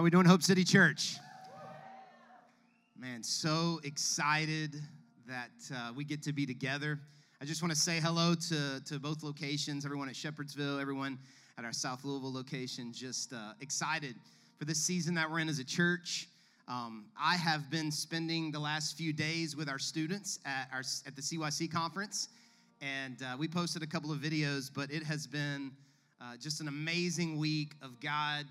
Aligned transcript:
How 0.00 0.04
we 0.04 0.08
doing, 0.08 0.24
Hope 0.24 0.42
City 0.42 0.64
Church? 0.64 1.18
Man, 2.98 3.22
so 3.22 3.80
excited 3.84 4.80
that 5.28 5.50
uh, 5.76 5.92
we 5.94 6.04
get 6.04 6.22
to 6.22 6.32
be 6.32 6.46
together. 6.46 6.98
I 7.42 7.44
just 7.44 7.60
want 7.60 7.74
to 7.74 7.78
say 7.78 8.00
hello 8.00 8.34
to, 8.34 8.80
to 8.82 8.98
both 8.98 9.22
locations, 9.22 9.84
everyone 9.84 10.08
at 10.08 10.14
Shepherdsville, 10.14 10.80
everyone 10.80 11.18
at 11.58 11.66
our 11.66 11.74
South 11.74 12.02
Louisville 12.02 12.32
location. 12.32 12.94
Just 12.94 13.34
uh, 13.34 13.52
excited 13.60 14.14
for 14.58 14.64
this 14.64 14.78
season 14.78 15.14
that 15.16 15.30
we're 15.30 15.40
in 15.40 15.50
as 15.50 15.58
a 15.58 15.64
church. 15.64 16.30
Um, 16.66 17.04
I 17.20 17.36
have 17.36 17.70
been 17.70 17.90
spending 17.92 18.50
the 18.50 18.58
last 18.58 18.96
few 18.96 19.12
days 19.12 19.54
with 19.54 19.68
our 19.68 19.78
students 19.78 20.38
at, 20.46 20.70
our, 20.72 20.80
at 21.06 21.14
the 21.14 21.20
CYC 21.20 21.70
conference, 21.70 22.30
and 22.80 23.22
uh, 23.22 23.36
we 23.38 23.46
posted 23.46 23.82
a 23.82 23.86
couple 23.86 24.10
of 24.10 24.20
videos, 24.20 24.70
but 24.74 24.90
it 24.90 25.02
has 25.02 25.26
been 25.26 25.70
uh, 26.22 26.38
just 26.40 26.62
an 26.62 26.68
amazing 26.68 27.36
week 27.36 27.74
of 27.82 28.00
God 28.00 28.46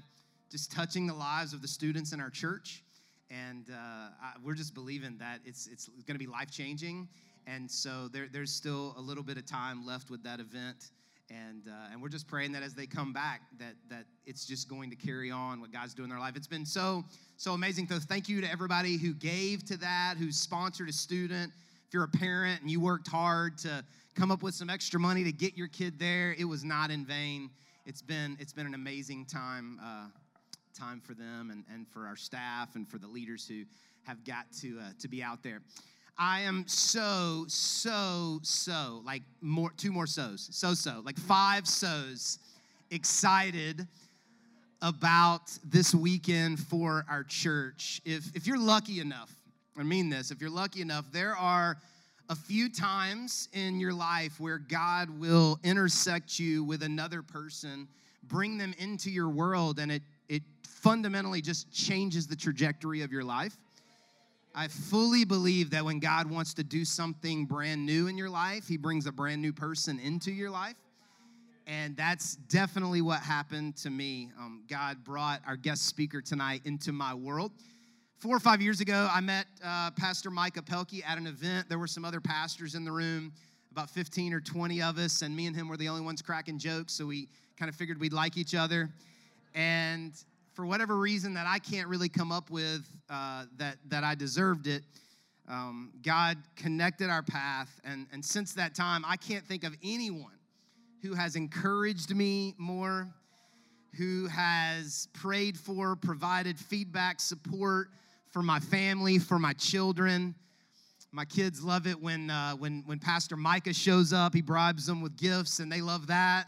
just 0.49 0.71
touching 0.71 1.07
the 1.07 1.13
lives 1.13 1.53
of 1.53 1.61
the 1.61 1.67
students 1.67 2.13
in 2.13 2.19
our 2.19 2.29
church. 2.29 2.83
And 3.29 3.69
uh, 3.69 3.73
I, 3.75 4.33
we're 4.43 4.55
just 4.55 4.73
believing 4.73 5.17
that 5.19 5.39
it's, 5.45 5.67
it's 5.67 5.87
going 5.87 6.15
to 6.15 6.19
be 6.19 6.27
life 6.27 6.49
changing. 6.49 7.07
And 7.45 7.69
so 7.69 8.07
there, 8.11 8.27
there's 8.31 8.51
still 8.51 8.95
a 8.97 9.01
little 9.01 9.23
bit 9.23 9.37
of 9.37 9.45
time 9.45 9.85
left 9.85 10.09
with 10.09 10.23
that 10.23 10.39
event. 10.39 10.91
And, 11.29 11.67
uh, 11.67 11.91
and 11.91 12.01
we're 12.01 12.09
just 12.09 12.27
praying 12.27 12.53
that 12.53 12.63
as 12.63 12.73
they 12.73 12.87
come 12.87 13.13
back, 13.13 13.41
that, 13.59 13.75
that 13.89 14.05
it's 14.25 14.45
just 14.45 14.67
going 14.67 14.89
to 14.89 14.95
carry 14.95 15.29
on 15.29 15.61
what 15.61 15.71
God's 15.71 15.93
doing 15.93 16.05
in 16.05 16.09
their 16.09 16.19
life. 16.19 16.35
It's 16.35 16.47
been 16.47 16.65
so, 16.65 17.03
so 17.37 17.53
amazing. 17.53 17.87
So 17.87 17.99
thank 17.99 18.27
you 18.27 18.41
to 18.41 18.51
everybody 18.51 18.97
who 18.97 19.13
gave 19.13 19.63
to 19.65 19.77
that, 19.77 20.15
who 20.17 20.31
sponsored 20.31 20.89
a 20.89 20.93
student. 20.93 21.53
If 21.87 21.93
you're 21.93 22.03
a 22.03 22.07
parent 22.07 22.61
and 22.61 22.71
you 22.71 22.79
worked 22.79 23.07
hard 23.07 23.59
to 23.59 23.83
come 24.15 24.31
up 24.31 24.41
with 24.41 24.55
some 24.55 24.71
extra 24.71 24.99
money 24.99 25.23
to 25.23 25.31
get 25.31 25.55
your 25.55 25.67
kid 25.67 25.99
there, 25.99 26.35
it 26.37 26.45
was 26.45 26.63
not 26.63 26.89
in 26.89 27.05
vain. 27.05 27.51
It's 27.85 28.01
been, 28.01 28.35
it's 28.39 28.53
been 28.53 28.65
an 28.65 28.73
amazing 28.73 29.25
time. 29.25 29.79
Uh, 29.83 30.07
time 30.79 31.01
for 31.01 31.13
them 31.13 31.49
and, 31.51 31.63
and 31.73 31.87
for 31.87 32.07
our 32.07 32.15
staff 32.15 32.75
and 32.75 32.87
for 32.87 32.97
the 32.97 33.07
leaders 33.07 33.47
who 33.47 33.63
have 34.03 34.23
got 34.23 34.45
to, 34.61 34.79
uh, 34.79 34.91
to 34.99 35.07
be 35.07 35.21
out 35.21 35.43
there. 35.43 35.61
I 36.17 36.41
am 36.41 36.65
so, 36.67 37.45
so, 37.47 38.39
so, 38.41 39.01
like 39.05 39.23
more, 39.41 39.71
two 39.77 39.91
more 39.91 40.07
so's, 40.07 40.49
so, 40.51 40.73
so, 40.73 41.01
like 41.05 41.17
five 41.17 41.67
so's 41.67 42.39
excited 42.91 43.87
about 44.81 45.51
this 45.63 45.93
weekend 45.93 46.59
for 46.59 47.05
our 47.09 47.23
church. 47.23 48.01
If, 48.05 48.35
if 48.35 48.47
you're 48.47 48.59
lucky 48.59 48.99
enough, 48.99 49.33
I 49.77 49.83
mean 49.83 50.09
this, 50.09 50.31
if 50.31 50.41
you're 50.41 50.49
lucky 50.49 50.81
enough, 50.81 51.05
there 51.11 51.35
are 51.35 51.77
a 52.29 52.35
few 52.35 52.69
times 52.69 53.49
in 53.53 53.79
your 53.79 53.93
life 53.93 54.39
where 54.39 54.57
God 54.57 55.09
will 55.19 55.59
intersect 55.63 56.39
you 56.39 56.63
with 56.63 56.83
another 56.83 57.21
person, 57.21 57.87
bring 58.23 58.57
them 58.57 58.73
into 58.77 59.09
your 59.09 59.29
world, 59.29 59.79
and 59.79 59.91
it, 59.91 60.03
it 60.29 60.43
fundamentally 60.63 61.41
just 61.41 61.71
changes 61.71 62.27
the 62.27 62.35
trajectory 62.35 63.01
of 63.01 63.11
your 63.11 63.23
life. 63.23 63.57
I 64.55 64.67
fully 64.67 65.25
believe 65.25 65.71
that 65.71 65.83
when 65.83 65.99
God 65.99 66.29
wants 66.29 66.53
to 66.55 66.63
do 66.63 66.85
something 66.85 67.45
brand 67.45 67.85
new 67.85 68.07
in 68.07 68.17
your 68.17 68.29
life, 68.29 68.67
He 68.67 68.77
brings 68.77 69.05
a 69.05 69.11
brand 69.11 69.41
new 69.41 69.53
person 69.53 69.99
into 69.99 70.31
your 70.31 70.49
life. 70.49 70.75
And 71.67 71.95
that's 71.95 72.35
definitely 72.35 73.01
what 73.01 73.19
happened 73.19 73.77
to 73.77 73.91
me. 73.91 74.29
Um, 74.39 74.63
God 74.67 75.03
brought 75.03 75.41
our 75.45 75.55
guest 75.55 75.85
speaker 75.85 76.19
tonight 76.19 76.61
into 76.65 76.91
my 76.91 77.13
world. 77.13 77.51
Four 78.17 78.35
or 78.35 78.39
five 78.39 78.59
years 78.59 78.81
ago, 78.81 79.07
I 79.11 79.21
met 79.21 79.45
uh, 79.63 79.91
Pastor 79.91 80.31
Micah 80.31 80.63
Pelkey 80.63 81.03
at 81.07 81.17
an 81.17 81.27
event. 81.27 81.69
There 81.69 81.77
were 81.77 81.87
some 81.87 82.03
other 82.03 82.19
pastors 82.19 82.73
in 82.73 82.83
the 82.83 82.91
room, 82.91 83.31
about 83.71 83.89
15 83.91 84.33
or 84.33 84.41
20 84.41 84.81
of 84.81 84.97
us, 84.97 85.21
and 85.21 85.35
me 85.35 85.45
and 85.45 85.55
him 85.55 85.69
were 85.69 85.77
the 85.77 85.87
only 85.87 86.01
ones 86.01 86.21
cracking 86.23 86.57
jokes, 86.57 86.91
so 86.91 87.05
we 87.05 87.29
kind 87.55 87.69
of 87.69 87.75
figured 87.75 87.99
we'd 87.99 88.13
like 88.13 88.35
each 88.35 88.55
other. 88.55 88.89
And 89.53 90.13
for 90.53 90.65
whatever 90.65 90.97
reason 90.97 91.33
that 91.35 91.47
I 91.47 91.59
can't 91.59 91.87
really 91.87 92.09
come 92.09 92.31
up 92.31 92.49
with 92.49 92.85
uh, 93.09 93.45
that, 93.57 93.77
that 93.87 94.03
I 94.03 94.15
deserved 94.15 94.67
it, 94.67 94.83
um, 95.47 95.91
God 96.03 96.37
connected 96.55 97.09
our 97.09 97.23
path. 97.23 97.79
And, 97.83 98.07
and 98.11 98.23
since 98.23 98.53
that 98.53 98.75
time, 98.75 99.03
I 99.07 99.15
can't 99.15 99.45
think 99.45 99.63
of 99.63 99.75
anyone 99.83 100.37
who 101.01 101.13
has 101.13 101.35
encouraged 101.35 102.15
me 102.15 102.55
more, 102.57 103.09
who 103.97 104.27
has 104.27 105.07
prayed 105.13 105.57
for, 105.57 105.95
provided 105.95 106.59
feedback, 106.59 107.19
support 107.19 107.89
for 108.31 108.43
my 108.43 108.59
family, 108.59 109.17
for 109.17 109.39
my 109.39 109.53
children. 109.53 110.35
My 111.11 111.25
kids 111.25 111.63
love 111.63 111.87
it 111.87 111.99
when, 111.99 112.29
uh, 112.29 112.51
when, 112.53 112.83
when 112.85 112.99
Pastor 112.99 113.35
Micah 113.35 113.73
shows 113.73 114.13
up. 114.13 114.35
He 114.35 114.41
bribes 114.41 114.85
them 114.85 115.01
with 115.01 115.17
gifts, 115.17 115.59
and 115.59 115.71
they 115.71 115.81
love 115.81 116.07
that. 116.07 116.47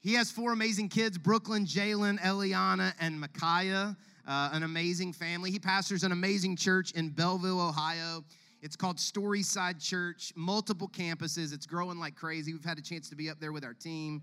He 0.00 0.14
has 0.14 0.30
four 0.30 0.52
amazing 0.52 0.88
kids 0.88 1.18
Brooklyn, 1.18 1.66
Jalen, 1.66 2.20
Eliana, 2.20 2.92
and 3.00 3.20
Micaiah. 3.20 3.96
Uh, 4.26 4.50
an 4.52 4.62
amazing 4.62 5.14
family. 5.14 5.50
He 5.50 5.58
pastors 5.58 6.04
an 6.04 6.12
amazing 6.12 6.54
church 6.54 6.92
in 6.92 7.08
Belleville, 7.08 7.60
Ohio. 7.60 8.22
It's 8.60 8.76
called 8.76 8.98
Storyside 8.98 9.82
Church, 9.82 10.34
multiple 10.36 10.86
campuses. 10.86 11.54
It's 11.54 11.64
growing 11.64 11.98
like 11.98 12.14
crazy. 12.14 12.52
We've 12.52 12.64
had 12.64 12.76
a 12.76 12.82
chance 12.82 13.08
to 13.08 13.16
be 13.16 13.30
up 13.30 13.40
there 13.40 13.52
with 13.52 13.64
our 13.64 13.72
team. 13.72 14.22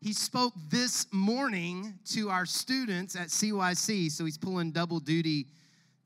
He 0.00 0.14
spoke 0.14 0.54
this 0.70 1.06
morning 1.12 1.92
to 2.06 2.30
our 2.30 2.46
students 2.46 3.14
at 3.14 3.28
CYC, 3.28 4.10
so 4.10 4.24
he's 4.24 4.38
pulling 4.38 4.72
double 4.72 4.98
duty 4.98 5.46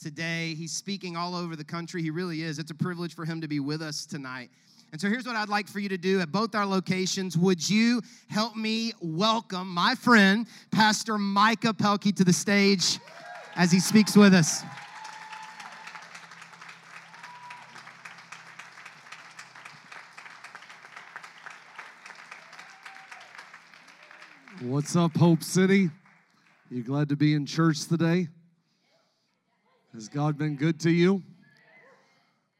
today. 0.00 0.54
He's 0.54 0.72
speaking 0.72 1.16
all 1.16 1.34
over 1.34 1.54
the 1.54 1.64
country. 1.64 2.02
He 2.02 2.10
really 2.10 2.42
is. 2.42 2.58
It's 2.58 2.72
a 2.72 2.74
privilege 2.74 3.14
for 3.14 3.24
him 3.24 3.40
to 3.40 3.48
be 3.48 3.60
with 3.60 3.82
us 3.82 4.04
tonight. 4.04 4.50
And 4.96 5.00
so 5.02 5.10
here's 5.10 5.26
what 5.26 5.36
I'd 5.36 5.50
like 5.50 5.68
for 5.68 5.78
you 5.78 5.90
to 5.90 5.98
do 5.98 6.20
at 6.20 6.32
both 6.32 6.54
our 6.54 6.64
locations. 6.64 7.36
Would 7.36 7.68
you 7.68 8.00
help 8.30 8.56
me 8.56 8.94
welcome 9.02 9.68
my 9.68 9.94
friend, 9.94 10.46
Pastor 10.70 11.18
Micah 11.18 11.74
Pelkey, 11.74 12.16
to 12.16 12.24
the 12.24 12.32
stage 12.32 12.98
as 13.56 13.70
he 13.70 13.78
speaks 13.78 14.16
with 14.16 14.32
us? 14.32 14.62
What's 24.62 24.96
up, 24.96 25.14
Hope 25.14 25.42
City? 25.42 25.90
You 26.70 26.82
glad 26.82 27.10
to 27.10 27.16
be 27.16 27.34
in 27.34 27.44
church 27.44 27.86
today? 27.86 28.28
Has 29.92 30.08
God 30.08 30.38
been 30.38 30.56
good 30.56 30.80
to 30.80 30.90
you? 30.90 31.22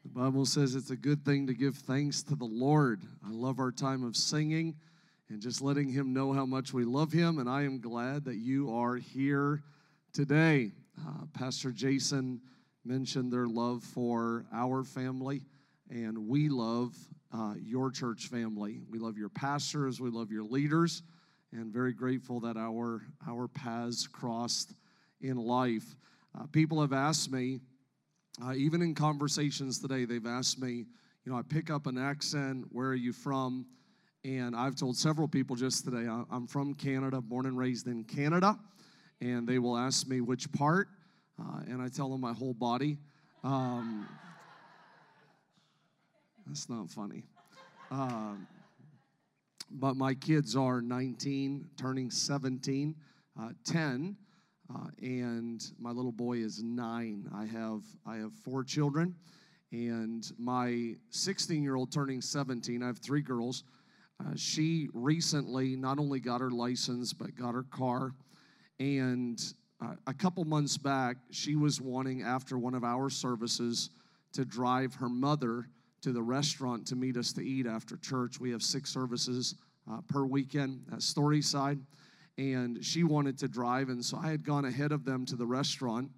The 0.07 0.21
Bible 0.21 0.47
says 0.47 0.77
it's 0.77 0.91
a 0.91 0.97
good 0.97 1.25
thing 1.25 1.49
to 1.49 1.53
give 1.53 1.75
thanks 1.75 2.23
to 2.23 2.37
the 2.37 2.45
Lord. 2.45 3.03
I 3.27 3.31
love 3.33 3.59
our 3.59 3.73
time 3.73 4.05
of 4.05 4.17
singing 4.17 4.77
and 5.29 5.43
just 5.43 5.61
letting 5.61 5.89
Him 5.89 6.13
know 6.13 6.33
how 6.33 6.47
much 6.47 6.73
we 6.73 6.85
love 6.85 7.11
Him, 7.11 7.39
and 7.39 7.51
I 7.51 7.65
am 7.65 7.81
glad 7.81 8.25
that 8.27 8.37
you 8.37 8.73
are 8.73 8.95
here 8.95 9.65
today. 10.13 10.71
Uh, 11.05 11.25
Pastor 11.35 11.73
Jason 11.73 12.41
mentioned 12.85 13.33
their 13.33 13.49
love 13.49 13.83
for 13.83 14.47
our 14.53 14.85
family, 14.85 15.43
and 15.91 16.29
we 16.29 16.49
love 16.51 16.95
uh, 17.35 17.55
your 17.61 17.91
church 17.91 18.29
family. 18.29 18.83
We 18.89 19.01
love 19.01 19.19
your 19.19 19.29
pastors, 19.29 20.01
we 20.01 20.11
love 20.11 20.31
your 20.31 20.45
leaders, 20.45 21.03
and 21.51 21.73
very 21.73 21.93
grateful 21.93 22.39
that 22.41 22.57
our, 22.57 23.03
our 23.27 23.49
paths 23.49 24.07
crossed 24.07 24.73
in 25.21 25.37
life. 25.37 25.97
Uh, 26.39 26.47
people 26.53 26.81
have 26.81 26.93
asked 26.93 27.33
me, 27.33 27.59
uh, 28.45 28.53
even 28.55 28.83
in 28.83 28.95
conversations 28.95 29.79
today, 29.79 30.05
they've 30.05 30.27
asked 30.27 30.61
me, 30.61 30.85
you 31.25 31.33
know, 31.33 31.39
I 31.39 31.43
pick 31.43 31.71
up 31.71 31.87
an 31.87 31.97
accent, 31.97 32.67
where 32.71 32.89
are 32.89 32.95
you 32.95 33.13
from? 33.13 33.67
And 34.25 34.55
I've 34.55 34.77
told 34.77 34.97
several 34.97 35.29
people 35.29 35.57
just 35.57 35.85
today, 35.85 36.09
I'm 36.31 36.47
from 36.47 36.75
Canada, 36.75 37.21
born 37.21 37.47
and 37.47 37.57
raised 37.57 37.87
in 37.87 38.05
Canada. 38.05 38.59
And 39.21 39.49
they 39.49 39.59
will 39.59 39.77
ask 39.77 40.07
me 40.07 40.21
which 40.21 40.51
part, 40.53 40.89
uh, 41.41 41.61
and 41.67 41.81
I 41.81 41.89
tell 41.89 42.11
them 42.11 42.21
my 42.21 42.33
whole 42.33 42.53
body. 42.53 42.99
Um, 43.43 44.07
that's 46.47 46.69
not 46.69 46.91
funny. 46.91 47.25
Um, 47.91 48.47
but 49.71 49.97
my 49.97 50.15
kids 50.15 50.55
are 50.55 50.81
19, 50.83 51.69
turning 51.77 52.11
17, 52.11 52.95
uh, 53.41 53.49
10, 53.65 54.17
uh, 54.75 54.89
and 55.01 55.71
my 55.79 55.91
little 55.91 56.13
boy 56.13 56.39
is 56.39 56.63
nine. 56.63 57.29
I 57.35 57.45
have 57.47 57.83
I 58.05 58.17
have 58.17 58.33
four 58.33 58.65
children, 58.65 59.15
and 59.73 60.31
my 60.39 60.95
16 61.11 61.63
year 61.63 61.77
old 61.77 61.93
turning 61.93 62.21
17. 62.21 62.83
I 62.83 62.87
have 62.87 62.99
three 62.99 63.23
girls. 63.23 63.65
Uh, 64.21 64.33
she 64.35 64.89
recently 64.95 65.77
not 65.77 65.99
only 65.99 66.21
got 66.21 66.41
her 66.41 66.51
license 66.51 67.13
but 67.13 67.37
got 67.37 67.55
her 67.55 67.65
car, 67.65 68.13
and 68.81 69.41
uh, 69.83 69.95
a 70.07 70.15
couple 70.15 70.45
months 70.45 70.77
back 70.77 71.17
she 71.31 71.55
was 71.55 71.81
wanting 71.81 72.23
after 72.23 72.59
one 72.59 72.75
of 72.75 72.83
our 72.83 73.11
services 73.11 73.91
to 74.33 74.45
drive 74.45 74.95
her 74.95 75.09
mother 75.09 75.69
to 76.03 76.13
the 76.13 76.23
restaurant 76.23 76.87
to 76.87 76.97
meet 76.97 77.17
us 77.17 77.33
to 77.35 77.43
eat 77.43 77.67
after 77.67 77.97
church. 77.97 78.41
We 78.41 78.51
have 78.51 78.63
six 78.63 78.91
services 78.91 79.55
uh, 79.91 80.01
per 80.09 80.25
weekend 80.25 80.83
at 80.93 80.99
Storyside 80.99 81.81
and 82.39 82.85
she 82.85 83.05
wanted 83.05 83.39
to 83.39 83.49
drive. 83.49 83.89
And 83.89 84.05
so 84.05 84.19
I 84.23 84.29
had 84.31 84.45
gone 84.45 84.65
ahead 84.65 84.93
of 84.93 85.05
them 85.05 85.25
to 85.27 85.37
the 85.37 85.47
restaurant 85.47 86.11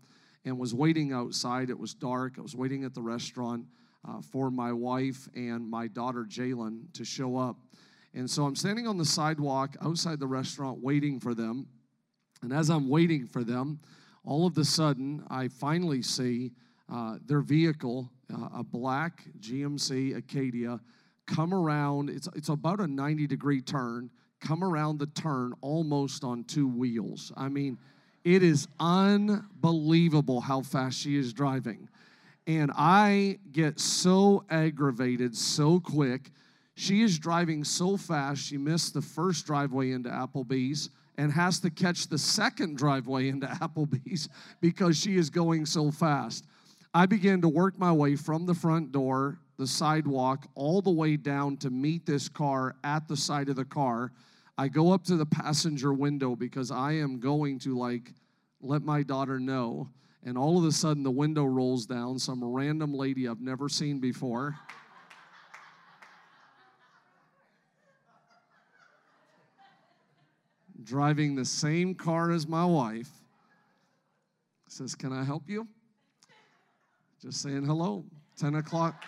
and 0.44 0.58
was 0.58 0.74
waiting 0.74 1.12
outside. 1.12 1.70
It 1.70 1.78
was 1.78 1.94
dark. 1.94 2.34
I 2.38 2.40
was 2.40 2.56
waiting 2.56 2.84
at 2.84 2.94
the 2.94 3.02
restaurant 3.02 3.66
uh, 4.08 4.20
for 4.20 4.50
my 4.50 4.72
wife 4.72 5.28
and 5.34 5.68
my 5.68 5.86
daughter 5.86 6.24
Jalen 6.24 6.92
to 6.94 7.04
show 7.04 7.36
up. 7.36 7.56
And 8.14 8.28
so 8.28 8.44
I'm 8.44 8.56
standing 8.56 8.86
on 8.86 8.96
the 8.96 9.04
sidewalk 9.04 9.76
outside 9.82 10.18
the 10.18 10.26
restaurant 10.26 10.82
waiting 10.82 11.20
for 11.20 11.34
them. 11.34 11.66
And 12.42 12.52
as 12.52 12.70
I'm 12.70 12.88
waiting 12.88 13.26
for 13.26 13.44
them, 13.44 13.80
all 14.24 14.46
of 14.46 14.56
a 14.58 14.64
sudden, 14.64 15.24
I 15.28 15.48
finally 15.48 16.02
see 16.02 16.52
uh, 16.92 17.18
their 17.26 17.40
vehicle, 17.40 18.08
uh, 18.32 18.48
a 18.58 18.64
black 18.64 19.24
GMC 19.40 20.16
Acadia, 20.16 20.80
come 21.26 21.52
around. 21.52 22.10
It's, 22.10 22.28
it's 22.34 22.48
about 22.48 22.80
a 22.80 22.86
90 22.86 23.26
degree 23.26 23.60
turn, 23.60 24.10
come 24.40 24.62
around 24.62 24.98
the 24.98 25.06
turn 25.06 25.52
almost 25.60 26.24
on 26.24 26.44
two 26.44 26.68
wheels. 26.68 27.32
I 27.36 27.48
mean, 27.48 27.78
it 28.24 28.42
is 28.42 28.68
unbelievable 28.78 30.40
how 30.40 30.62
fast 30.62 30.98
she 30.98 31.16
is 31.16 31.32
driving. 31.32 31.88
And 32.46 32.70
I 32.74 33.38
get 33.52 33.78
so 33.78 34.44
aggravated 34.48 35.36
so 35.36 35.80
quick. 35.80 36.30
She 36.74 37.02
is 37.02 37.18
driving 37.18 37.64
so 37.64 37.96
fast, 37.96 38.42
she 38.42 38.56
missed 38.56 38.94
the 38.94 39.02
first 39.02 39.46
driveway 39.46 39.90
into 39.90 40.08
Applebee's 40.08 40.90
and 41.18 41.32
has 41.32 41.58
to 41.60 41.70
catch 41.70 42.06
the 42.06 42.16
second 42.16 42.78
driveway 42.78 43.28
into 43.28 43.46
Applebee's 43.60 44.28
because 44.60 44.96
she 44.96 45.16
is 45.16 45.28
going 45.28 45.66
so 45.66 45.90
fast. 45.90 46.46
I 46.94 47.04
began 47.06 47.42
to 47.42 47.48
work 47.48 47.78
my 47.78 47.92
way 47.92 48.16
from 48.16 48.46
the 48.46 48.54
front 48.54 48.92
door, 48.92 49.38
the 49.58 49.66
sidewalk, 49.66 50.46
all 50.54 50.80
the 50.80 50.90
way 50.90 51.16
down 51.16 51.56
to 51.58 51.70
meet 51.70 52.06
this 52.06 52.28
car 52.28 52.76
at 52.82 53.08
the 53.08 53.16
side 53.16 53.48
of 53.48 53.56
the 53.56 53.64
car. 53.64 54.12
I 54.58 54.68
go 54.68 54.92
up 54.92 55.04
to 55.04 55.16
the 55.16 55.24
passenger 55.24 55.92
window 55.92 56.36
because 56.36 56.70
I 56.70 56.92
am 56.92 57.20
going 57.20 57.60
to 57.60 57.78
like 57.78 58.12
let 58.60 58.82
my 58.82 59.02
daughter 59.02 59.38
know. 59.38 59.88
And 60.24 60.36
all 60.36 60.58
of 60.58 60.64
a 60.64 60.72
sudden, 60.72 61.04
the 61.04 61.10
window 61.10 61.44
rolls 61.44 61.86
down. 61.86 62.18
Some 62.18 62.44
random 62.44 62.92
lady 62.92 63.28
I've 63.28 63.40
never 63.40 63.68
seen 63.68 64.00
before. 64.00 64.56
driving 70.88 71.34
the 71.34 71.44
same 71.44 71.94
car 71.94 72.30
as 72.30 72.48
my 72.48 72.64
wife, 72.64 73.10
says, 74.68 74.94
Can 74.94 75.12
I 75.12 75.22
help 75.22 75.48
you? 75.48 75.68
Just 77.20 77.42
saying 77.42 77.64
hello. 77.64 78.04
10 78.38 78.54
o'clock, 78.54 79.04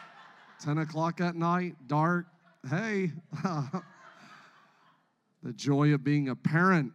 10 0.62 0.78
o'clock 0.78 1.20
at 1.20 1.36
night, 1.36 1.76
dark. 1.86 2.26
Hey. 2.68 3.12
the 5.42 5.52
joy 5.52 5.94
of 5.94 6.04
being 6.04 6.28
a 6.28 6.36
parent, 6.36 6.92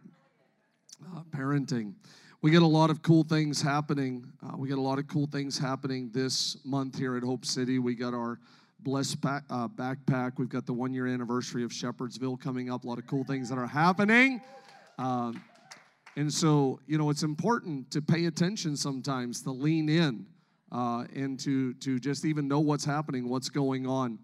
uh, 1.04 1.22
parenting. 1.30 1.94
We 2.42 2.50
get 2.50 2.62
a 2.62 2.66
lot 2.66 2.90
of 2.90 3.02
cool 3.02 3.24
things 3.24 3.60
happening. 3.60 4.24
Uh, 4.42 4.56
we 4.56 4.68
get 4.68 4.78
a 4.78 4.80
lot 4.80 4.98
of 4.98 5.08
cool 5.08 5.26
things 5.26 5.58
happening 5.58 6.10
this 6.12 6.56
month 6.64 6.96
here 6.96 7.16
at 7.16 7.24
Hope 7.24 7.44
City. 7.44 7.78
We 7.78 7.94
got 7.94 8.14
our 8.14 8.38
blessed 8.80 9.20
back, 9.20 9.42
uh, 9.50 9.66
backpack. 9.66 10.34
We've 10.38 10.48
got 10.48 10.64
the 10.64 10.72
one 10.72 10.92
year 10.92 11.06
anniversary 11.06 11.64
of 11.64 11.72
Shepherdsville 11.72 12.40
coming 12.40 12.70
up. 12.70 12.84
A 12.84 12.86
lot 12.86 12.98
of 12.98 13.06
cool 13.06 13.24
things 13.24 13.48
that 13.48 13.58
are 13.58 13.66
happening. 13.66 14.40
Um, 14.98 15.42
and 16.16 16.32
so, 16.32 16.80
you 16.86 16.98
know, 16.98 17.10
it's 17.10 17.24
important 17.24 17.90
to 17.90 18.00
pay 18.00 18.26
attention 18.26 18.76
sometimes, 18.76 19.42
to 19.42 19.50
lean 19.50 19.88
in, 19.88 20.24
uh, 20.70 21.04
and 21.14 21.38
to, 21.40 21.74
to 21.74 21.98
just 21.98 22.24
even 22.24 22.46
know 22.48 22.60
what's 22.60 22.84
happening, 22.84 23.28
what's 23.28 23.48
going 23.48 23.86
on. 23.86 24.18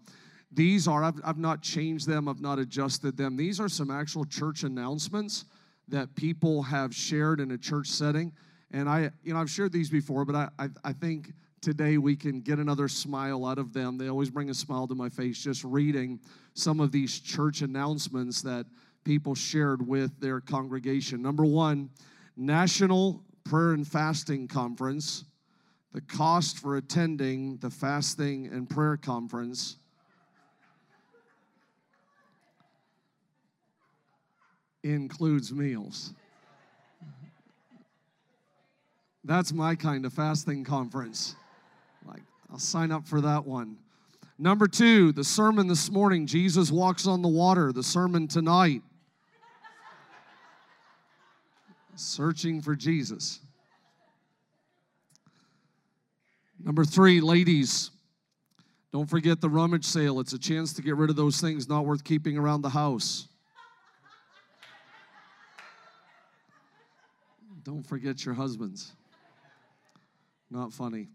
These 0.53 0.87
are, 0.87 1.03
I've, 1.03 1.19
I've 1.23 1.37
not 1.37 1.61
changed 1.61 2.07
them, 2.07 2.27
I've 2.27 2.41
not 2.41 2.59
adjusted 2.59 3.17
them. 3.17 3.35
These 3.35 3.59
are 3.59 3.69
some 3.69 3.89
actual 3.89 4.25
church 4.25 4.63
announcements 4.63 5.45
that 5.87 6.15
people 6.15 6.61
have 6.63 6.93
shared 6.93 7.39
in 7.39 7.51
a 7.51 7.57
church 7.57 7.87
setting. 7.87 8.31
And 8.71 8.87
I, 8.87 9.11
you 9.23 9.33
know, 9.33 9.39
I've 9.39 9.49
shared 9.49 9.71
these 9.71 9.89
before, 9.89 10.25
but 10.25 10.35
I, 10.35 10.49
I, 10.59 10.69
I 10.83 10.93
think 10.93 11.33
today 11.61 11.97
we 11.97 12.15
can 12.15 12.41
get 12.41 12.59
another 12.59 12.87
smile 12.87 13.45
out 13.45 13.57
of 13.57 13.73
them. 13.73 13.97
They 13.97 14.09
always 14.09 14.29
bring 14.29 14.49
a 14.49 14.53
smile 14.53 14.87
to 14.87 14.95
my 14.95 15.09
face 15.09 15.43
just 15.43 15.63
reading 15.63 16.19
some 16.53 16.79
of 16.79 16.91
these 16.91 17.19
church 17.19 17.61
announcements 17.61 18.41
that 18.43 18.65
people 19.03 19.35
shared 19.35 19.85
with 19.85 20.19
their 20.19 20.39
congregation. 20.39 21.21
Number 21.21 21.45
one, 21.45 21.89
National 22.37 23.23
Prayer 23.43 23.73
and 23.73 23.87
Fasting 23.87 24.47
Conference. 24.47 25.25
The 25.93 26.01
cost 26.01 26.59
for 26.59 26.77
attending 26.77 27.57
the 27.57 27.69
fasting 27.69 28.47
and 28.47 28.67
prayer 28.67 28.97
conference 28.97 29.77
includes 34.83 35.53
meals. 35.53 36.13
That's 39.23 39.53
my 39.53 39.75
kind 39.75 40.05
of 40.05 40.13
fasting 40.13 40.63
conference. 40.65 41.35
Like, 42.05 42.21
I'll 42.51 42.59
sign 42.59 42.91
up 42.91 43.07
for 43.07 43.21
that 43.21 43.45
one. 43.45 43.77
Number 44.37 44.67
two, 44.67 45.13
the 45.13 45.23
sermon 45.23 45.67
this 45.67 45.89
morning, 45.89 46.27
Jesus 46.27 46.71
walks 46.71 47.07
on 47.07 47.21
the 47.21 47.29
water. 47.29 47.71
The 47.71 47.83
sermon 47.83 48.27
tonight, 48.27 48.81
searching 51.95 52.61
for 52.61 52.75
Jesus. 52.75 53.39
Number 56.61 56.83
three, 56.83 57.21
ladies, 57.21 57.91
don't 58.91 59.09
forget 59.09 59.39
the 59.39 59.49
rummage 59.49 59.85
sale. 59.85 60.19
It's 60.19 60.33
a 60.33 60.39
chance 60.39 60.73
to 60.73 60.81
get 60.81 60.95
rid 60.95 61.09
of 61.09 61.15
those 61.15 61.39
things 61.39 61.69
not 61.69 61.85
worth 61.85 62.03
keeping 62.03 62.37
around 62.37 62.61
the 62.61 62.69
house. 62.69 63.27
Don't 67.63 67.83
forget 67.83 68.25
your 68.25 68.33
husbands. 68.33 68.91
Not 70.49 70.73
funny. 70.73 71.07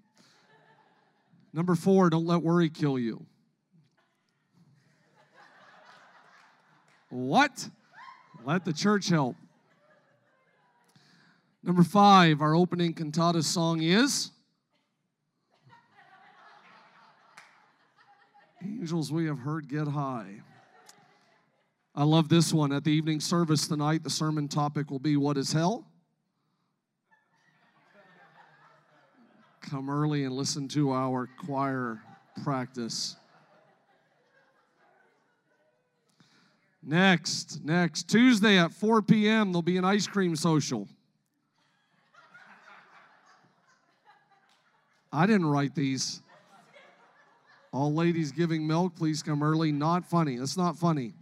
Number 1.53 1.75
four, 1.75 2.11
don't 2.11 2.27
let 2.27 2.43
worry 2.43 2.69
kill 2.71 2.99
you. 2.99 3.25
What? 7.11 7.69
Let 8.45 8.65
the 8.65 8.73
church 8.73 9.09
help. 9.09 9.37
Number 11.63 11.83
five, 11.83 12.41
our 12.41 12.55
opening 12.55 12.95
cantata 12.95 13.43
song 13.43 13.83
is 13.83 14.31
Angels 18.63 19.13
We 19.13 19.27
Have 19.27 19.41
Heard 19.41 19.69
Get 19.69 19.89
High. 19.89 20.41
I 21.95 22.05
love 22.05 22.29
this 22.29 22.53
one. 22.53 22.73
At 22.73 22.85
the 22.85 22.93
evening 22.93 23.21
service 23.21 23.67
tonight, 23.67 24.05
the 24.05 24.11
sermon 24.11 24.47
topic 24.47 24.91
will 24.91 24.99
be 24.99 25.17
What 25.17 25.37
is 25.37 25.53
Hell? 25.53 25.88
Come 29.61 29.91
early 29.91 30.25
and 30.25 30.35
listen 30.35 30.69
to 30.69 30.93
our 30.93 31.29
choir 31.45 32.01
practice. 32.43 33.17
Next, 36.83 37.65
next, 37.65 38.09
Tuesday 38.09 38.59
at 38.59 38.73
4 38.73 39.03
p.m., 39.03 39.53
there'll 39.53 39.63
be 39.63 39.77
an 39.77 39.85
ice 39.85 40.07
cream 40.07 40.37
social. 40.37 40.89
I 45.13 45.27
didn't 45.27 45.47
write 45.47 45.75
these. 45.75 46.23
All 47.73 47.93
ladies 47.93 48.33
giving 48.33 48.67
milk, 48.67 48.97
please 48.97 49.23
come 49.23 49.43
early. 49.43 49.73
Not 49.73 50.05
funny. 50.05 50.37
That's 50.37 50.57
not 50.57 50.79
funny. 50.79 51.13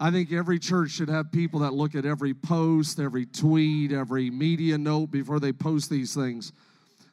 I 0.00 0.12
think 0.12 0.32
every 0.32 0.60
church 0.60 0.92
should 0.92 1.08
have 1.08 1.32
people 1.32 1.60
that 1.60 1.74
look 1.74 1.96
at 1.96 2.06
every 2.06 2.32
post, 2.32 3.00
every 3.00 3.26
tweet, 3.26 3.90
every 3.90 4.30
media 4.30 4.78
note 4.78 5.10
before 5.10 5.40
they 5.40 5.52
post 5.52 5.90
these 5.90 6.14
things. 6.14 6.52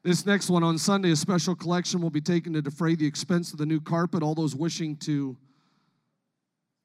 This 0.04 0.24
next 0.24 0.52
one 0.52 0.64
on 0.64 0.78
Sunday, 0.78 1.10
a 1.10 1.16
special 1.16 1.56
collection 1.56 2.00
will 2.00 2.12
be 2.12 2.22
taken 2.22 2.54
to 2.54 2.62
defray 2.62 2.94
the 2.94 3.08
expense 3.08 3.52
of 3.54 3.58
the 3.58 3.66
new 3.66 3.82
carpet. 3.82 4.22
All 4.22 4.36
those 4.36 4.56
wishing 4.56 4.98
to, 4.98 5.36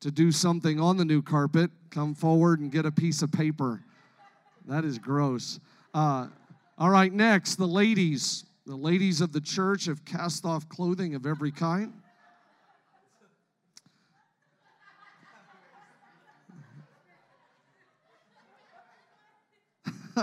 to 0.01 0.11
do 0.11 0.33
something 0.33 0.81
on 0.81 0.97
the 0.97 1.05
new 1.05 1.21
carpet, 1.21 1.71
come 1.91 2.15
forward 2.15 2.61
and 2.61 2.73
get 2.73 2.87
a 2.87 2.91
piece 2.91 3.21
of 3.21 3.31
paper. 3.31 3.83
That 4.67 4.87
is 4.87 4.99
gross. 4.99 5.61
Uh, 5.93 6.29
all 6.79 6.89
right, 6.89 7.13
next, 7.13 7.57
the 7.57 7.67
ladies. 7.67 8.47
The 8.65 8.77
ladies 8.77 9.21
of 9.21 9.33
the 9.33 9.41
church 9.41 9.85
have 9.87 10.05
cast 10.07 10.47
off 10.47 10.67
clothing 10.71 11.15
of 11.15 11.27
every 11.27 11.51
kind. 11.51 11.93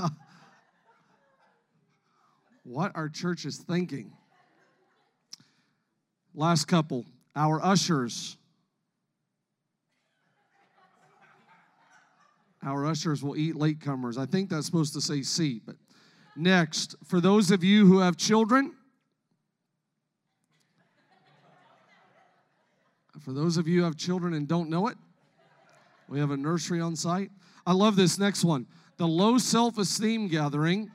what 2.63 2.91
our 2.95 3.09
church 3.09 3.45
is 3.45 3.57
thinking. 3.57 4.11
Last 6.33 6.65
couple, 6.65 7.05
our 7.35 7.63
ushers. 7.63 8.37
Our 12.63 12.85
ushers 12.85 13.23
will 13.23 13.37
eat 13.37 13.55
latecomers. 13.55 14.17
I 14.17 14.25
think 14.25 14.49
that's 14.49 14.65
supposed 14.65 14.93
to 14.93 15.01
say 15.01 15.21
seat, 15.21 15.63
but 15.65 15.75
Next, 16.37 16.95
for 17.03 17.19
those 17.19 17.49
of 17.49 17.63
you 17.63 17.87
who 17.87 17.97
have 17.97 18.15
children, 18.15 18.73
for 23.19 23.33
those 23.33 23.57
of 23.57 23.67
you 23.67 23.79
who 23.79 23.85
have 23.85 23.97
children 23.97 24.35
and 24.35 24.47
don't 24.47 24.69
know 24.69 24.87
it, 24.87 24.97
we 26.07 26.19
have 26.19 26.29
a 26.29 26.37
nursery 26.37 26.79
on 26.79 26.95
site. 26.95 27.31
I 27.65 27.73
love 27.73 27.95
this 27.95 28.19
next 28.19 28.43
one. 28.43 28.67
The 28.97 29.07
low 29.07 29.37
self 29.37 29.77
esteem 29.77 30.27
gathering 30.27 30.89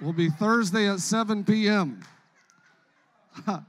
will 0.00 0.12
be 0.12 0.30
Thursday 0.30 0.88
at 0.88 1.00
7 1.00 1.44
p.m. 1.44 2.00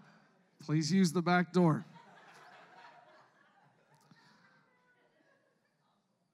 Please 0.65 0.93
use 0.93 1.11
the 1.11 1.23
back 1.23 1.51
door. 1.51 1.83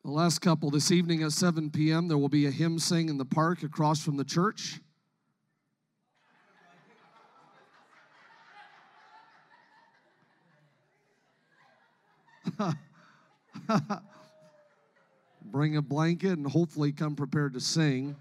The 0.03 0.11
last 0.11 0.39
couple 0.39 0.69
this 0.69 0.91
evening 0.91 1.23
at 1.23 1.31
7 1.31 1.71
p.m., 1.71 2.09
there 2.09 2.17
will 2.17 2.29
be 2.29 2.45
a 2.47 2.51
hymn 2.51 2.77
sing 2.77 3.07
in 3.07 3.17
the 3.17 3.25
park 3.25 3.63
across 3.63 4.03
from 4.03 4.17
the 4.17 4.25
church. 4.25 4.81
Bring 15.45 15.77
a 15.77 15.81
blanket 15.81 16.37
and 16.37 16.47
hopefully 16.47 16.91
come 16.91 17.15
prepared 17.15 17.53
to 17.53 17.59
sing. 17.59 18.15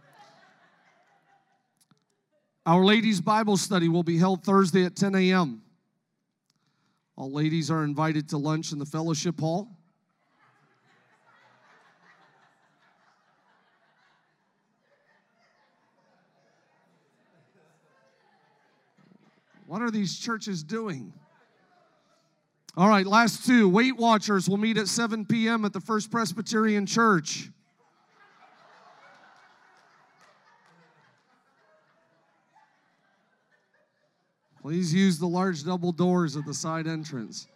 Our 2.66 2.84
ladies' 2.84 3.20
Bible 3.20 3.56
study 3.56 3.88
will 3.88 4.02
be 4.02 4.18
held 4.18 4.42
Thursday 4.42 4.84
at 4.84 4.96
10 4.96 5.14
a.m. 5.14 5.62
All 7.16 7.30
ladies 7.30 7.70
are 7.70 7.84
invited 7.84 8.28
to 8.30 8.38
lunch 8.38 8.72
in 8.72 8.78
the 8.78 8.86
fellowship 8.86 9.38
hall. 9.38 9.68
What 19.66 19.82
are 19.82 19.90
these 19.90 20.18
churches 20.18 20.62
doing? 20.62 21.12
All 22.76 22.88
right, 22.88 23.06
last 23.06 23.46
two. 23.46 23.68
Weight 23.68 23.96
Watchers 23.96 24.48
will 24.48 24.56
meet 24.56 24.78
at 24.78 24.88
7 24.88 25.26
p.m. 25.26 25.64
at 25.64 25.72
the 25.72 25.80
First 25.80 26.10
Presbyterian 26.10 26.86
Church. 26.86 27.50
Please 34.60 34.92
use 34.92 35.18
the 35.18 35.26
large 35.26 35.62
double 35.62 35.92
doors 35.92 36.36
at 36.36 36.44
the 36.46 36.54
side 36.54 36.88
entrance. 36.88 37.46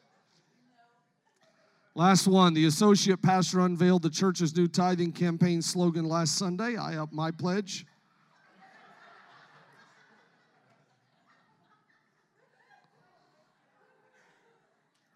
Last 1.97 2.29
one, 2.29 2.55
the 2.55 2.67
associate 2.67 3.21
pastor 3.21 3.61
unveiled 3.61 4.03
the 4.03 4.11
church's 4.11 4.57
new 4.57 4.69
tithing 4.69 5.11
campaign 5.11 5.63
slogan 5.63 6.05
last 6.05 6.37
Sunday. 6.37 6.77
I 6.77 6.97
up 6.97 7.13
my 7.13 7.33
pledge. 7.33 7.87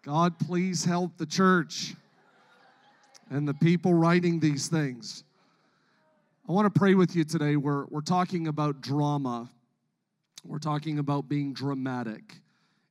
God, 0.03 0.37
please 0.37 0.83
help 0.83 1.15
the 1.17 1.25
church 1.25 1.95
and 3.29 3.47
the 3.47 3.53
people 3.53 3.93
writing 3.93 4.37
these 4.37 4.67
things. 4.67 5.23
I 6.47 6.51
want 6.51 6.65
to 6.65 6.77
pray 6.77 6.93
with 6.93 7.15
you 7.15 7.23
today. 7.23 7.55
We're, 7.55 7.85
we're 7.85 8.01
talking 8.01 8.49
about 8.49 8.81
drama, 8.81 9.49
we're 10.43 10.59
talking 10.59 10.99
about 10.99 11.29
being 11.29 11.53
dramatic. 11.53 12.35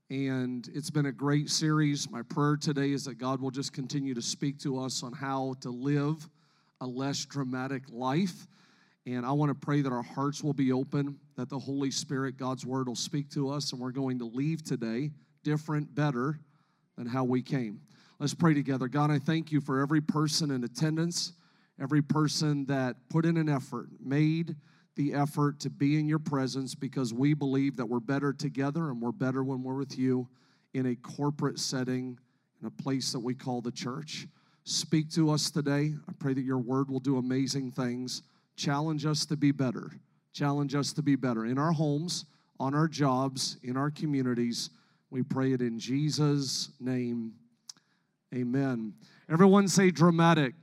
And 0.08 0.66
it's 0.74 0.88
been 0.88 1.04
a 1.04 1.12
great 1.12 1.50
series. 1.50 2.10
My 2.10 2.22
prayer 2.22 2.56
today 2.56 2.92
is 2.92 3.04
that 3.04 3.18
God 3.18 3.42
will 3.42 3.50
just 3.50 3.74
continue 3.74 4.14
to 4.14 4.22
speak 4.22 4.58
to 4.60 4.80
us 4.80 5.02
on 5.02 5.12
how 5.12 5.54
to 5.60 5.68
live 5.68 6.26
a 6.80 6.86
less 6.86 7.26
dramatic 7.26 7.82
life. 7.90 8.46
And 9.04 9.26
I 9.26 9.32
want 9.32 9.50
to 9.50 9.54
pray 9.54 9.82
that 9.82 9.92
our 9.92 10.02
hearts 10.02 10.42
will 10.42 10.54
be 10.54 10.72
open, 10.72 11.18
that 11.36 11.50
the 11.50 11.58
Holy 11.58 11.90
Spirit, 11.90 12.38
God's 12.38 12.64
Word, 12.64 12.88
will 12.88 12.96
speak 12.96 13.28
to 13.32 13.50
us, 13.50 13.72
and 13.72 13.80
we're 13.82 13.90
going 13.90 14.18
to 14.20 14.24
leave 14.24 14.64
today 14.64 15.10
different, 15.44 15.94
better 15.94 16.38
than 16.96 17.06
how 17.06 17.24
we 17.24 17.42
came. 17.42 17.80
Let's 18.18 18.34
pray 18.34 18.54
together. 18.54 18.88
God, 18.88 19.10
I 19.10 19.18
thank 19.18 19.50
you 19.50 19.60
for 19.60 19.80
every 19.80 20.00
person 20.00 20.50
in 20.50 20.64
attendance, 20.64 21.32
every 21.80 22.02
person 22.02 22.64
that 22.66 22.96
put 23.08 23.24
in 23.24 23.36
an 23.36 23.48
effort, 23.48 23.88
made 24.00 24.54
the 24.94 25.14
effort 25.14 25.58
to 25.60 25.70
be 25.70 25.98
in 25.98 26.06
your 26.06 26.18
presence 26.18 26.74
because 26.74 27.14
we 27.14 27.34
believe 27.34 27.76
that 27.76 27.86
we're 27.86 28.00
better 28.00 28.32
together 28.32 28.90
and 28.90 29.00
we're 29.00 29.10
better 29.10 29.42
when 29.42 29.62
we're 29.62 29.74
with 29.74 29.98
you 29.98 30.28
in 30.74 30.86
a 30.86 30.96
corporate 30.96 31.58
setting, 31.58 32.18
in 32.60 32.66
a 32.66 32.70
place 32.70 33.12
that 33.12 33.20
we 33.20 33.34
call 33.34 33.60
the 33.60 33.72
church. 33.72 34.26
Speak 34.64 35.10
to 35.10 35.30
us 35.30 35.50
today. 35.50 35.94
I 36.08 36.12
pray 36.18 36.34
that 36.34 36.42
your 36.42 36.58
word 36.58 36.90
will 36.90 37.00
do 37.00 37.16
amazing 37.16 37.72
things. 37.72 38.22
Challenge 38.54 39.06
us 39.06 39.26
to 39.26 39.36
be 39.36 39.50
better. 39.50 39.90
Challenge 40.32 40.74
us 40.74 40.92
to 40.92 41.02
be 41.02 41.16
better 41.16 41.46
in 41.46 41.58
our 41.58 41.72
homes, 41.72 42.26
on 42.60 42.74
our 42.74 42.86
jobs, 42.86 43.56
in 43.62 43.76
our 43.76 43.90
communities. 43.90 44.70
We 45.12 45.22
pray 45.22 45.52
it 45.52 45.60
in 45.60 45.78
Jesus' 45.78 46.70
name. 46.80 47.34
Amen. 48.34 48.94
Everyone 49.30 49.68
say 49.68 49.90
dramatic. 49.90 50.54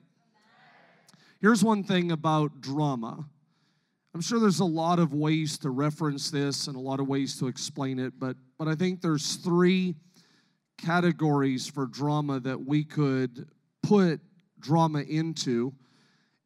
Here's 1.40 1.64
one 1.64 1.84
thing 1.84 2.12
about 2.12 2.60
drama. 2.60 3.28
I'm 4.16 4.22
sure 4.22 4.40
there's 4.40 4.60
a 4.60 4.66
lot 4.66 4.98
of 4.98 5.14
ways 5.14 5.60
to 5.60 5.70
reference 5.70 6.32
this 6.32 6.66
and 6.66 6.76
a 6.76 6.80
lot 6.80 7.00
of 7.00 7.08
ways 7.08 7.38
to 7.38 7.48
explain 7.48 8.00
it, 8.00 8.14
but, 8.18 8.38
but 8.58 8.68
I 8.68 8.74
think 8.74 9.02
there's 9.02 9.36
three 9.36 9.94
categories 10.80 11.68
for 11.68 11.86
drama 11.86 12.40
that 12.40 12.60
we 12.60 12.84
could 12.84 13.48
put 13.84 14.20
drama 14.60 15.02
into. 15.02 15.76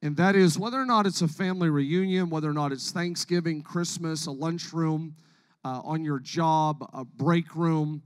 And 0.02 0.18
that 0.18 0.36
is 0.36 0.60
whether 0.60 0.78
or 0.78 0.86
not 0.86 1.08
it's 1.08 1.22
a 1.22 1.28
family 1.30 1.70
reunion, 1.70 2.30
whether 2.30 2.50
or 2.50 2.54
not 2.54 2.74
it's 2.74 2.92
Thanksgiving, 2.92 3.62
Christmas, 3.62 4.26
a 4.26 4.32
lunchroom, 4.32 5.16
uh, 5.64 5.82
on 5.84 6.04
your 6.04 6.20
job, 6.20 6.88
a 6.94 7.06
break 7.06 7.56
room. 7.56 8.02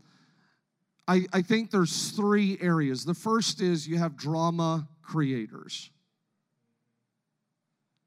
I, 1.08 1.26
I 1.34 1.42
think 1.42 1.72
there's 1.72 2.12
three 2.12 2.58
areas. 2.62 3.06
The 3.06 3.14
first 3.14 3.62
is 3.62 3.88
you 3.88 3.98
have 3.98 4.16
drama 4.16 4.88
creators. 5.02 5.90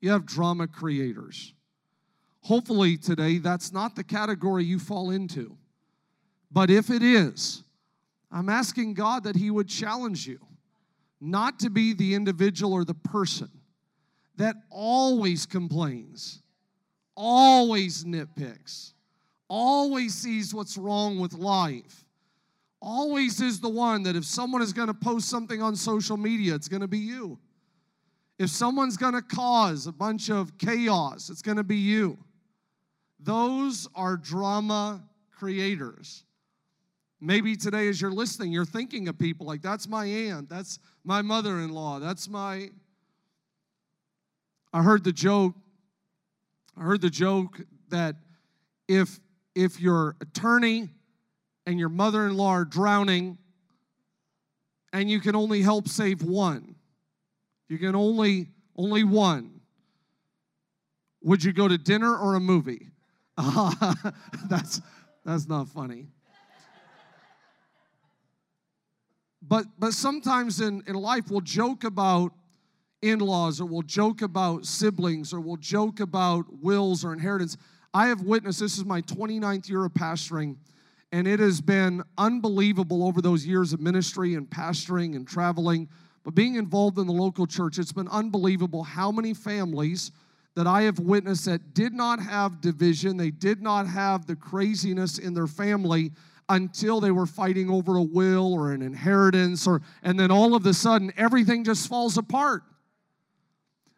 You 0.01 0.11
have 0.11 0.27
drama 0.27 0.67
creators. 0.67 1.55
Hopefully, 2.43 2.97
today, 2.97 3.39
that's 3.39 3.73
not 3.73 3.97
the 3.97 4.05
category 4.05 4.65
you 4.65 4.79
fall 4.79 5.11
into. 5.11 5.57
But 6.51 6.71
if 6.71 6.91
it 6.91 7.03
is, 7.03 7.63
I'm 8.33 8.49
asking 8.49 8.95
God 8.95 9.25
that 9.25 9.37
He 9.37 9.51
would 9.51 9.69
challenge 9.69 10.27
you 10.27 10.39
not 11.21 11.61
to 11.61 11.71
be 11.71 11.93
the 11.93 12.15
individual 12.15 12.73
or 12.73 12.85
the 12.85 12.95
person 12.95 13.51
that 14.37 14.57
always 14.71 15.45
complains, 15.45 16.43
always 17.15 18.05
nitpicks, 18.05 18.95
always 19.51 20.15
sees 20.15 20.55
what's 20.55 20.79
wrong 20.79 21.19
with 21.19 21.35
life, 21.35 22.07
always 22.81 23.43
is 23.43 23.61
the 23.61 23.69
one 23.69 24.05
that 24.05 24.17
if 24.17 24.25
someone 24.25 24.63
is 24.63 24.73
going 24.73 24.87
to 24.87 24.95
post 24.95 25.29
something 25.29 25.61
on 25.61 25.77
social 25.77 26.17
media, 26.17 26.55
it's 26.55 26.69
going 26.69 26.81
to 26.81 26.89
be 26.89 26.99
you. 26.99 27.39
If 28.39 28.49
someone's 28.49 28.97
going 28.97 29.13
to 29.13 29.21
cause 29.21 29.87
a 29.87 29.93
bunch 29.93 30.31
of 30.31 30.57
chaos, 30.57 31.29
it's 31.29 31.43
going 31.43 31.59
to 31.59 31.65
be 31.65 31.77
you. 31.77 32.17
Those 33.19 33.87
are 33.95 34.17
drama 34.17 35.03
creators. 35.31 36.25
Maybe 37.21 37.55
today, 37.55 37.89
as 37.89 38.01
you're 38.01 38.13
listening, 38.13 38.51
you're 38.51 38.65
thinking 38.65 39.09
of 39.09 39.19
people 39.19 39.47
like, 39.47 39.61
that's 39.61 39.87
my 39.87 40.07
aunt, 40.07 40.49
that's 40.49 40.79
my 41.05 41.21
mother 41.21 41.59
in 41.61 41.71
law, 41.71 41.99
that's 41.99 42.31
my. 42.31 42.71
I 44.73 44.83
heard 44.83 45.05
the 45.05 45.13
joke. 45.13 45.55
I 46.79 46.85
heard 46.85 47.03
the 47.03 47.11
joke 47.11 47.61
that 47.91 48.17
if 48.89 49.21
if 49.61 49.81
your 49.81 50.17
attorney 50.21 50.89
and 51.67 51.79
your 51.79 51.89
mother-in-law 51.89 52.51
are 52.51 52.65
drowning 52.65 53.39
and 54.93 55.11
you 55.11 55.21
can 55.21 55.37
only 55.37 55.63
help 55.63 55.89
save 55.89 56.23
one 56.23 56.75
you 57.69 57.79
can 57.79 57.95
only 57.95 58.49
only 58.77 59.05
one 59.05 59.61
would 61.23 61.45
you 61.45 61.53
go 61.53 61.69
to 61.69 61.77
dinner 61.77 62.17
or 62.17 62.35
a 62.35 62.41
movie? 62.41 62.89
Uh, 63.37 63.95
that's 64.49 64.81
that's 65.25 65.47
not 65.49 65.69
funny. 65.69 66.07
But 69.43 69.67
but 69.79 69.93
sometimes 69.93 70.61
in, 70.61 70.83
in 70.87 70.95
life 70.95 71.31
we'll 71.31 71.41
joke 71.41 71.85
about 71.85 72.33
in-laws 73.03 73.61
or 73.61 73.65
we'll 73.67 73.83
joke 73.83 74.23
about 74.23 74.67
siblings 74.67 75.33
or 75.33 75.41
we'll 75.41 75.57
joke 75.57 76.01
about 76.01 76.45
wills 76.63 77.05
or 77.05 77.13
inheritance 77.13 77.57
I 77.93 78.07
have 78.07 78.23
witnessed, 78.23 78.61
this 78.61 78.79
is 78.79 78.85
my 78.85 79.03
29th 79.03 79.69
year 79.69 79.85
of 79.85 79.93
pastoring, 79.93 80.57
and 81.11 81.27
it 81.27 81.41
has 81.41 81.61
been 81.61 82.05
unbelievable 82.17 83.05
over 83.05 83.21
those 83.21 83.45
years 83.45 83.73
of 83.73 83.81
ministry 83.81 84.35
and 84.35 84.49
pastoring 84.49 85.17
and 85.17 85.27
traveling. 85.27 85.89
But 86.23 86.37
being 86.37 86.55
involved 86.55 86.99
in 86.99 87.09
the 87.09 87.13
local 87.13 87.47
church, 87.47 87.79
it's 87.79 87.93
been 87.93 88.07
unbelievable 88.09 88.85
how 88.85 89.11
many 89.11 89.35
families 89.35 90.13
that 90.55 90.69
I 90.69 90.83
have 90.83 91.01
witnessed 91.01 91.47
that 91.47 91.75
did 91.75 91.93
not 91.93 92.21
have 92.21 92.61
division, 92.61 93.17
they 93.17 93.31
did 93.31 93.61
not 93.61 93.89
have 93.89 94.27
the 94.27 94.37
craziness 94.37 95.19
in 95.19 95.35
their 95.35 95.47
family 95.49 96.13
until 96.49 97.01
they 97.01 97.11
were 97.11 97.27
fighting 97.27 97.71
over 97.71 97.97
a 97.97 98.03
will 98.03 98.53
or 98.53 98.73
an 98.73 98.83
inheritance 98.83 99.69
or 99.69 99.81
and 100.03 100.19
then 100.19 100.33
all 100.33 100.57
of 100.57 100.67
a 100.67 100.75
sudden 100.75 101.13
everything 101.17 101.63
just 101.63 101.89
falls 101.89 102.19
apart 102.19 102.65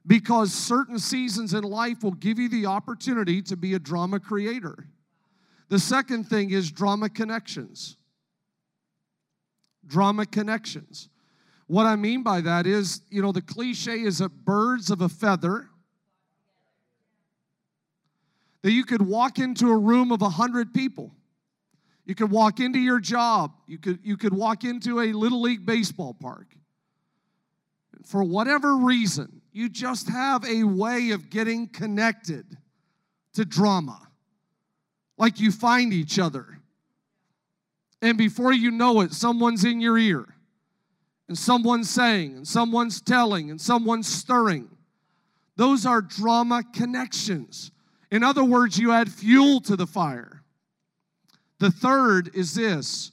because 0.06 0.52
certain 0.52 0.98
seasons 0.98 1.54
in 1.54 1.62
life 1.62 2.02
will 2.02 2.12
give 2.12 2.38
you 2.38 2.48
the 2.48 2.66
opportunity 2.66 3.40
to 3.42 3.56
be 3.56 3.74
a 3.74 3.78
drama 3.78 4.18
creator. 4.18 4.86
The 5.68 5.78
second 5.78 6.24
thing 6.24 6.50
is 6.50 6.70
drama 6.70 7.08
connections. 7.08 7.96
Drama 9.86 10.26
connections. 10.26 11.08
What 11.66 11.86
I 11.86 11.96
mean 11.96 12.22
by 12.22 12.40
that 12.42 12.66
is, 12.66 13.02
you 13.10 13.22
know, 13.22 13.32
the 13.32 13.42
cliche 13.42 14.00
is 14.00 14.18
that 14.18 14.30
birds 14.44 14.90
of 14.90 15.00
a 15.00 15.08
feather, 15.08 15.68
that 18.62 18.72
you 18.72 18.84
could 18.84 19.02
walk 19.02 19.38
into 19.38 19.70
a 19.70 19.76
room 19.76 20.12
of 20.12 20.22
a 20.22 20.28
hundred 20.28 20.74
people. 20.74 21.14
You 22.04 22.14
could 22.14 22.30
walk 22.30 22.60
into 22.60 22.78
your 22.78 23.00
job. 23.00 23.52
You 23.66 23.78
could, 23.78 24.00
you 24.02 24.16
could 24.16 24.34
walk 24.34 24.64
into 24.64 25.00
a 25.00 25.12
little 25.12 25.40
league 25.40 25.64
baseball 25.64 26.14
park 26.14 26.46
for 28.04 28.22
whatever 28.22 28.76
reason, 28.76 29.41
you 29.52 29.68
just 29.68 30.08
have 30.08 30.44
a 30.44 30.64
way 30.64 31.10
of 31.10 31.30
getting 31.30 31.68
connected 31.68 32.56
to 33.34 33.44
drama. 33.44 34.00
Like 35.18 35.40
you 35.40 35.52
find 35.52 35.92
each 35.92 36.18
other. 36.18 36.58
And 38.00 38.18
before 38.18 38.52
you 38.52 38.70
know 38.70 39.00
it, 39.02 39.12
someone's 39.12 39.64
in 39.64 39.80
your 39.80 39.96
ear, 39.96 40.26
and 41.28 41.38
someone's 41.38 41.88
saying, 41.88 42.36
and 42.36 42.48
someone's 42.48 43.00
telling, 43.00 43.50
and 43.50 43.60
someone's 43.60 44.08
stirring. 44.08 44.68
Those 45.56 45.86
are 45.86 46.02
drama 46.02 46.64
connections. 46.72 47.70
In 48.10 48.24
other 48.24 48.42
words, 48.42 48.78
you 48.78 48.90
add 48.90 49.10
fuel 49.10 49.60
to 49.62 49.76
the 49.76 49.86
fire. 49.86 50.42
The 51.60 51.70
third 51.70 52.34
is 52.34 52.54
this 52.54 53.12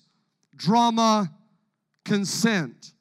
drama 0.55 1.31
consent 2.03 2.93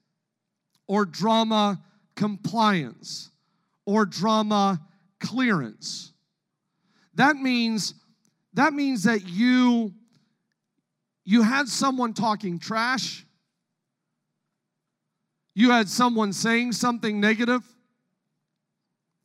or 0.87 1.07
drama 1.07 1.81
compliance 2.19 3.31
or 3.87 4.05
drama 4.05 4.81
clearance. 5.21 6.13
That 7.15 7.37
means 7.37 7.95
that 8.55 8.73
means 8.73 9.05
that 9.05 9.29
you 9.29 9.95
you 11.25 11.43
had 11.43 11.69
someone 11.69 12.15
talking 12.15 12.59
trash. 12.59 13.25
You 15.55 15.71
had 15.71 15.89
someone 15.89 16.33
saying 16.33 16.73
something 16.73 17.21
negative 17.21 17.63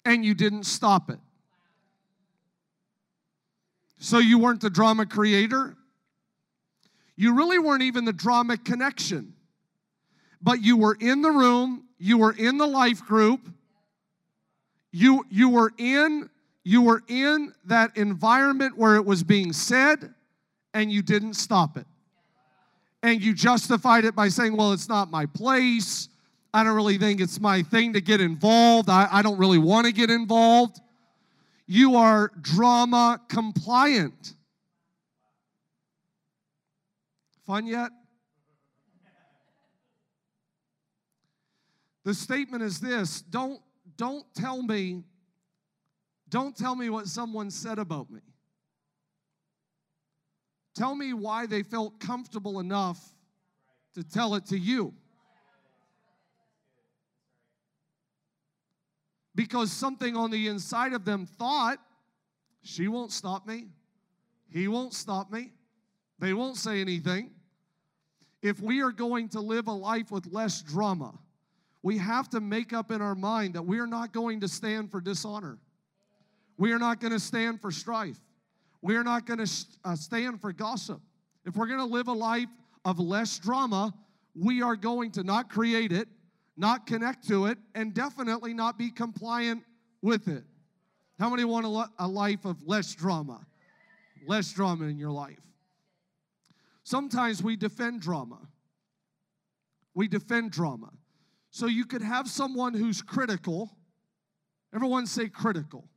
and 0.05 0.23
you 0.23 0.35
didn't 0.35 0.65
stop 0.65 1.09
it. 1.09 1.19
So 3.97 4.19
you 4.19 4.37
weren't 4.37 4.61
the 4.61 4.69
drama 4.69 5.07
creator. 5.07 5.75
You 7.15 7.35
really 7.35 7.57
weren't 7.57 7.83
even 7.83 8.05
the 8.05 8.13
drama 8.13 8.57
connection. 8.57 9.33
But 10.41 10.61
you 10.61 10.77
were 10.77 10.95
in 10.99 11.21
the 11.21 11.31
room, 11.31 11.82
you 12.03 12.17
were 12.17 12.33
in 12.33 12.57
the 12.57 12.67
life 12.67 13.01
group, 13.05 13.39
you, 14.91 15.25
you 15.29 15.47
were 15.47 15.71
in 15.77 16.29
you 16.65 16.81
were 16.81 17.01
in 17.07 17.53
that 17.65 17.95
environment 17.97 18.77
where 18.77 18.95
it 18.95 19.05
was 19.05 19.21
being 19.21 19.51
said 19.51 20.13
and 20.73 20.89
you 20.89 21.01
didn't 21.01 21.33
stop 21.33 21.75
it. 21.75 21.85
And 23.01 23.21
you 23.21 23.33
justified 23.33 24.05
it 24.05 24.15
by 24.15 24.29
saying, 24.29 24.55
well, 24.55 24.71
it's 24.71 24.87
not 24.87 25.11
my 25.11 25.25
place. 25.25 26.07
I 26.53 26.63
don't 26.63 26.75
really 26.75 26.97
think 26.97 27.19
it's 27.19 27.41
my 27.41 27.63
thing 27.63 27.91
to 27.93 28.01
get 28.01 28.21
involved. 28.21 28.89
I, 28.89 29.09
I 29.11 29.21
don't 29.21 29.37
really 29.37 29.57
want 29.57 29.87
to 29.87 29.91
get 29.91 30.09
involved. 30.09 30.79
You 31.67 31.97
are 31.97 32.31
drama 32.41 33.19
compliant. 33.27 34.35
Fun 37.45 37.67
yet? 37.67 37.91
The 42.03 42.13
statement 42.13 42.63
is 42.63 42.79
this 42.79 43.21
don't, 43.21 43.61
don't 43.97 44.25
tell 44.35 44.61
me, 44.61 45.03
don't 46.29 46.55
tell 46.55 46.75
me 46.75 46.89
what 46.89 47.07
someone 47.07 47.49
said 47.49 47.79
about 47.79 48.09
me. 48.09 48.21
Tell 50.75 50.95
me 50.95 51.13
why 51.13 51.45
they 51.45 51.63
felt 51.63 51.99
comfortable 51.99 52.59
enough 52.59 52.99
to 53.93 54.03
tell 54.03 54.35
it 54.35 54.47
to 54.47 54.57
you. 54.57 54.93
Because 59.35 59.71
something 59.71 60.15
on 60.15 60.31
the 60.31 60.47
inside 60.47 60.93
of 60.93 61.05
them 61.05 61.25
thought, 61.25 61.79
she 62.63 62.87
won't 62.87 63.11
stop 63.11 63.47
me. 63.47 63.67
He 64.49 64.67
won't 64.67 64.93
stop 64.93 65.31
me. 65.31 65.51
They 66.19 66.33
won't 66.33 66.57
say 66.57 66.81
anything. 66.81 67.31
If 68.41 68.59
we 68.61 68.81
are 68.81 68.91
going 68.91 69.29
to 69.29 69.39
live 69.39 69.67
a 69.67 69.73
life 69.73 70.11
with 70.11 70.27
less 70.31 70.61
drama, 70.61 71.13
we 71.83 71.97
have 71.97 72.29
to 72.29 72.39
make 72.39 72.71
up 72.71 72.89
in 72.91 73.01
our 73.01 73.13
mind 73.13 73.53
that 73.55 73.61
we 73.61 73.77
are 73.79 73.87
not 73.87 74.13
going 74.13 74.39
to 74.39 74.47
stand 74.47 74.89
for 74.89 75.01
dishonor. 75.01 75.59
We 76.57 76.71
are 76.71 76.79
not 76.79 77.01
going 77.01 77.11
to 77.11 77.19
stand 77.19 77.61
for 77.61 77.71
strife. 77.71 78.19
We 78.81 78.95
are 78.95 79.03
not 79.03 79.25
going 79.25 79.45
to 79.45 79.51
uh, 79.83 79.95
stand 79.95 80.39
for 80.41 80.53
gossip. 80.53 81.01
If 81.45 81.57
we're 81.57 81.67
going 81.67 81.79
to 81.79 81.85
live 81.85 82.07
a 82.07 82.13
life 82.13 82.47
of 82.85 82.99
less 82.99 83.37
drama, 83.37 83.93
we 84.33 84.61
are 84.61 84.77
going 84.77 85.11
to 85.11 85.23
not 85.23 85.49
create 85.49 85.91
it, 85.91 86.07
not 86.55 86.87
connect 86.87 87.27
to 87.27 87.47
it, 87.47 87.57
and 87.75 87.93
definitely 87.93 88.53
not 88.53 88.77
be 88.77 88.89
compliant 88.89 89.63
with 90.01 90.27
it. 90.29 90.43
How 91.19 91.29
many 91.29 91.43
want 91.43 91.65
a, 91.65 92.03
a 92.03 92.07
life 92.07 92.45
of 92.45 92.65
less 92.65 92.95
drama? 92.95 93.45
Less 94.25 94.53
drama 94.53 94.85
in 94.85 94.97
your 94.97 95.11
life. 95.11 95.41
Sometimes 96.83 97.43
we 97.43 97.57
defend 97.57 98.01
drama. 98.01 98.39
We 99.93 100.07
defend 100.07 100.51
drama. 100.51 100.91
So 101.53 101.67
you 101.67 101.85
could 101.85 102.01
have 102.01 102.27
someone 102.27 102.73
who's 102.73 103.03
critical. 103.03 103.69
Everyone 104.73 105.05
say 105.05 105.29
critical. 105.29 105.87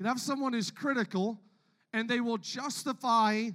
You 0.00 0.06
have 0.06 0.18
someone 0.18 0.52
who's 0.52 0.72
critical 0.72 1.40
and 1.92 2.10
they 2.10 2.20
will 2.20 2.38
justify 2.38 3.50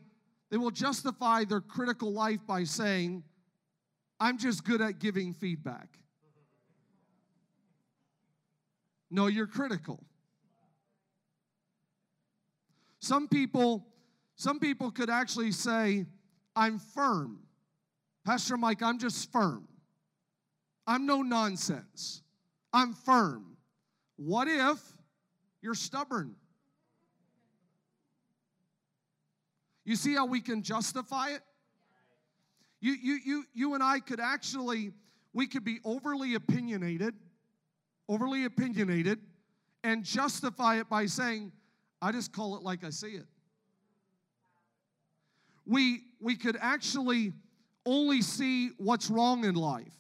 they 0.49 0.55
will 0.55 0.71
justify 0.71 1.43
their 1.43 1.59
critical 1.59 2.13
life 2.13 2.39
by 2.47 2.63
saying 2.63 3.23
I'm 4.17 4.37
just 4.37 4.63
good 4.63 4.79
at 4.79 4.99
giving 4.99 5.33
feedback. 5.33 5.99
No, 9.11 9.27
you're 9.27 9.45
critical. 9.45 10.01
Some 12.99 13.27
people 13.27 13.85
some 14.37 14.57
people 14.57 14.89
could 14.89 15.09
actually 15.09 15.51
say 15.51 16.05
I'm 16.55 16.79
firm. 16.79 17.41
Pastor 18.25 18.55
Mike, 18.55 18.81
I'm 18.81 18.97
just 18.97 19.29
firm. 19.33 19.67
I'm 20.89 21.05
no 21.05 21.21
nonsense. 21.21 22.23
I'm 22.73 22.93
firm. 22.93 23.57
What 24.15 24.47
if 24.47 24.81
you're 25.61 25.75
stubborn? 25.75 26.33
You 29.85 29.95
see 29.95 30.15
how 30.15 30.25
we 30.25 30.41
can 30.41 30.63
justify 30.63 31.29
it? 31.29 31.41
You, 32.81 32.93
you, 32.93 33.19
you, 33.23 33.43
you 33.53 33.73
and 33.75 33.83
I 33.83 33.99
could 33.99 34.19
actually, 34.19 34.91
we 35.31 35.45
could 35.45 35.63
be 35.63 35.77
overly 35.85 36.33
opinionated, 36.33 37.13
overly 38.07 38.45
opinionated, 38.45 39.19
and 39.83 40.03
justify 40.03 40.79
it 40.79 40.89
by 40.89 41.05
saying, 41.05 41.51
I 42.01 42.11
just 42.11 42.33
call 42.33 42.57
it 42.57 42.63
like 42.63 42.83
I 42.83 42.89
see 42.89 43.11
it. 43.11 43.27
We, 45.67 45.99
we 46.19 46.35
could 46.35 46.57
actually 46.59 47.33
only 47.85 48.23
see 48.23 48.71
what's 48.79 49.11
wrong 49.11 49.45
in 49.45 49.53
life 49.53 49.93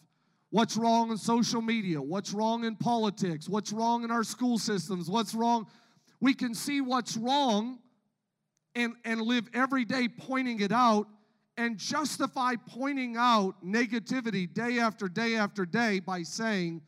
what's 0.51 0.75
wrong 0.77 1.11
in 1.11 1.17
social 1.17 1.61
media, 1.61 2.01
what's 2.01 2.33
wrong 2.33 2.63
in 2.63 2.75
politics, 2.75 3.47
what's 3.47 3.71
wrong 3.71 4.03
in 4.03 4.11
our 4.11 4.23
school 4.23 4.57
systems, 4.57 5.09
what's 5.09 5.33
wrong. 5.35 5.67
We 6.19 6.33
can 6.33 6.53
see 6.53 6.81
what's 6.81 7.15
wrong 7.15 7.79
and, 8.75 8.93
and 9.05 9.21
live 9.21 9.47
every 9.53 9.85
day 9.85 10.07
pointing 10.07 10.59
it 10.59 10.71
out 10.71 11.07
and 11.57 11.77
justify 11.77 12.55
pointing 12.67 13.15
out 13.17 13.63
negativity 13.63 14.51
day 14.51 14.79
after 14.79 15.07
day 15.07 15.35
after 15.35 15.65
day 15.65 15.99
by 15.99 16.23
saying, 16.23 16.81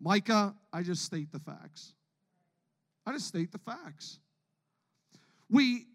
Micah, 0.00 0.54
I 0.72 0.82
just 0.82 1.04
state 1.04 1.32
the 1.32 1.38
facts. 1.38 1.94
I 3.06 3.12
just 3.12 3.26
state 3.26 3.52
the 3.52 3.58
facts. 3.58 4.18
We 5.50 5.86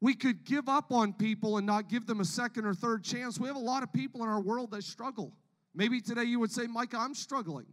we 0.00 0.14
could 0.14 0.44
give 0.44 0.68
up 0.68 0.92
on 0.92 1.12
people 1.12 1.56
and 1.58 1.66
not 1.66 1.88
give 1.88 2.06
them 2.06 2.20
a 2.20 2.24
second 2.24 2.64
or 2.66 2.74
third 2.74 3.02
chance. 3.02 3.38
We 3.38 3.48
have 3.48 3.56
a 3.56 3.60
lot 3.60 3.82
of 3.82 3.92
people 3.92 4.22
in 4.22 4.28
our 4.28 4.40
world 4.40 4.70
that 4.70 4.84
struggle. 4.84 5.32
Maybe 5.74 6.00
today 6.00 6.24
you 6.24 6.40
would 6.40 6.50
say, 6.50 6.66
Mike, 6.66 6.94
I'm 6.94 7.14
struggling. 7.14 7.66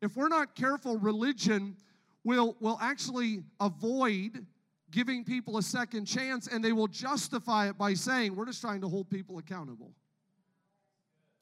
If 0.00 0.16
we're 0.16 0.28
not 0.28 0.54
careful, 0.54 0.96
religion 0.98 1.76
will, 2.24 2.56
will 2.60 2.78
actually 2.80 3.42
avoid 3.60 4.46
giving 4.90 5.24
people 5.24 5.58
a 5.58 5.62
second 5.62 6.06
chance 6.06 6.46
and 6.46 6.64
they 6.64 6.72
will 6.72 6.86
justify 6.86 7.68
it 7.68 7.76
by 7.76 7.94
saying, 7.94 8.34
We're 8.34 8.46
just 8.46 8.60
trying 8.60 8.80
to 8.82 8.88
hold 8.88 9.10
people 9.10 9.38
accountable. 9.38 9.92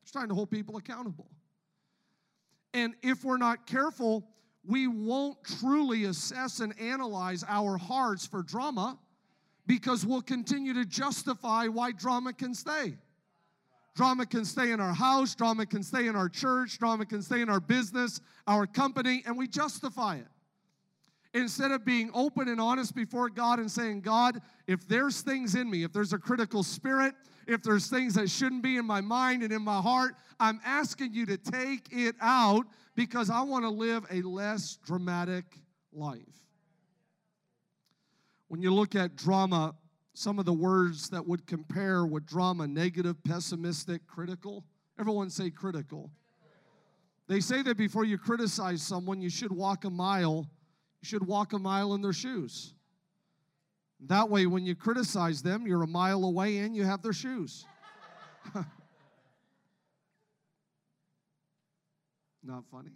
Just 0.02 0.12
trying 0.12 0.28
to 0.28 0.34
hold 0.34 0.50
people 0.50 0.76
accountable. 0.76 1.28
And 2.74 2.94
if 3.02 3.24
we're 3.24 3.38
not 3.38 3.66
careful, 3.66 4.28
we 4.64 4.86
won't 4.86 5.38
truly 5.60 6.04
assess 6.04 6.60
and 6.60 6.78
analyze 6.80 7.44
our 7.48 7.76
hearts 7.76 8.26
for 8.26 8.42
drama 8.42 8.98
because 9.66 10.04
we'll 10.04 10.22
continue 10.22 10.74
to 10.74 10.84
justify 10.84 11.66
why 11.66 11.92
drama 11.92 12.32
can 12.32 12.54
stay. 12.54 12.96
Drama 13.96 14.26
can 14.26 14.44
stay 14.44 14.72
in 14.72 14.80
our 14.80 14.92
house, 14.92 15.34
drama 15.34 15.64
can 15.64 15.82
stay 15.82 16.06
in 16.06 16.14
our 16.14 16.28
church, 16.28 16.78
drama 16.78 17.06
can 17.06 17.22
stay 17.22 17.40
in 17.40 17.48
our 17.48 17.60
business, 17.60 18.20
our 18.46 18.66
company, 18.66 19.22
and 19.24 19.38
we 19.38 19.48
justify 19.48 20.16
it. 20.16 20.26
Instead 21.32 21.70
of 21.70 21.82
being 21.82 22.10
open 22.12 22.48
and 22.48 22.60
honest 22.60 22.94
before 22.94 23.30
God 23.30 23.58
and 23.58 23.70
saying, 23.70 24.02
God, 24.02 24.42
if 24.66 24.86
there's 24.86 25.22
things 25.22 25.54
in 25.54 25.70
me, 25.70 25.82
if 25.82 25.94
there's 25.94 26.12
a 26.12 26.18
critical 26.18 26.62
spirit, 26.62 27.14
if 27.46 27.62
there's 27.62 27.88
things 27.88 28.12
that 28.14 28.28
shouldn't 28.28 28.62
be 28.62 28.76
in 28.76 28.84
my 28.84 29.00
mind 29.00 29.42
and 29.42 29.50
in 29.50 29.62
my 29.62 29.80
heart, 29.80 30.14
I'm 30.38 30.60
asking 30.62 31.14
you 31.14 31.24
to 31.26 31.38
take 31.38 31.88
it 31.90 32.16
out 32.20 32.66
because 32.96 33.30
I 33.30 33.40
want 33.42 33.64
to 33.64 33.70
live 33.70 34.04
a 34.10 34.20
less 34.20 34.76
dramatic 34.84 35.44
life. 35.90 36.20
When 38.48 38.60
you 38.60 38.74
look 38.74 38.94
at 38.94 39.16
drama 39.16 39.74
some 40.16 40.38
of 40.38 40.46
the 40.46 40.52
words 40.52 41.10
that 41.10 41.26
would 41.26 41.46
compare 41.46 42.06
with 42.06 42.24
drama 42.24 42.66
negative, 42.66 43.22
pessimistic, 43.22 44.06
critical. 44.06 44.64
Everyone 44.98 45.28
say 45.28 45.50
critical. 45.50 46.10
They 47.28 47.40
say 47.40 47.60
that 47.60 47.76
before 47.76 48.06
you 48.06 48.16
criticize 48.16 48.80
someone, 48.80 49.20
you 49.20 49.28
should 49.28 49.52
walk 49.52 49.84
a 49.84 49.90
mile. 49.90 50.48
You 51.02 51.06
should 51.06 51.26
walk 51.26 51.52
a 51.52 51.58
mile 51.58 51.92
in 51.92 52.00
their 52.00 52.14
shoes. 52.14 52.72
That 54.06 54.30
way, 54.30 54.46
when 54.46 54.64
you 54.64 54.74
criticize 54.74 55.42
them, 55.42 55.66
you're 55.66 55.82
a 55.82 55.86
mile 55.86 56.24
away 56.24 56.58
and 56.58 56.74
you 56.74 56.84
have 56.84 57.02
their 57.02 57.12
shoes. 57.12 57.66
Not 62.42 62.64
funny. 62.70 62.92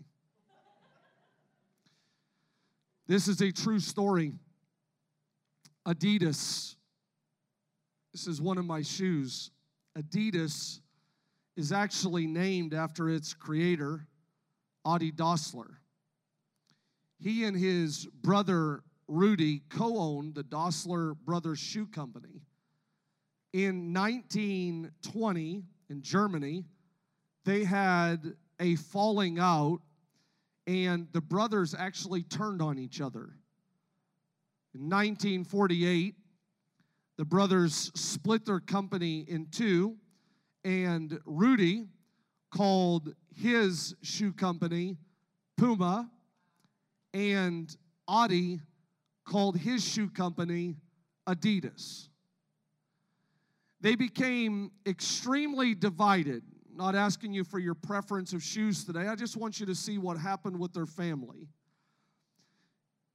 This 3.06 3.28
is 3.28 3.42
a 3.42 3.52
true 3.52 3.78
story. 3.78 4.32
Adidas, 5.86 6.76
this 8.12 8.26
is 8.26 8.40
one 8.40 8.58
of 8.58 8.64
my 8.64 8.82
shoes. 8.82 9.50
Adidas 9.96 10.80
is 11.56 11.72
actually 11.72 12.26
named 12.26 12.74
after 12.74 13.08
its 13.08 13.34
creator, 13.34 14.06
Adi 14.84 15.12
Dassler. 15.12 15.76
He 17.18 17.44
and 17.44 17.56
his 17.56 18.06
brother 18.06 18.82
Rudy 19.06 19.62
co 19.68 19.98
owned 19.98 20.34
the 20.34 20.44
Dassler 20.44 21.16
Brothers 21.24 21.58
Shoe 21.58 21.86
Company. 21.86 22.42
In 23.52 23.92
1920, 23.92 25.64
in 25.90 26.02
Germany, 26.02 26.64
they 27.44 27.64
had 27.64 28.34
a 28.60 28.76
falling 28.76 29.38
out, 29.38 29.80
and 30.66 31.08
the 31.12 31.20
brothers 31.20 31.74
actually 31.74 32.22
turned 32.22 32.62
on 32.62 32.78
each 32.78 33.00
other. 33.00 33.34
In 34.72 34.88
1948, 34.88 36.14
the 37.20 37.24
brothers 37.26 37.92
split 37.94 38.46
their 38.46 38.60
company 38.60 39.26
in 39.28 39.44
two, 39.50 39.94
and 40.64 41.20
Rudy 41.26 41.84
called 42.50 43.14
his 43.36 43.94
shoe 44.00 44.32
company 44.32 44.96
Puma, 45.58 46.10
and 47.12 47.76
Adi 48.08 48.60
called 49.26 49.58
his 49.58 49.86
shoe 49.86 50.08
company 50.08 50.76
Adidas. 51.28 52.08
They 53.82 53.96
became 53.96 54.70
extremely 54.86 55.74
divided. 55.74 56.42
Not 56.74 56.94
asking 56.94 57.34
you 57.34 57.44
for 57.44 57.58
your 57.58 57.74
preference 57.74 58.32
of 58.32 58.42
shoes 58.42 58.82
today, 58.82 59.08
I 59.08 59.14
just 59.14 59.36
want 59.36 59.60
you 59.60 59.66
to 59.66 59.74
see 59.74 59.98
what 59.98 60.16
happened 60.16 60.58
with 60.58 60.72
their 60.72 60.86
family. 60.86 61.48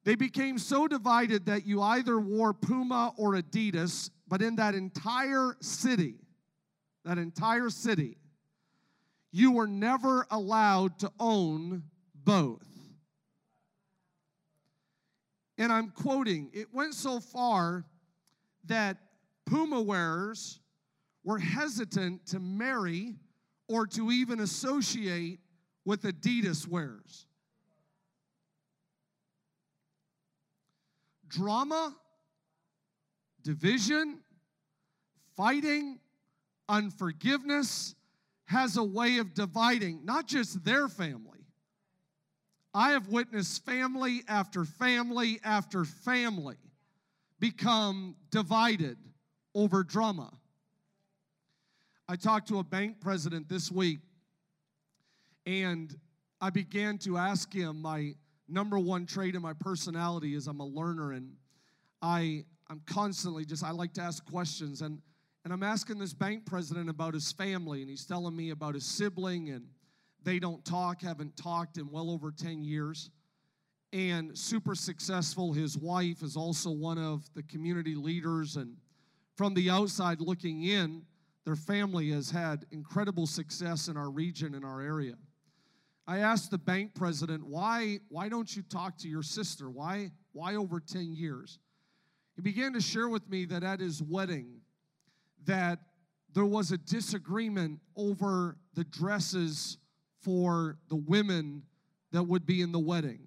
They 0.05 0.15
became 0.15 0.59
so 0.59 0.87
divided 0.87 1.47
that 1.47 1.65
you 1.65 1.81
either 1.81 2.19
wore 2.19 2.53
Puma 2.53 3.13
or 3.17 3.33
Adidas, 3.33 4.11
but 4.27 4.41
in 4.41 4.55
that 4.57 4.75
entire 4.75 5.57
city, 5.61 6.15
that 7.03 7.17
entire 7.17 7.71
city, 7.71 8.17
you 9.31 9.51
were 9.51 9.65
never 9.67 10.27
allowed 10.29 10.99
to 10.99 11.11
own 11.19 11.83
both. 12.13 12.67
And 15.57 15.73
I'm 15.73 15.89
quoting, 15.89 16.51
it 16.53 16.67
went 16.71 16.93
so 16.93 17.19
far 17.19 17.83
that 18.65 18.97
Puma 19.45 19.81
wearers 19.81 20.59
were 21.23 21.39
hesitant 21.39 22.27
to 22.27 22.39
marry 22.39 23.15
or 23.67 23.87
to 23.87 24.11
even 24.11 24.39
associate 24.41 25.39
with 25.83 26.03
Adidas 26.03 26.67
wearers. 26.67 27.25
Drama, 31.35 31.93
division, 33.43 34.19
fighting, 35.35 35.99
unforgiveness 36.69 37.93
has 38.45 38.77
a 38.77 38.83
way 38.83 39.17
of 39.17 39.33
dividing 39.33 40.05
not 40.05 40.27
just 40.27 40.63
their 40.63 40.87
family. 40.87 41.39
I 42.73 42.91
have 42.91 43.09
witnessed 43.09 43.65
family 43.65 44.23
after 44.29 44.63
family 44.63 45.41
after 45.43 45.83
family 45.83 46.55
become 47.39 48.15
divided 48.31 48.97
over 49.53 49.83
drama. 49.83 50.31
I 52.07 52.15
talked 52.15 52.47
to 52.47 52.59
a 52.59 52.63
bank 52.63 53.01
president 53.01 53.49
this 53.49 53.69
week, 53.69 53.99
and 55.45 55.93
I 56.39 56.49
began 56.49 56.97
to 56.99 57.17
ask 57.17 57.51
him 57.53 57.81
my 57.81 58.15
number 58.47 58.79
one 58.79 59.05
trait 59.05 59.35
in 59.35 59.41
my 59.41 59.53
personality 59.53 60.35
is 60.35 60.47
I'm 60.47 60.59
a 60.59 60.65
learner, 60.65 61.11
and 61.11 61.33
I 62.01 62.45
I'm 62.69 62.81
constantly 62.85 63.45
just 63.45 63.63
I 63.63 63.71
like 63.71 63.93
to 63.93 64.01
ask 64.01 64.25
questions, 64.25 64.81
and 64.81 65.01
and 65.45 65.53
I'm 65.53 65.61
asking 65.61 65.99
this 65.99 66.13
bank 66.13 66.45
president 66.47 66.89
about 66.89 67.13
his 67.13 67.31
family, 67.31 67.81
and 67.81 67.89
he's 67.89 68.03
telling 68.03 68.35
me 68.35 68.49
about 68.49 68.73
his 68.73 68.83
sibling, 68.83 69.51
and 69.51 69.67
they 70.23 70.39
don't 70.39 70.65
talk, 70.65 71.03
haven't 71.03 71.37
talked 71.37 71.77
in 71.77 71.89
well 71.91 72.09
over 72.09 72.31
10 72.31 72.63
years. 72.63 73.11
And 73.93 74.35
super 74.35 74.73
successful. 74.73 75.53
His 75.53 75.77
wife 75.77 76.23
is 76.23 76.35
also 76.35 76.71
one 76.71 76.97
of 76.97 77.31
the 77.35 77.43
community 77.43 77.93
leaders. 77.93 78.55
And 78.55 78.75
from 79.35 79.53
the 79.53 79.69
outside 79.69 80.19
looking 80.19 80.63
in, 80.63 81.03
their 81.45 81.55
family 81.55 82.09
has 82.09 82.31
had 82.31 82.65
incredible 82.71 83.27
success 83.27 83.87
in 83.87 83.95
our 83.95 84.09
region, 84.09 84.55
in 84.55 84.65
our 84.65 84.81
area. 84.81 85.13
I 86.07 86.19
asked 86.19 86.51
the 86.51 86.57
bank 86.57 86.93
president, 86.93 87.45
why, 87.45 87.99
why 88.09 88.29
don't 88.29 88.55
you 88.55 88.61
talk 88.61 88.97
to 88.99 89.07
your 89.07 89.23
sister? 89.23 89.69
Why, 89.69 90.11
why 90.33 90.55
over 90.55 90.79
10 90.79 91.13
years? 91.13 91.59
He 92.35 92.41
began 92.41 92.73
to 92.73 92.81
share 92.81 93.09
with 93.09 93.27
me 93.29 93.45
that 93.45 93.63
at 93.63 93.79
his 93.79 94.03
wedding, 94.03 94.61
that 95.45 95.79
there 96.33 96.45
was 96.45 96.71
a 96.71 96.77
disagreement 96.77 97.79
over 97.95 98.57
the 98.73 98.83
dresses 98.83 99.77
for 100.21 100.77
the 100.89 100.95
women 100.95 101.63
that 102.11 102.23
would 102.23 102.45
be 102.45 102.61
in 102.61 102.71
the 102.71 102.79
wedding. 102.79 103.21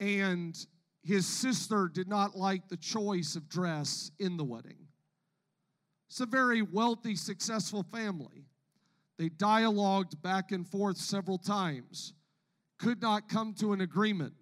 And 0.00 0.56
his 1.02 1.26
sister 1.26 1.90
did 1.92 2.08
not 2.08 2.36
like 2.36 2.68
the 2.68 2.76
choice 2.76 3.36
of 3.36 3.48
dress 3.48 4.10
in 4.18 4.36
the 4.36 4.44
wedding. 4.44 4.86
It's 6.08 6.20
a 6.20 6.26
very 6.26 6.62
wealthy, 6.62 7.16
successful 7.16 7.84
family. 7.92 8.46
They 9.18 9.28
dialogued 9.28 10.20
back 10.22 10.52
and 10.52 10.66
forth 10.66 10.98
several 10.98 11.38
times, 11.38 12.12
could 12.78 13.00
not 13.00 13.28
come 13.28 13.54
to 13.54 13.72
an 13.72 13.80
agreement, 13.80 14.34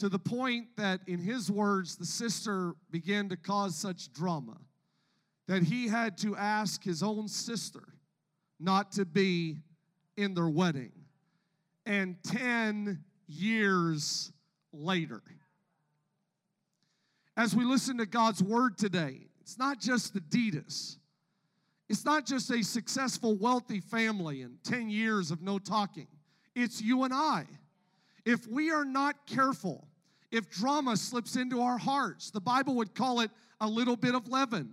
to 0.00 0.08
the 0.08 0.18
point 0.18 0.68
that, 0.76 1.00
in 1.06 1.20
his 1.20 1.50
words, 1.50 1.96
the 1.96 2.06
sister 2.06 2.74
began 2.90 3.28
to 3.28 3.36
cause 3.36 3.76
such 3.76 4.12
drama 4.12 4.56
that 5.46 5.62
he 5.62 5.88
had 5.88 6.16
to 6.18 6.36
ask 6.36 6.82
his 6.82 7.02
own 7.02 7.28
sister 7.28 7.82
not 8.58 8.92
to 8.92 9.04
be 9.04 9.58
in 10.16 10.34
their 10.34 10.48
wedding. 10.48 10.92
And 11.86 12.16
10 12.24 13.02
years 13.26 14.32
later, 14.72 15.22
as 17.36 17.54
we 17.54 17.64
listen 17.64 17.98
to 17.98 18.06
God's 18.06 18.42
word 18.42 18.78
today, 18.78 19.28
it's 19.40 19.58
not 19.58 19.80
just 19.80 20.14
the 20.14 20.20
Adidas. 20.20 20.98
It's 21.90 22.04
not 22.04 22.24
just 22.24 22.48
a 22.52 22.62
successful, 22.62 23.34
wealthy 23.34 23.80
family 23.80 24.42
and 24.42 24.62
10 24.62 24.90
years 24.90 25.32
of 25.32 25.42
no 25.42 25.58
talking. 25.58 26.06
It's 26.54 26.80
you 26.80 27.02
and 27.02 27.12
I. 27.12 27.46
If 28.24 28.46
we 28.46 28.70
are 28.70 28.84
not 28.84 29.26
careful, 29.26 29.88
if 30.30 30.48
drama 30.48 30.96
slips 30.96 31.34
into 31.34 31.60
our 31.60 31.78
hearts, 31.78 32.30
the 32.30 32.40
Bible 32.40 32.76
would 32.76 32.94
call 32.94 33.18
it 33.18 33.32
a 33.60 33.66
little 33.66 33.96
bit 33.96 34.14
of 34.14 34.28
leaven. 34.28 34.72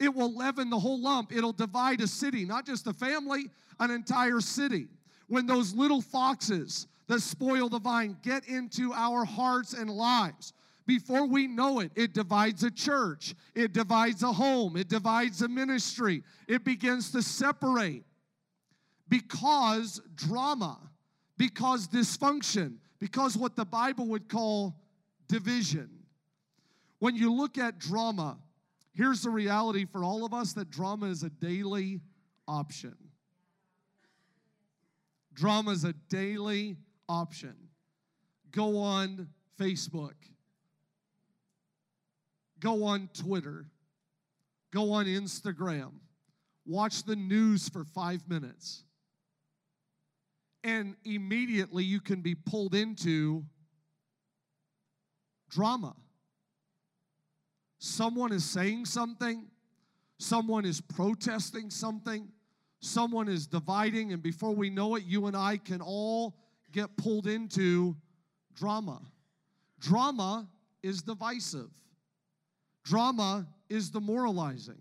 It 0.00 0.12
will 0.12 0.36
leaven 0.36 0.68
the 0.68 0.78
whole 0.78 1.00
lump. 1.00 1.30
It'll 1.30 1.52
divide 1.52 2.00
a 2.00 2.08
city, 2.08 2.44
not 2.44 2.66
just 2.66 2.88
a 2.88 2.92
family, 2.92 3.44
an 3.78 3.92
entire 3.92 4.40
city. 4.40 4.88
When 5.28 5.46
those 5.46 5.72
little 5.72 6.02
foxes 6.02 6.88
that 7.06 7.20
spoil 7.20 7.68
the 7.68 7.78
vine 7.78 8.16
get 8.22 8.48
into 8.48 8.92
our 8.92 9.24
hearts 9.24 9.72
and 9.72 9.88
lives, 9.88 10.52
before 10.86 11.26
we 11.26 11.46
know 11.46 11.80
it, 11.80 11.90
it 11.96 12.14
divides 12.14 12.62
a 12.62 12.70
church, 12.70 13.34
it 13.54 13.72
divides 13.72 14.22
a 14.22 14.32
home, 14.32 14.76
it 14.76 14.88
divides 14.88 15.42
a 15.42 15.48
ministry, 15.48 16.22
it 16.46 16.64
begins 16.64 17.10
to 17.10 17.22
separate 17.22 18.04
because 19.08 20.00
drama, 20.14 20.78
because 21.36 21.88
dysfunction, 21.88 22.76
because 22.98 23.36
what 23.36 23.56
the 23.56 23.64
Bible 23.64 24.06
would 24.06 24.28
call 24.28 24.76
division. 25.28 25.90
When 26.98 27.16
you 27.16 27.32
look 27.32 27.58
at 27.58 27.78
drama, 27.78 28.38
here's 28.92 29.22
the 29.22 29.30
reality 29.30 29.84
for 29.84 30.02
all 30.02 30.24
of 30.24 30.32
us 30.32 30.52
that 30.54 30.70
drama 30.70 31.06
is 31.06 31.22
a 31.22 31.30
daily 31.30 32.00
option. 32.48 32.96
Drama 35.34 35.72
is 35.72 35.84
a 35.84 35.92
daily 36.08 36.76
option. 37.08 37.54
Go 38.50 38.78
on 38.78 39.28
Facebook. 39.60 40.14
Go 42.60 42.84
on 42.84 43.08
Twitter. 43.12 43.66
Go 44.72 44.92
on 44.92 45.06
Instagram. 45.06 45.92
Watch 46.66 47.04
the 47.04 47.16
news 47.16 47.68
for 47.68 47.84
five 47.84 48.28
minutes. 48.28 48.82
And 50.64 50.96
immediately 51.04 51.84
you 51.84 52.00
can 52.00 52.22
be 52.22 52.34
pulled 52.34 52.74
into 52.74 53.44
drama. 55.48 55.94
Someone 57.78 58.32
is 58.32 58.44
saying 58.44 58.86
something, 58.86 59.46
someone 60.18 60.64
is 60.64 60.80
protesting 60.80 61.70
something, 61.70 62.28
someone 62.80 63.28
is 63.28 63.46
dividing, 63.46 64.12
and 64.12 64.22
before 64.22 64.54
we 64.54 64.70
know 64.70 64.96
it, 64.96 65.04
you 65.04 65.26
and 65.26 65.36
I 65.36 65.58
can 65.58 65.80
all 65.80 66.36
get 66.72 66.96
pulled 66.96 67.26
into 67.26 67.96
drama. 68.54 69.00
Drama 69.78 70.48
is 70.82 71.02
divisive, 71.02 71.70
drama 72.86 73.46
is 73.68 73.90
demoralizing. 73.90 74.78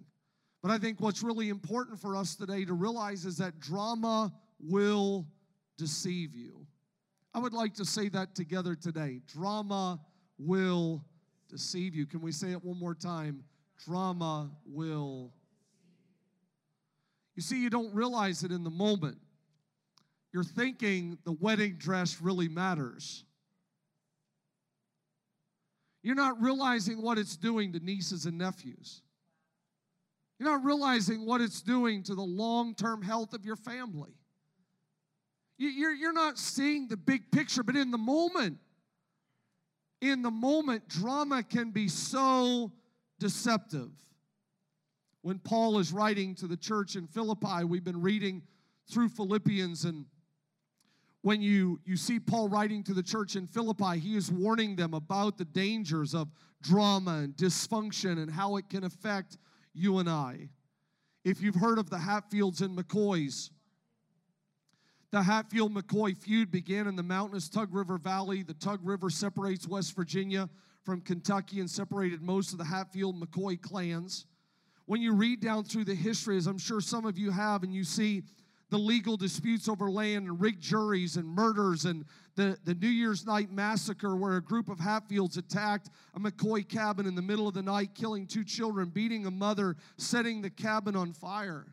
But 0.61 0.71
I 0.71 0.77
think 0.77 1.01
what's 1.01 1.23
really 1.23 1.49
important 1.49 1.99
for 1.99 2.15
us 2.15 2.35
today 2.35 2.63
to 2.65 2.73
realize 2.73 3.25
is 3.25 3.37
that 3.37 3.59
drama 3.59 4.31
will 4.59 5.25
deceive 5.77 6.35
you. 6.35 6.65
I 7.33 7.39
would 7.39 7.53
like 7.53 7.73
to 7.75 7.85
say 7.85 8.07
that 8.09 8.35
together 8.35 8.75
today. 8.75 9.21
Drama 9.27 9.99
will 10.37 11.03
deceive 11.49 11.95
you. 11.95 12.05
Can 12.05 12.21
we 12.21 12.31
say 12.31 12.51
it 12.51 12.63
one 12.63 12.79
more 12.79 12.95
time? 12.95 13.43
Drama 13.83 14.51
will. 14.65 15.33
You 17.35 17.41
see, 17.41 17.61
you 17.61 17.69
don't 17.69 17.93
realize 17.93 18.43
it 18.43 18.51
in 18.51 18.63
the 18.63 18.69
moment. 18.69 19.17
You're 20.31 20.43
thinking 20.43 21.17
the 21.25 21.33
wedding 21.33 21.75
dress 21.77 22.21
really 22.21 22.47
matters. 22.47 23.25
You're 26.05 26.13
not 26.13 26.39
realizing 26.39 27.01
what 27.01 27.17
it's 27.17 27.35
doing 27.35 27.73
to 27.73 27.79
nieces 27.79 28.27
and 28.27 28.37
nephews. 28.37 29.01
You're 30.37 30.51
not 30.51 30.63
realizing 30.63 31.25
what 31.25 31.41
it's 31.41 31.63
doing 31.63 32.03
to 32.03 32.13
the 32.13 32.21
long 32.21 32.75
term 32.75 33.01
health 33.01 33.33
of 33.33 33.43
your 33.43 33.55
family. 33.55 34.13
You're, 35.57 35.93
you're 35.93 36.13
not 36.13 36.37
seeing 36.37 36.87
the 36.87 36.95
big 36.95 37.31
picture, 37.31 37.63
but 37.63 37.75
in 37.75 37.89
the 37.89 37.97
moment, 37.97 38.59
in 39.99 40.21
the 40.21 40.29
moment, 40.29 40.87
drama 40.87 41.41
can 41.41 41.71
be 41.71 41.87
so 41.87 42.71
deceptive. 43.17 43.89
When 45.23 45.39
Paul 45.39 45.79
is 45.79 45.91
writing 45.91 46.35
to 46.35 46.45
the 46.45 46.57
church 46.57 46.95
in 46.95 47.07
Philippi, 47.07 47.63
we've 47.63 47.83
been 47.83 48.03
reading 48.03 48.43
through 48.91 49.09
Philippians, 49.09 49.85
and 49.85 50.05
when 51.25 51.41
you, 51.41 51.79
you 51.85 51.97
see 51.97 52.19
Paul 52.19 52.49
writing 52.49 52.83
to 52.83 52.93
the 52.93 53.01
church 53.01 53.35
in 53.35 53.47
Philippi, 53.47 53.97
he 53.97 54.15
is 54.15 54.31
warning 54.31 54.75
them 54.75 54.93
about 54.93 55.39
the 55.39 55.45
dangers 55.45 56.13
of 56.13 56.27
drama 56.61 57.21
and 57.23 57.35
dysfunction 57.35 58.21
and 58.21 58.29
how 58.29 58.57
it 58.57 58.69
can 58.69 58.83
affect 58.83 59.39
you 59.73 59.97
and 59.97 60.07
I. 60.07 60.49
If 61.23 61.41
you've 61.41 61.55
heard 61.55 61.79
of 61.79 61.89
the 61.89 61.97
Hatfields 61.97 62.61
and 62.61 62.77
McCoys, 62.77 63.49
the 65.09 65.23
Hatfield 65.23 65.73
McCoy 65.73 66.15
feud 66.15 66.51
began 66.51 66.85
in 66.85 66.95
the 66.95 67.01
mountainous 67.01 67.49
Tug 67.49 67.73
River 67.73 67.97
Valley. 67.97 68.43
The 68.43 68.53
Tug 68.53 68.81
River 68.83 69.09
separates 69.09 69.67
West 69.67 69.95
Virginia 69.95 70.47
from 70.83 71.01
Kentucky 71.01 71.59
and 71.59 71.67
separated 71.67 72.21
most 72.21 72.51
of 72.51 72.59
the 72.59 72.65
Hatfield 72.65 73.19
McCoy 73.19 73.59
clans. 73.59 74.27
When 74.85 75.01
you 75.01 75.15
read 75.15 75.39
down 75.39 75.63
through 75.63 75.85
the 75.85 75.95
history, 75.95 76.37
as 76.37 76.45
I'm 76.45 76.59
sure 76.59 76.81
some 76.81 77.03
of 77.07 77.17
you 77.17 77.31
have, 77.31 77.63
and 77.63 77.73
you 77.73 77.83
see 77.83 78.21
the 78.75 78.79
legal 78.81 79.15
disputes 79.15 79.69
over 79.69 79.89
land 79.89 80.27
and 80.27 80.41
rigged 80.41 80.61
juries 80.61 81.15
and 81.15 81.25
murders 81.25 81.85
and 81.85 82.03
the, 82.35 82.57
the 82.65 82.75
New 82.75 82.89
Year's 82.89 83.25
night 83.25 83.49
massacre 83.49 84.17
where 84.17 84.35
a 84.35 84.41
group 84.41 84.67
of 84.67 84.81
Hatfields 84.81 85.37
attacked 85.37 85.89
a 86.13 86.19
McCoy 86.19 86.67
cabin 86.67 87.05
in 87.05 87.15
the 87.15 87.21
middle 87.21 87.47
of 87.47 87.53
the 87.53 87.61
night, 87.61 87.91
killing 87.95 88.27
two 88.27 88.43
children, 88.43 88.89
beating 88.89 89.25
a 89.27 89.31
mother, 89.31 89.77
setting 89.95 90.41
the 90.41 90.49
cabin 90.49 90.93
on 90.93 91.13
fire. 91.13 91.67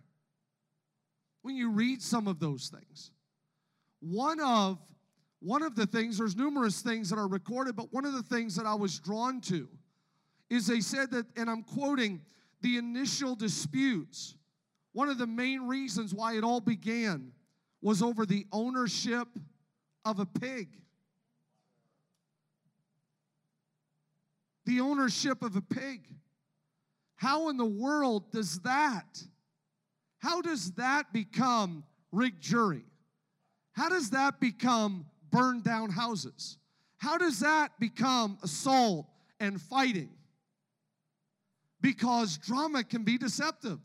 When 1.43 1.57
you 1.57 1.73
read 1.73 2.01
some 2.01 2.29
of 2.29 2.39
those 2.39 2.69
things, 2.69 3.11
one 3.99 4.39
of 4.39 4.79
one 5.41 5.65
of 5.65 5.75
the 5.75 5.87
things 5.87 6.19
there's 6.19 6.37
numerous 6.37 6.83
things 6.83 7.11
that 7.11 7.19
are 7.19 7.27
recorded 7.27 7.75
but 7.75 7.93
one 7.93 8.05
of 8.05 8.13
the 8.13 8.23
things 8.23 8.55
that 8.55 8.65
i 8.65 8.75
was 8.75 9.01
drawn 9.01 9.41
to 9.41 9.69
is 10.51 10.69
they 10.69 10.81
said 10.81 11.11
that 11.11 11.27
and 11.37 11.51
i'm 11.51 11.65
quoting 11.65 12.21
the 12.61 12.77
initial 12.77 13.35
disputes 13.35 14.37
one 14.93 15.09
of 15.09 15.19
the 15.19 15.27
main 15.27 15.67
reasons 15.67 16.15
why 16.15 16.37
it 16.37 16.45
all 16.45 16.61
began 16.61 17.33
was 17.81 18.03
over 18.03 18.25
the 18.25 18.47
ownership 18.53 19.29
of 20.05 20.19
a 20.19 20.27
pig 20.27 20.69
the 24.65 24.81
ownership 24.81 25.43
of 25.43 25.57
a 25.57 25.61
pig 25.61 26.07
how 27.17 27.49
in 27.49 27.57
the 27.57 27.65
world 27.65 28.31
does 28.31 28.61
that 28.61 29.23
how 30.19 30.41
does 30.41 30.73
that 30.73 31.13
become 31.13 31.85
rigged 32.13 32.41
jury 32.41 32.85
how 33.73 33.89
does 33.89 34.11
that 34.11 34.39
become 34.39 35.07
burned 35.31 35.65
down 35.65 35.91
houses? 35.91 36.59
How 36.99 37.19
does 37.19 37.41
that 37.41 37.73
become 37.81 38.39
assault 38.43 39.09
and 39.41 39.61
fighting? 39.61 40.11
Because 41.81 42.39
drama 42.39 42.85
can 42.85 43.03
be 43.03 43.19
deceptive. 43.19 43.81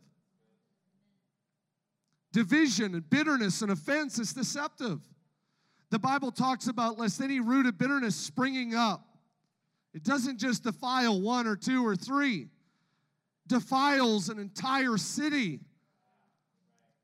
Division 2.38 2.94
and 2.94 3.10
bitterness 3.10 3.62
and 3.62 3.72
offense 3.72 4.20
is 4.20 4.32
deceptive. 4.32 5.00
The 5.90 5.98
Bible 5.98 6.30
talks 6.30 6.68
about 6.68 6.96
lest 6.96 7.20
any 7.20 7.40
root 7.40 7.66
of 7.66 7.76
bitterness 7.78 8.14
springing 8.14 8.76
up. 8.76 9.04
It 9.92 10.04
doesn't 10.04 10.38
just 10.38 10.62
defile 10.62 11.20
one 11.20 11.48
or 11.48 11.56
two 11.56 11.84
or 11.84 11.96
three, 11.96 12.46
defiles 13.48 14.28
an 14.28 14.38
entire 14.38 14.98
city. 14.98 15.58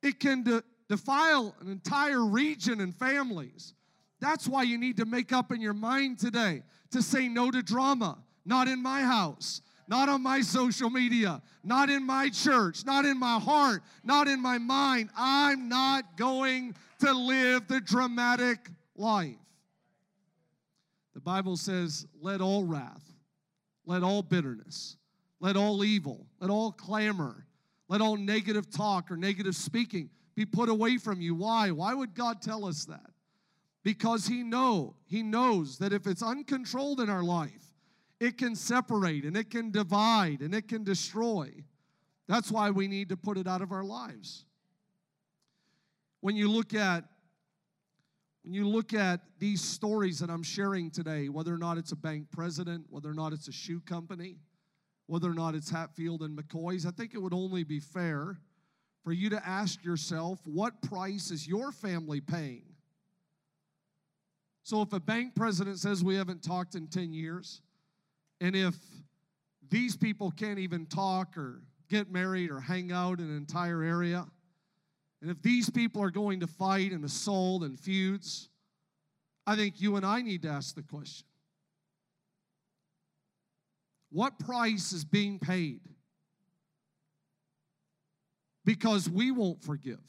It 0.05 0.21
can 0.21 0.45
de- 0.45 0.63
defile 0.89 1.57
an 1.61 1.69
entire 1.69 2.25
region 2.25 2.81
and 2.81 2.95
families. 2.95 3.75
That's 4.21 4.47
why 4.47 4.63
you 4.63 4.79
need 4.79 4.99
to 4.99 5.05
make 5.05 5.33
up 5.33 5.51
in 5.51 5.61
your 5.61 5.75
mind 5.75 6.21
today 6.21 6.63
to 6.93 7.03
say 7.03 7.27
no 7.27 7.51
to 7.51 7.61
drama. 7.61 8.19
Not 8.47 8.69
in 8.69 8.81
my 8.81 9.01
house, 9.01 9.63
not 9.89 10.09
on 10.09 10.23
my 10.23 10.41
social 10.41 10.91
media, 10.91 11.43
not 11.63 11.91
in 11.91 12.07
my 12.07 12.29
church, 12.31 12.85
not 12.85 13.05
in 13.05 13.19
my 13.19 13.39
heart, 13.39 13.83
not 14.03 14.29
in 14.29 14.41
my 14.41 14.59
mind. 14.59 15.11
I'm 15.17 15.69
not 15.69 16.17
going 16.17 16.75
to 17.01 17.13
live 17.13 17.69
the 17.69 17.81
dramatic 17.81 18.71
life. 18.97 19.37
The 21.15 21.21
Bible 21.21 21.57
says, 21.57 22.07
let 22.21 22.41
all 22.41 22.65
wrath, 22.65 23.05
let 23.87 24.03
all 24.03 24.23
bitterness, 24.23 24.97
let 25.41 25.57
all 25.57 25.85
evil, 25.85 26.27
let 26.41 26.51
all 26.51 26.73
clamor, 26.73 27.47
let 27.89 28.01
all 28.01 28.17
negative 28.17 28.71
talk 28.71 29.11
or 29.11 29.17
negative 29.17 29.55
speaking 29.55 30.11
be 30.35 30.45
put 30.45 30.69
away 30.69 30.99
from 30.99 31.21
you. 31.21 31.35
Why? 31.35 31.71
Why 31.71 31.95
would 31.95 32.15
God 32.15 32.43
tell 32.43 32.65
us 32.65 32.87
that? 32.87 33.11
Because 33.85 34.27
he 34.27 34.43
know, 34.43 34.97
he 35.05 35.23
knows 35.23 35.79
that 35.79 35.93
if 35.93 36.07
it's 36.07 36.23
uncontrolled 36.23 37.01
in 37.01 37.11
our 37.11 37.23
life, 37.23 37.64
it 38.21 38.39
can 38.39 38.55
separate 38.55 39.25
and 39.25 39.37
it 39.37 39.51
can 39.51 39.71
divide 39.71 40.41
and 40.41 40.55
it 40.55 40.69
can 40.69 40.85
destroy. 40.85 41.51
That's 42.29 42.51
why 42.51 42.71
we 42.71 42.89
need 42.89 43.09
to 43.11 43.17
put 43.17 43.37
it 43.37 43.47
out 43.47 43.63
of 43.63 43.73
our 43.73 43.85
lives. 43.85 44.45
When 46.21 46.37
you 46.37 46.51
look 46.51 46.75
at 46.75 47.05
when 48.45 48.53
you 48.53 48.69
look 48.69 48.93
at 48.93 49.21
these 49.39 49.63
stories 49.63 50.19
that 50.19 50.29
I'm 50.29 50.43
sharing 50.43 50.91
today, 50.91 51.31
whether 51.31 51.53
or 51.53 51.57
not 51.57 51.79
it's 51.79 51.93
a 51.93 51.97
bank 51.97 52.27
president, 52.31 52.85
whether 52.91 53.09
or 53.09 53.15
not 53.15 53.33
it's 53.33 53.49
a 53.49 53.53
shoe 53.53 53.81
company, 53.81 54.37
whether 55.07 55.31
or 55.31 55.35
not 55.35 55.55
it's 55.55 55.71
Hatfield 55.71 56.21
and 56.21 56.37
McCoy's, 56.37 56.85
I 56.85 56.91
think 56.91 57.15
it 57.15 57.23
would 57.23 57.33
only 57.33 57.65
be 57.65 57.81
fair 57.81 58.39
for 59.03 59.13
you 59.13 59.31
to 59.31 59.49
ask 59.49 59.83
yourself 59.83 60.41
what 60.45 60.83
price 60.83 61.31
is 61.31 61.49
your 61.49 61.73
family 61.73 62.21
paying? 62.21 62.65
So, 64.63 64.81
if 64.81 64.93
a 64.95 65.01
bank 65.01 65.35
president 65.35 65.79
says 65.79 66.03
we 66.03 66.17
haven't 66.17 66.43
talked 66.43 66.75
in 66.75 66.87
10 66.87 67.13
years, 67.13 67.61
and 68.45 68.55
if 68.55 68.77
these 69.71 69.97
people 69.97 70.31
can't 70.31 70.59
even 70.59 70.85
talk 70.85 71.37
or 71.39 71.63
get 71.89 72.13
married 72.13 72.51
or 72.51 72.61
hang 72.61 72.93
out 72.93 73.19
in 73.19 73.31
an 73.31 73.37
entire 73.37 73.83
area, 73.83 74.27
and 75.23 75.31
if 75.31 75.41
these 75.41 75.71
people 75.71 76.03
are 76.03 76.11
going 76.11 76.41
to 76.41 76.47
fight 76.47 76.93
and 76.93 77.05
assault 77.05 77.63
and 77.63 77.81
feuds, 77.81 78.51
I 79.47 79.57
think 79.57 79.81
you 79.81 79.97
and 79.97 80.05
I 80.05 80.21
need 80.21 80.43
to 80.43 80.49
ask 80.49 80.75
the 80.75 80.83
question 80.83 81.27
what 84.11 84.39
price 84.39 84.93
is 84.93 85.05
being 85.05 85.39
paid? 85.39 85.81
because 88.65 89.09
we 89.09 89.31
won't 89.31 89.63
forgive? 89.63 90.01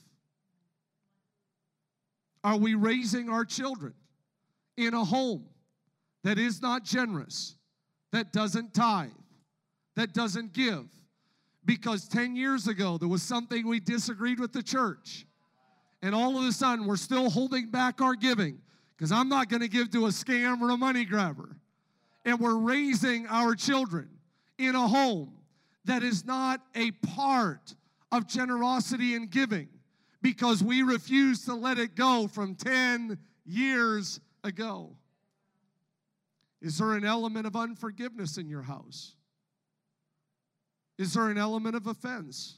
Are 2.43 2.57
we 2.57 2.75
raising 2.75 3.29
our 3.29 3.43
children 3.43 3.93
in 4.77 4.93
a 4.93 5.03
home 5.03 5.45
that 6.23 6.37
is 6.37 6.61
not 6.61 6.83
generous, 6.83 7.57
that 8.11 8.31
doesn't 8.31 8.73
tithe, 8.73 9.09
that 9.95 10.13
doesn't 10.13 10.53
give? 10.53 10.85
Because 11.65 12.07
10 12.07 12.35
years 12.35 12.67
ago, 12.67 12.97
there 12.97 13.07
was 13.07 13.23
something 13.23 13.67
we 13.67 13.79
disagreed 13.79 14.39
with 14.39 14.53
the 14.53 14.61
church. 14.61 15.25
And 16.01 16.13
all 16.13 16.37
of 16.37 16.45
a 16.45 16.51
sudden, 16.51 16.85
we're 16.85 16.97
still 16.97 17.29
holding 17.29 17.71
back 17.71 18.01
our 18.01 18.13
giving 18.13 18.59
because 18.95 19.11
I'm 19.11 19.29
not 19.29 19.49
going 19.49 19.61
to 19.61 19.67
give 19.67 19.89
to 19.91 20.05
a 20.05 20.09
scam 20.09 20.61
or 20.61 20.69
a 20.69 20.77
money 20.77 21.05
grabber. 21.05 21.57
And 22.23 22.39
we're 22.39 22.57
raising 22.57 23.27
our 23.27 23.55
children 23.55 24.09
in 24.57 24.75
a 24.75 24.87
home 24.87 25.33
that 25.85 26.03
is 26.03 26.25
not 26.25 26.61
a 26.75 26.91
part 26.91 27.75
of 28.11 28.27
generosity 28.27 29.15
and 29.15 29.29
giving 29.29 29.67
because 30.21 30.63
we 30.63 30.81
refuse 30.81 31.45
to 31.45 31.53
let 31.53 31.77
it 31.77 31.95
go 31.95 32.27
from 32.27 32.55
10 32.55 33.17
years 33.45 34.19
ago. 34.43 34.95
Is 36.65 36.79
there 36.79 36.93
an 36.93 37.05
element 37.05 37.45
of 37.45 37.55
unforgiveness 37.55 38.39
in 38.39 38.49
your 38.49 38.63
house? 38.63 39.13
Is 40.97 41.13
there 41.13 41.29
an 41.29 41.37
element 41.37 41.75
of 41.75 41.85
offense? 41.85 42.57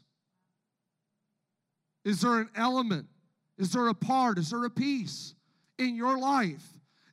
Is 2.06 2.22
there 2.22 2.40
an 2.40 2.50
element? 2.56 3.08
Is 3.58 3.74
there 3.74 3.90
a 3.90 3.94
part? 3.94 4.38
Is 4.38 4.52
there 4.52 4.64
a 4.64 4.70
piece 4.70 5.36
in 5.78 5.98
your 5.98 6.18
life 6.18 6.66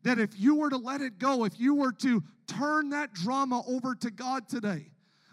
that 0.05 0.21
if 0.21 0.39
you 0.39 0.55
were 0.55 0.71
to 0.71 0.77
let 0.77 1.01
it 1.01 1.19
go, 1.19 1.45
if 1.45 1.59
you 1.59 1.75
were 1.75 1.91
to 1.91 2.23
turn 2.47 2.91
that 2.91 3.13
drama 3.13 3.65
over 3.67 3.97
to 3.97 4.13
God 4.13 4.49
today, 4.49 4.93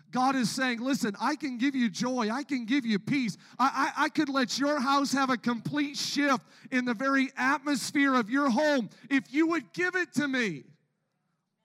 God 0.10 0.36
is 0.36 0.50
saying, 0.50 0.80
listen, 0.80 1.16
I 1.22 1.36
can 1.36 1.60
give 1.60 1.76
you 1.76 1.92
joy. 1.92 2.32
I 2.32 2.42
can 2.42 2.66
give 2.66 2.88
you 2.88 2.98
peace. 2.98 3.38
I, 3.60 3.92
I, 3.96 4.06
I, 4.06 4.10
could 4.10 4.30
let 4.30 4.58
your 4.58 4.80
house 4.80 5.14
have 5.14 5.30
a 5.30 5.38
complete 5.38 5.96
shift 5.96 6.44
in 6.72 6.86
the 6.86 6.96
very 6.96 7.30
atmosphere 7.38 8.16
of 8.16 8.32
your 8.32 8.50
home 8.50 8.90
if 9.12 9.32
you 9.32 9.46
would 9.50 9.72
give 9.74 9.96
it 9.96 10.12
to 10.16 10.28
me. 10.28 10.64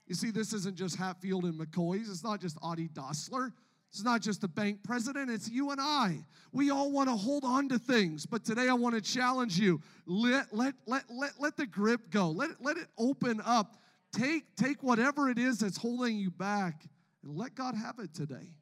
You 0.06 0.14
see, 0.14 0.30
this 0.30 0.52
isn't 0.52 0.76
just 0.76 0.96
Hatfield 0.96 1.44
and 1.44 1.54
McCoy's. 1.54 2.08
It's 2.08 2.22
not 2.22 2.40
just 2.40 2.56
Audie 2.62 2.88
Dossler. 2.88 3.52
It's 3.90 4.04
not 4.04 4.20
just 4.20 4.40
the 4.40 4.48
bank 4.48 4.82
president, 4.84 5.30
it's 5.30 5.48
you 5.48 5.70
and 5.70 5.80
I. 5.80 6.24
We 6.52 6.70
all 6.70 6.90
want 6.90 7.08
to 7.08 7.16
hold 7.16 7.44
on 7.44 7.68
to 7.70 7.78
things, 7.78 8.26
but 8.26 8.44
today 8.44 8.68
I 8.68 8.74
want 8.74 8.94
to 8.94 9.00
challenge 9.00 9.58
you. 9.58 9.80
Let, 10.06 10.52
let, 10.52 10.74
let, 10.86 11.04
let, 11.08 11.32
let 11.38 11.56
the 11.56 11.66
grip 11.66 12.10
go. 12.10 12.30
Let 12.30 12.50
it, 12.50 12.56
let 12.60 12.76
it 12.76 12.88
open 12.98 13.40
up. 13.44 13.76
Take, 14.12 14.54
take 14.56 14.82
whatever 14.82 15.30
it 15.30 15.38
is 15.38 15.58
that's 15.58 15.78
holding 15.78 16.18
you 16.18 16.30
back 16.30 16.84
and 17.22 17.36
let 17.36 17.54
God 17.54 17.74
have 17.74 17.98
it 17.98 18.12
today. 18.12 18.54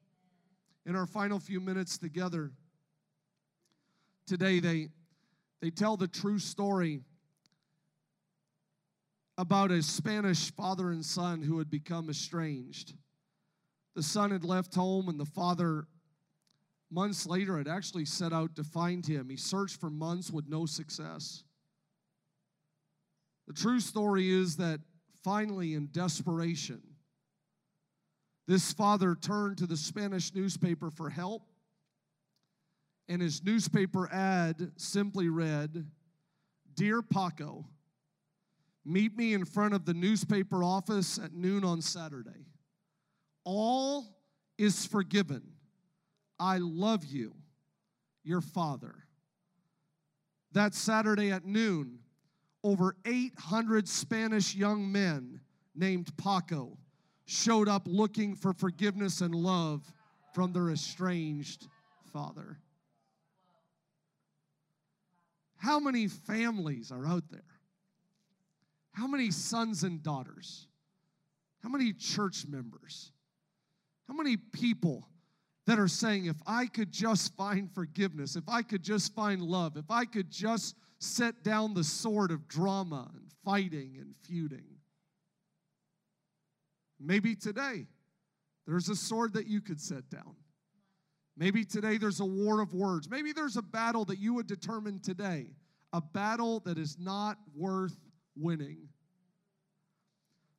In 0.87 0.95
our 0.95 1.07
final 1.07 1.41
few 1.41 1.61
minutes 1.61 1.99
together, 1.99 2.53
today 4.27 4.61
they, 4.61 4.89
they 5.61 5.71
tell 5.71 5.97
the 5.97 6.09
true 6.09 6.39
story 6.39 7.01
about 9.37 9.71
a 9.71 9.83
Spanish 9.83 10.53
father 10.53 10.91
and 10.91 11.05
son 11.05 11.43
who 11.43 11.59
had 11.59 11.71
become 11.71 12.09
estranged. 12.09 12.95
The 13.97 14.03
son 14.03 14.31
had 14.31 14.45
left 14.45 14.75
home, 14.75 15.09
and 15.09 15.19
the 15.19 15.25
father, 15.25 15.87
months 16.91 17.27
later, 17.27 17.59
had 17.59 17.69
actually 17.69 18.05
set 18.05 18.33
out 18.33 18.57
to 18.57 18.65
find 18.65 19.05
him. 19.05 19.29
He 19.29 19.37
searched 19.37 19.81
for 19.81 19.91
months 19.91 20.31
with 20.31 20.49
no 20.49 20.67
success. 20.67 21.43
The 23.47 23.55
true 23.55 23.81
story 23.81 24.31
is 24.31 24.57
that 24.57 24.81
finally, 25.23 25.75
in 25.75 25.89
desperation, 25.93 26.83
this 28.47 28.73
father 28.73 29.15
turned 29.15 29.59
to 29.59 29.67
the 29.67 29.77
Spanish 29.77 30.35
newspaper 30.35 30.91
for 30.91 31.11
help, 31.11 31.43
and 33.09 33.21
his 33.21 33.43
newspaper 33.43 34.09
ad 34.13 34.73
simply 34.77 35.29
read 35.29 35.87
Dear 36.75 37.03
Paco, 37.03 37.67
meet 38.85 39.17
me 39.17 39.35
in 39.35 39.45
front 39.45 39.75
of 39.75 39.85
the 39.85 39.95
newspaper 39.95 40.63
office 40.63 41.19
at 41.19 41.33
noon 41.33 41.65
on 41.65 41.81
Saturday. 41.81 42.47
All 43.45 44.17
is 44.59 44.87
forgiven. 44.87 45.43
I 46.39 46.59
love 46.59 47.05
you, 47.05 47.35
your 48.23 48.41
father. 48.41 48.95
That 50.53 50.75
Saturday 50.75 51.31
at 51.31 51.45
noon, 51.45 51.99
over 52.63 52.97
800 53.05 53.89
Spanish 53.89 54.55
young 54.55 54.91
men 54.91 55.41
named 55.75 56.17
Paco 56.17 56.79
showed 57.27 57.69
up 57.69 57.83
looking 57.87 58.37
for 58.37 58.53
forgiveness 58.53 59.21
and 59.21 59.35
love 59.35 59.93
from 60.35 60.53
their 60.53 60.71
estranged 60.71 61.69
father. 62.13 62.59
How 65.57 65.81
many 65.81 66.09
families 66.09 66.93
are 66.93 67.07
out 67.07 67.25
there? 67.31 67.54
How 68.95 69.09
many 69.09 69.31
sons 69.33 69.83
and 69.83 70.03
daughters? 70.03 70.69
How 71.63 71.69
many 71.69 71.93
church 71.93 72.47
members? 72.47 73.13
How 74.07 74.15
many 74.15 74.37
people 74.37 75.09
that 75.67 75.79
are 75.79 75.89
saying, 75.89 76.27
if 76.27 76.37
I 76.47 76.67
could 76.67 76.93
just 76.93 77.35
find 77.37 77.73
forgiveness, 77.75 78.37
if 78.37 78.49
I 78.49 78.63
could 78.63 78.83
just 78.83 79.15
find 79.15 79.43
love, 79.43 79.77
if 79.77 79.91
I 79.91 80.05
could 80.05 80.31
just 80.31 80.77
set 80.99 81.43
down 81.43 81.75
the 81.75 81.83
sword 81.83 82.31
of 82.31 82.47
drama 82.47 83.11
and 83.15 83.33
fighting 83.45 83.97
and 83.99 84.15
feuding? 84.23 84.65
Maybe 87.01 87.35
today 87.35 87.87
there's 88.67 88.89
a 88.89 88.97
sword 88.97 89.35
that 89.35 89.49
you 89.49 89.61
could 89.61 89.81
set 89.81 90.09
down. 90.09 90.37
Maybe 91.37 91.65
today 91.65 91.99
there's 91.99 92.21
a 92.21 92.25
war 92.25 92.61
of 92.61 92.75
words. 92.75 93.11
Maybe 93.11 93.33
there's 93.33 93.57
a 93.57 93.63
battle 93.63 94.05
that 94.05 94.19
you 94.19 94.35
would 94.35 94.47
determine 94.47 95.01
today, 95.01 95.49
a 95.93 96.01
battle 96.01 96.61
that 96.61 96.79
is 96.79 96.97
not 96.99 97.39
worth 97.57 97.97
winning. 98.37 98.89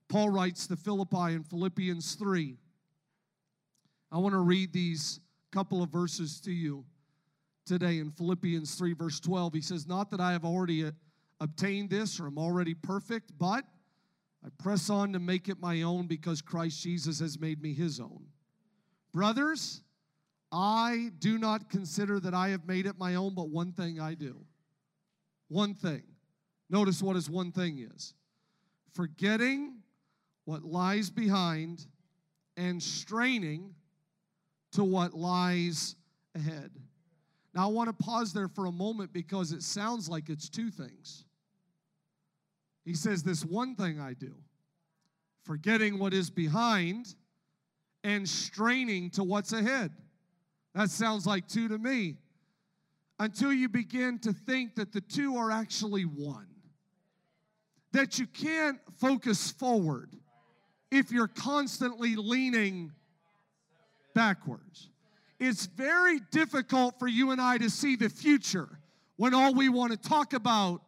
Paul 0.10 0.30
writes 0.30 0.68
to 0.68 0.76
Philippi 0.76 1.34
in 1.34 1.44
Philippians 1.44 2.16
3. 2.16 2.58
I 4.12 4.18
want 4.18 4.34
to 4.34 4.40
read 4.40 4.72
these 4.72 5.20
couple 5.52 5.82
of 5.82 5.90
verses 5.90 6.40
to 6.42 6.52
you 6.52 6.86
today 7.66 8.00
in 8.00 8.12
Philippians 8.12 8.76
3, 8.76 8.94
verse 8.94 9.20
12. 9.20 9.54
He 9.54 9.62
says, 9.62 9.88
Not 9.88 10.12
that 10.12 10.20
I 10.20 10.32
have 10.32 10.46
already 10.46 10.86
uh, 10.86 10.92
obtained 11.40 11.90
this 11.90 12.20
or 12.20 12.28
am 12.28 12.38
already 12.38 12.74
perfect, 12.74 13.32
but 13.38 13.66
I 14.46 14.50
press 14.60 14.90
on 14.90 15.12
to 15.14 15.20
make 15.20 15.50
it 15.50 15.60
my 15.60 15.82
own 15.82 16.08
because 16.08 16.42
Christ 16.42 16.82
Jesus 16.84 17.20
has 17.20 17.40
made 17.40 17.62
me 17.62 17.74
his 17.74 18.00
own. 18.00 18.26
Brothers, 19.12 19.82
I 20.52 21.10
do 21.20 21.38
not 21.38 21.70
consider 21.70 22.20
that 22.20 22.34
I 22.34 22.50
have 22.50 22.68
made 22.68 22.86
it 22.86 23.00
my 23.00 23.16
own, 23.16 23.34
but 23.34 23.50
one 23.50 23.72
thing 23.72 24.00
I 24.00 24.14
do. 24.14 24.38
One 25.48 25.74
thing. 25.74 26.04
Notice 26.70 27.02
what 27.02 27.16
his 27.16 27.30
one 27.30 27.52
thing 27.52 27.88
is 27.94 28.14
forgetting 28.94 29.74
what 30.46 30.64
lies 30.64 31.10
behind 31.10 31.86
and 32.56 32.82
straining 32.82 33.76
to 34.72 34.84
what 34.84 35.14
lies 35.14 35.96
ahead. 36.34 36.72
Now, 37.54 37.64
I 37.64 37.72
want 37.72 37.88
to 37.88 38.06
pause 38.06 38.34
there 38.34 38.48
for 38.48 38.66
a 38.66 38.72
moment 38.72 39.12
because 39.14 39.52
it 39.52 39.64
sounds 39.64 40.10
like 40.10 40.30
it's 40.30 40.50
two 40.50 40.70
things. 40.70 41.26
He 42.84 42.94
says, 42.94 43.24
This 43.24 43.44
one 43.44 43.76
thing 43.76 44.00
I 44.00 44.14
do, 44.14 44.36
forgetting 45.44 45.98
what 46.00 46.14
is 46.14 46.30
behind 46.30 47.16
and 48.04 48.28
straining 48.28 49.10
to 49.12 49.24
what's 49.24 49.54
ahead. 49.54 49.92
That 50.74 50.90
sounds 50.90 51.26
like 51.26 51.48
two 51.48 51.68
to 51.70 51.78
me. 51.78 52.18
Until 53.18 53.54
you 53.54 53.70
begin 53.70 54.20
to 54.20 54.34
think 54.34 54.76
that 54.76 54.92
the 54.92 55.00
two 55.00 55.38
are 55.38 55.50
actually 55.50 56.04
one. 56.04 56.48
That 57.96 58.20
you 58.20 58.28
can't 58.28 58.78
focus 59.00 59.52
forward 59.52 60.10
if 60.92 61.12
you're 61.14 61.30
constantly 61.30 62.18
leaning 62.18 62.92
backwards. 64.14 64.90
It's 65.40 65.66
very 65.68 66.20
difficult 66.30 67.00
for 67.00 67.08
you 67.08 67.32
and 67.32 67.40
I 67.40 67.58
to 67.58 67.70
see 67.70 67.96
the 67.96 68.10
future 68.10 68.68
when 69.16 69.34
all 69.34 69.54
we 69.54 69.70
want 69.70 69.94
to 69.94 70.10
talk 70.10 70.34
about 70.34 70.82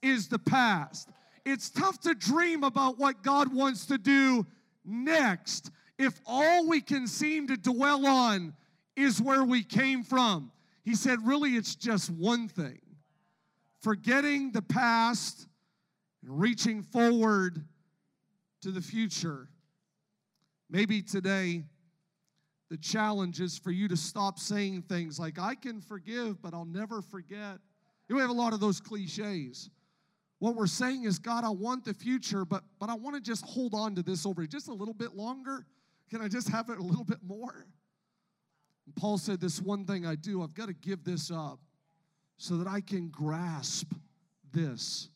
is 0.00 0.28
the 0.28 0.38
past. 0.38 1.08
It's 1.44 1.70
tough 1.70 1.98
to 2.02 2.14
dream 2.14 2.62
about 2.62 3.00
what 3.00 3.24
God 3.24 3.52
wants 3.52 3.86
to 3.86 3.98
do 3.98 4.46
next 4.84 5.72
if 5.98 6.20
all 6.24 6.68
we 6.68 6.80
can 6.80 7.08
seem 7.08 7.48
to 7.48 7.56
dwell 7.56 8.06
on 8.06 8.54
is 8.94 9.20
where 9.20 9.42
we 9.42 9.64
came 9.64 10.04
from. 10.04 10.52
He 10.84 10.94
said, 10.94 11.18
really, 11.26 11.56
it's 11.56 11.74
just 11.74 12.10
one 12.10 12.46
thing 12.46 12.78
forgetting 13.80 14.52
the 14.52 14.62
past 14.62 15.48
and 16.22 16.40
reaching 16.40 16.82
forward 16.82 17.64
to 18.62 18.70
the 18.70 18.80
future. 18.80 19.48
Maybe 20.70 21.02
today, 21.02 21.64
the 22.70 22.78
challenge 22.78 23.40
is 23.40 23.58
for 23.58 23.70
you 23.70 23.88
to 23.88 23.96
stop 23.96 24.38
saying 24.38 24.82
things 24.82 25.18
like, 25.18 25.38
I 25.38 25.54
can 25.54 25.80
forgive, 25.80 26.40
but 26.40 26.54
I'll 26.54 26.64
never 26.64 27.02
forget. 27.02 27.58
We 28.08 28.20
have 28.20 28.30
a 28.30 28.34
lot 28.34 28.52
of 28.52 28.60
those 28.60 28.80
cliches. 28.80 29.70
What 30.38 30.54
we're 30.54 30.66
saying 30.66 31.04
is, 31.04 31.18
God, 31.18 31.44
I 31.44 31.50
want 31.50 31.84
the 31.84 31.94
future, 31.94 32.44
but, 32.44 32.64
but 32.78 32.90
I 32.90 32.94
want 32.94 33.16
to 33.16 33.22
just 33.22 33.44
hold 33.44 33.74
on 33.74 33.94
to 33.94 34.02
this 34.02 34.26
over 34.26 34.46
just 34.46 34.68
a 34.68 34.74
little 34.74 34.94
bit 34.94 35.14
longer. 35.14 35.66
Can 36.10 36.20
I 36.20 36.28
just 36.28 36.48
have 36.48 36.68
it 36.68 36.78
a 36.78 36.82
little 36.82 37.04
bit 37.04 37.22
more? 37.22 37.66
And 38.86 38.96
Paul 38.96 39.18
said, 39.18 39.40
This 39.40 39.60
one 39.62 39.84
thing 39.84 40.04
I 40.04 40.14
do, 40.14 40.42
I've 40.42 40.54
got 40.54 40.66
to 40.66 40.74
give 40.74 41.04
this 41.04 41.30
up 41.30 41.60
so 42.36 42.56
that 42.56 42.66
I 42.66 42.80
can 42.80 43.08
grasp 43.08 43.92
this. 44.52 45.08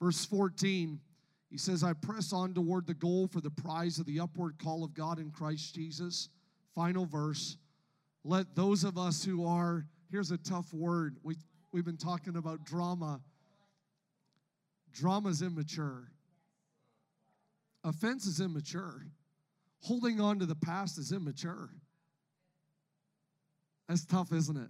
Verse 0.00 0.24
14, 0.24 1.00
he 1.50 1.58
says, 1.58 1.84
I 1.84 1.92
press 1.92 2.32
on 2.32 2.54
toward 2.54 2.86
the 2.86 2.94
goal 2.94 3.26
for 3.26 3.40
the 3.40 3.50
prize 3.50 3.98
of 3.98 4.06
the 4.06 4.20
upward 4.20 4.58
call 4.58 4.84
of 4.84 4.94
God 4.94 5.18
in 5.18 5.30
Christ 5.30 5.74
Jesus. 5.74 6.28
Final 6.74 7.04
verse. 7.04 7.56
Let 8.24 8.54
those 8.54 8.84
of 8.84 8.96
us 8.96 9.24
who 9.24 9.46
are, 9.46 9.86
here's 10.10 10.30
a 10.30 10.38
tough 10.38 10.72
word. 10.72 11.16
We, 11.22 11.36
we've 11.72 11.84
been 11.84 11.96
talking 11.96 12.36
about 12.36 12.64
drama 12.64 13.20
Drama 14.92 15.28
is 15.28 15.42
immature. 15.42 16.10
Offense 17.84 18.26
is 18.26 18.40
immature. 18.40 19.06
Holding 19.82 20.20
on 20.20 20.38
to 20.40 20.46
the 20.46 20.54
past 20.54 20.98
is 20.98 21.12
immature. 21.12 21.70
That's 23.88 24.04
tough, 24.04 24.32
isn't 24.32 24.56
it? 24.56 24.68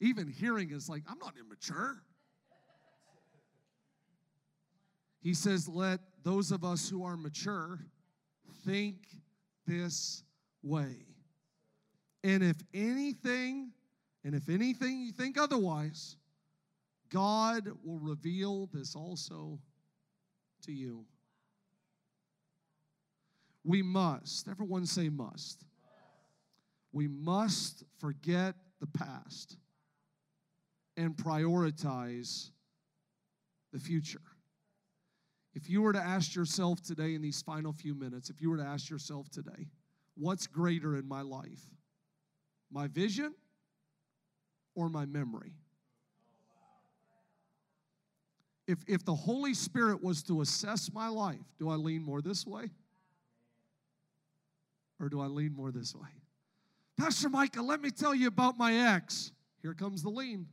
Even 0.00 0.28
hearing 0.28 0.70
is 0.70 0.88
like, 0.88 1.02
I'm 1.08 1.18
not 1.18 1.34
immature. 1.38 2.02
He 5.20 5.34
says, 5.34 5.68
Let 5.68 6.00
those 6.22 6.50
of 6.50 6.64
us 6.64 6.88
who 6.88 7.04
are 7.04 7.16
mature 7.16 7.80
think 8.64 8.96
this 9.66 10.22
way. 10.62 11.06
And 12.24 12.42
if 12.42 12.56
anything 12.74 13.72
And 14.22 14.34
if 14.34 14.48
anything 14.48 15.00
you 15.00 15.12
think 15.12 15.38
otherwise, 15.38 16.16
God 17.08 17.70
will 17.82 17.98
reveal 17.98 18.68
this 18.72 18.94
also 18.94 19.58
to 20.62 20.72
you. 20.72 21.06
We 23.64 23.82
must, 23.82 24.48
everyone 24.48 24.86
say 24.86 25.08
must. 25.08 25.64
We 26.92 27.08
must 27.08 27.84
forget 27.98 28.54
the 28.80 28.86
past 28.86 29.56
and 30.96 31.16
prioritize 31.16 32.50
the 33.72 33.78
future. 33.78 34.20
If 35.54 35.68
you 35.68 35.82
were 35.82 35.92
to 35.92 36.00
ask 36.00 36.34
yourself 36.34 36.80
today 36.82 37.14
in 37.14 37.22
these 37.22 37.42
final 37.42 37.72
few 37.72 37.94
minutes, 37.94 38.30
if 38.30 38.40
you 38.40 38.50
were 38.50 38.56
to 38.56 38.64
ask 38.64 38.88
yourself 38.88 39.28
today, 39.30 39.66
what's 40.16 40.46
greater 40.46 40.96
in 40.96 41.08
my 41.08 41.22
life? 41.22 41.62
My 42.70 42.86
vision 42.86 43.34
or 44.74 44.88
my 44.88 45.06
memory? 45.06 45.54
If, 48.68 48.78
if 48.86 49.04
the 49.04 49.14
Holy 49.14 49.54
Spirit 49.54 50.02
was 50.02 50.22
to 50.24 50.42
assess 50.42 50.92
my 50.92 51.08
life, 51.08 51.40
do 51.58 51.68
I 51.68 51.74
lean 51.74 52.02
more 52.02 52.22
this 52.22 52.46
way? 52.46 52.70
Or 55.00 55.08
do 55.08 55.20
I 55.20 55.26
lean 55.26 55.52
more 55.52 55.72
this 55.72 55.94
way? 55.94 56.08
Pastor 56.96 57.28
Micah, 57.28 57.62
let 57.62 57.80
me 57.80 57.90
tell 57.90 58.14
you 58.14 58.28
about 58.28 58.56
my 58.56 58.94
ex. 58.94 59.32
Here 59.62 59.74
comes 59.74 60.02
the 60.02 60.10
lean. 60.10 60.46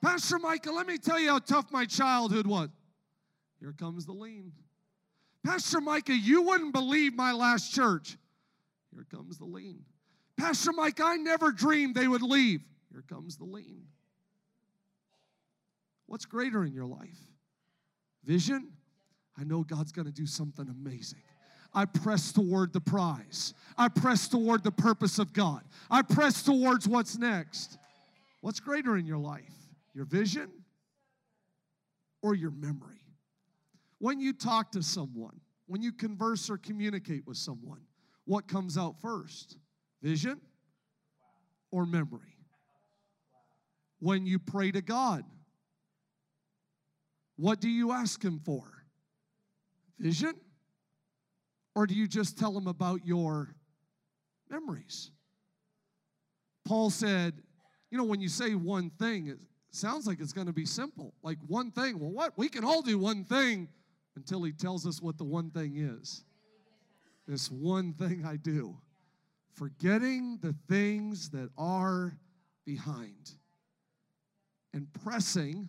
Pastor 0.00 0.38
Micah, 0.38 0.70
let 0.70 0.86
me 0.86 0.98
tell 0.98 1.18
you 1.18 1.30
how 1.30 1.38
tough 1.40 1.72
my 1.72 1.84
childhood 1.84 2.46
was. 2.46 2.68
Here 3.62 3.72
comes 3.72 4.06
the 4.06 4.12
lean. 4.12 4.50
Pastor 5.44 5.80
Micah, 5.80 6.16
you 6.16 6.42
wouldn't 6.42 6.72
believe 6.72 7.14
my 7.14 7.30
last 7.30 7.72
church. 7.72 8.18
Here 8.92 9.06
comes 9.08 9.38
the 9.38 9.44
lean. 9.44 9.84
Pastor 10.36 10.72
Mike, 10.72 11.00
I 11.00 11.14
never 11.16 11.52
dreamed 11.52 11.94
they 11.94 12.08
would 12.08 12.22
leave. 12.22 12.60
Here 12.90 13.04
comes 13.08 13.36
the 13.36 13.44
lean. 13.44 13.84
What's 16.06 16.24
greater 16.24 16.64
in 16.64 16.72
your 16.72 16.86
life? 16.86 17.18
Vision? 18.24 18.72
I 19.38 19.44
know 19.44 19.62
God's 19.62 19.92
going 19.92 20.06
to 20.06 20.12
do 20.12 20.26
something 20.26 20.68
amazing. 20.68 21.22
I 21.72 21.84
press 21.84 22.32
toward 22.32 22.72
the 22.72 22.80
prize. 22.80 23.54
I 23.78 23.88
press 23.88 24.26
toward 24.26 24.64
the 24.64 24.72
purpose 24.72 25.20
of 25.20 25.32
God. 25.32 25.62
I 25.88 26.02
press 26.02 26.42
towards 26.42 26.88
what's 26.88 27.16
next. 27.16 27.78
What's 28.40 28.58
greater 28.58 28.96
in 28.96 29.06
your 29.06 29.18
life? 29.18 29.54
Your 29.94 30.04
vision 30.04 30.50
or 32.22 32.34
your 32.34 32.50
memory? 32.50 33.01
When 34.02 34.18
you 34.18 34.32
talk 34.32 34.72
to 34.72 34.82
someone, 34.82 35.38
when 35.66 35.80
you 35.80 35.92
converse 35.92 36.50
or 36.50 36.58
communicate 36.58 37.24
with 37.24 37.36
someone, 37.36 37.82
what 38.24 38.48
comes 38.48 38.76
out 38.76 39.00
first? 39.00 39.58
Vision 40.02 40.40
or 41.70 41.86
memory? 41.86 42.36
When 44.00 44.26
you 44.26 44.40
pray 44.40 44.72
to 44.72 44.82
God, 44.82 45.22
what 47.36 47.60
do 47.60 47.68
you 47.68 47.92
ask 47.92 48.20
Him 48.20 48.40
for? 48.44 48.64
Vision? 50.00 50.34
Or 51.76 51.86
do 51.86 51.94
you 51.94 52.08
just 52.08 52.36
tell 52.36 52.58
Him 52.58 52.66
about 52.66 53.06
your 53.06 53.54
memories? 54.50 55.12
Paul 56.64 56.90
said, 56.90 57.34
you 57.92 57.98
know, 57.98 58.04
when 58.04 58.20
you 58.20 58.28
say 58.28 58.56
one 58.56 58.90
thing, 58.98 59.28
it 59.28 59.38
sounds 59.70 60.08
like 60.08 60.18
it's 60.18 60.32
going 60.32 60.48
to 60.48 60.52
be 60.52 60.66
simple. 60.66 61.14
Like 61.22 61.38
one 61.46 61.70
thing. 61.70 62.00
Well, 62.00 62.10
what? 62.10 62.36
We 62.36 62.48
can 62.48 62.64
all 62.64 62.82
do 62.82 62.98
one 62.98 63.22
thing 63.22 63.68
until 64.16 64.42
he 64.42 64.52
tells 64.52 64.86
us 64.86 65.00
what 65.00 65.18
the 65.18 65.24
one 65.24 65.50
thing 65.50 65.76
is. 65.76 66.24
This 67.26 67.50
one 67.50 67.92
thing 67.92 68.24
I 68.26 68.36
do, 68.36 68.76
forgetting 69.54 70.38
the 70.42 70.54
things 70.68 71.30
that 71.30 71.50
are 71.56 72.18
behind 72.64 73.32
and 74.74 74.86
pressing 75.04 75.68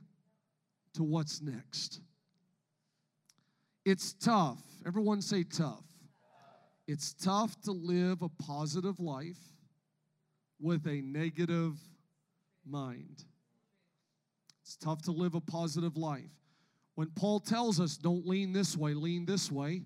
to 0.96 1.04
what's 1.04 1.42
next. 1.42 2.02
It's 3.86 4.14
tough. 4.14 4.62
Everyone 4.86 5.22
say 5.22 5.44
tough. 5.44 5.84
It's 6.88 7.14
tough 7.14 7.60
to 7.62 7.72
live 7.72 8.22
a 8.22 8.30
positive 8.30 9.00
life 9.00 9.40
with 10.60 10.88
a 10.88 11.02
negative 11.02 11.78
mind. 12.66 13.24
It's 14.62 14.78
tough 14.78 15.02
to 15.04 15.12
live 15.12 15.36
a 15.36 15.42
positive 15.42 15.98
life. 15.98 16.32
When 16.96 17.08
Paul 17.10 17.40
tells 17.40 17.80
us, 17.80 17.98
don't 17.98 18.28
lean 18.28 18.54
this 18.54 18.78
way, 18.78 18.94
lean 18.94 19.26
this 19.26 19.52
way, 19.52 19.84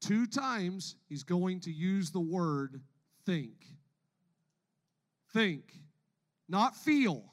two 0.00 0.26
times 0.26 0.96
he's 1.08 1.22
going 1.24 1.60
to 1.60 1.70
use 1.70 2.10
the 2.10 2.20
word 2.20 2.80
think. 3.24 3.66
Think, 5.32 5.72
not 6.48 6.76
feel. 6.76 7.24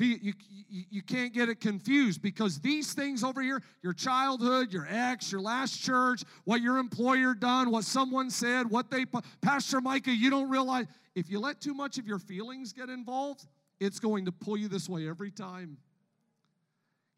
You, 0.00 0.32
you, 0.48 0.84
you 0.90 1.02
can't 1.02 1.34
get 1.34 1.48
it 1.48 1.60
confused 1.60 2.22
because 2.22 2.60
these 2.60 2.92
things 2.92 3.24
over 3.24 3.42
here 3.42 3.60
your 3.82 3.92
childhood, 3.92 4.72
your 4.72 4.86
ex, 4.88 5.32
your 5.32 5.40
last 5.40 5.82
church, 5.82 6.22
what 6.44 6.60
your 6.60 6.78
employer 6.78 7.34
done, 7.34 7.72
what 7.72 7.82
someone 7.82 8.30
said, 8.30 8.70
what 8.70 8.92
they, 8.92 9.06
Pastor 9.42 9.80
Micah, 9.80 10.12
you 10.12 10.30
don't 10.30 10.48
realize. 10.48 10.86
If 11.16 11.28
you 11.28 11.40
let 11.40 11.60
too 11.60 11.74
much 11.74 11.98
of 11.98 12.06
your 12.06 12.20
feelings 12.20 12.72
get 12.72 12.88
involved, 12.88 13.44
it's 13.80 13.98
going 13.98 14.26
to 14.26 14.32
pull 14.32 14.56
you 14.56 14.68
this 14.68 14.88
way 14.88 15.08
every 15.08 15.32
time. 15.32 15.78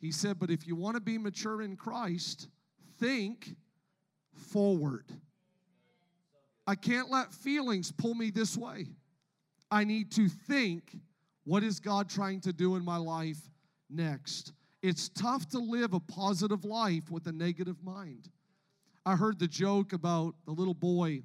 He 0.01 0.13
said, 0.13 0.39
But 0.39 0.51
if 0.51 0.67
you 0.67 0.77
want 0.77 0.97
to 0.97 1.01
be 1.01 1.19
mature 1.19 1.63
in 1.63 1.77
Christ, 1.77 2.49
think 2.99 3.55
forward. 4.33 5.07
I 6.67 6.75
can't 6.75 7.11
let 7.11 7.33
feelings 7.33 7.93
pull 7.93 8.15
me 8.15 8.31
this 8.31 8.57
way. 8.57 8.87
I 9.71 9.85
need 9.85 10.13
to 10.13 10.29
think 10.29 10.97
what 11.45 11.63
is 11.63 11.81
God 11.81 12.09
trying 12.09 12.41
to 12.43 12.53
do 12.53 12.77
in 12.77 12.85
my 12.85 12.97
life 12.97 13.39
next. 13.89 14.53
It's 14.83 15.09
tough 15.09 15.49
to 15.51 15.59
live 15.59 15.93
a 15.93 16.01
positive 16.01 16.65
life 16.65 17.11
with 17.11 17.27
a 17.27 17.33
negative 17.33 17.83
mind. 17.83 18.29
I 19.05 19.17
heard 19.17 19.39
the 19.39 19.49
joke 19.49 19.93
about 19.93 20.35
the 20.47 20.53
little 20.53 20.75
boy. 20.75 21.23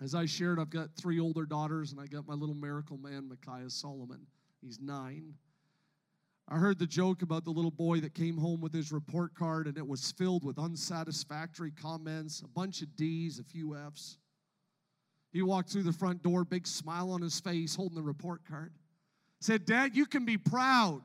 As 0.00 0.14
I 0.14 0.26
shared, 0.26 0.58
I've 0.58 0.70
got 0.70 0.94
three 0.96 1.20
older 1.20 1.44
daughters, 1.44 1.92
and 1.92 2.00
I 2.00 2.06
got 2.06 2.26
my 2.26 2.34
little 2.34 2.54
miracle 2.54 2.96
man, 2.96 3.28
Micaiah 3.28 3.70
Solomon. 3.70 4.26
He's 4.60 4.78
nine. 4.80 5.34
I 6.52 6.56
heard 6.56 6.80
the 6.80 6.86
joke 6.86 7.22
about 7.22 7.44
the 7.44 7.52
little 7.52 7.70
boy 7.70 8.00
that 8.00 8.12
came 8.12 8.36
home 8.36 8.60
with 8.60 8.74
his 8.74 8.90
report 8.90 9.36
card 9.36 9.68
and 9.68 9.78
it 9.78 9.86
was 9.86 10.10
filled 10.10 10.44
with 10.44 10.58
unsatisfactory 10.58 11.70
comments, 11.70 12.40
a 12.40 12.48
bunch 12.48 12.82
of 12.82 12.96
D's, 12.96 13.38
a 13.38 13.44
few 13.44 13.76
F's. 13.76 14.18
He 15.32 15.42
walked 15.42 15.70
through 15.70 15.84
the 15.84 15.92
front 15.92 16.24
door, 16.24 16.44
big 16.44 16.66
smile 16.66 17.12
on 17.12 17.22
his 17.22 17.38
face, 17.38 17.76
holding 17.76 17.94
the 17.94 18.02
report 18.02 18.40
card. 18.48 18.72
Said, 19.40 19.64
Dad, 19.64 19.94
you 19.94 20.06
can 20.06 20.24
be 20.24 20.36
proud. 20.36 21.02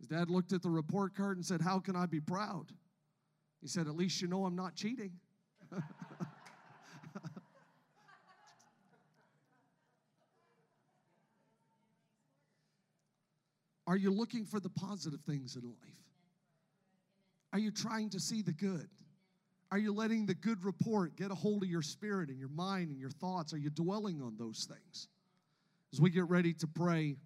His 0.00 0.08
dad 0.08 0.28
looked 0.28 0.52
at 0.52 0.62
the 0.62 0.70
report 0.70 1.14
card 1.14 1.36
and 1.36 1.46
said, 1.46 1.60
How 1.60 1.78
can 1.78 1.94
I 1.94 2.06
be 2.06 2.20
proud? 2.20 2.66
He 3.62 3.68
said, 3.68 3.86
At 3.86 3.94
least 3.94 4.20
you 4.20 4.26
know 4.26 4.44
I'm 4.44 4.56
not 4.56 4.74
cheating. 4.74 5.12
Are 13.86 13.96
you 13.96 14.10
looking 14.10 14.44
for 14.46 14.60
the 14.60 14.70
positive 14.70 15.20
things 15.22 15.56
in 15.56 15.62
life? 15.62 16.04
Are 17.52 17.58
you 17.58 17.70
trying 17.70 18.10
to 18.10 18.20
see 18.20 18.42
the 18.42 18.52
good? 18.52 18.88
Are 19.70 19.78
you 19.78 19.92
letting 19.92 20.26
the 20.26 20.34
good 20.34 20.64
report 20.64 21.16
get 21.16 21.30
a 21.30 21.34
hold 21.34 21.62
of 21.62 21.68
your 21.68 21.82
spirit 21.82 22.28
and 22.28 22.38
your 22.38 22.48
mind 22.48 22.90
and 22.90 22.98
your 22.98 23.10
thoughts? 23.10 23.52
Are 23.52 23.58
you 23.58 23.70
dwelling 23.70 24.22
on 24.22 24.36
those 24.38 24.66
things? 24.68 25.08
As 25.92 26.00
we 26.00 26.10
get 26.10 26.28
ready 26.28 26.52
to 26.54 26.66
pray, 26.66 27.16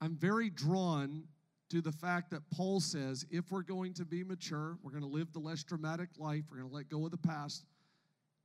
I'm 0.00 0.16
very 0.16 0.50
drawn 0.50 1.24
to 1.70 1.82
the 1.82 1.92
fact 1.92 2.30
that 2.30 2.40
Paul 2.50 2.80
says 2.80 3.26
if 3.30 3.50
we're 3.50 3.62
going 3.62 3.92
to 3.94 4.04
be 4.04 4.24
mature, 4.24 4.78
we're 4.82 4.90
going 4.90 5.02
to 5.02 5.08
live 5.08 5.32
the 5.32 5.38
less 5.38 5.62
dramatic 5.64 6.08
life, 6.18 6.44
we're 6.50 6.58
going 6.58 6.70
to 6.70 6.74
let 6.74 6.88
go 6.88 7.04
of 7.04 7.10
the 7.10 7.18
past, 7.18 7.64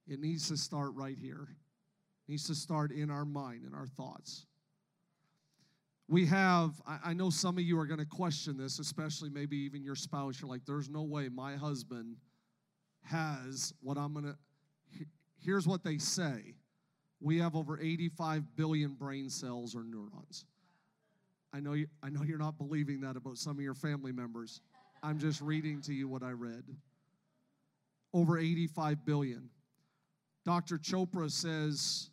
it 0.07 0.19
needs 0.19 0.49
to 0.49 0.57
start 0.57 0.91
right 0.95 1.17
here. 1.17 1.47
It 2.27 2.31
needs 2.31 2.47
to 2.47 2.55
start 2.55 2.91
in 2.91 3.09
our 3.09 3.25
mind, 3.25 3.63
in 3.65 3.73
our 3.73 3.87
thoughts. 3.87 4.45
We 6.09 6.25
have, 6.25 6.81
I 6.85 7.13
know 7.13 7.29
some 7.29 7.57
of 7.57 7.63
you 7.63 7.79
are 7.79 7.85
going 7.85 7.99
to 7.99 8.05
question 8.05 8.57
this, 8.57 8.79
especially 8.79 9.29
maybe 9.29 9.57
even 9.57 9.83
your 9.83 9.95
spouse. 9.95 10.41
You're 10.41 10.49
like, 10.49 10.65
there's 10.65 10.89
no 10.89 11.01
way 11.03 11.29
my 11.29 11.55
husband 11.55 12.17
has 13.03 13.73
what 13.81 13.97
I'm 13.97 14.13
going 14.13 14.25
to. 14.25 14.35
Here's 15.39 15.65
what 15.65 15.83
they 15.83 15.97
say 15.97 16.55
we 17.21 17.39
have 17.39 17.55
over 17.55 17.79
85 17.79 18.55
billion 18.55 18.93
brain 18.95 19.29
cells 19.29 19.75
or 19.75 19.83
neurons. 19.83 20.45
I 21.53 21.59
know, 21.61 21.73
you, 21.73 21.87
I 22.01 22.09
know 22.09 22.23
you're 22.23 22.37
not 22.37 22.57
believing 22.57 23.01
that 23.01 23.15
about 23.15 23.37
some 23.37 23.57
of 23.57 23.63
your 23.63 23.75
family 23.75 24.11
members. 24.11 24.59
I'm 25.01 25.19
just 25.19 25.39
reading 25.39 25.81
to 25.83 25.93
you 25.93 26.07
what 26.07 26.23
I 26.23 26.31
read. 26.31 26.63
Over 28.13 28.37
85 28.37 29.05
billion. 29.05 29.49
Dr. 30.45 30.77
Chopra 30.77 31.31
says 31.31 32.09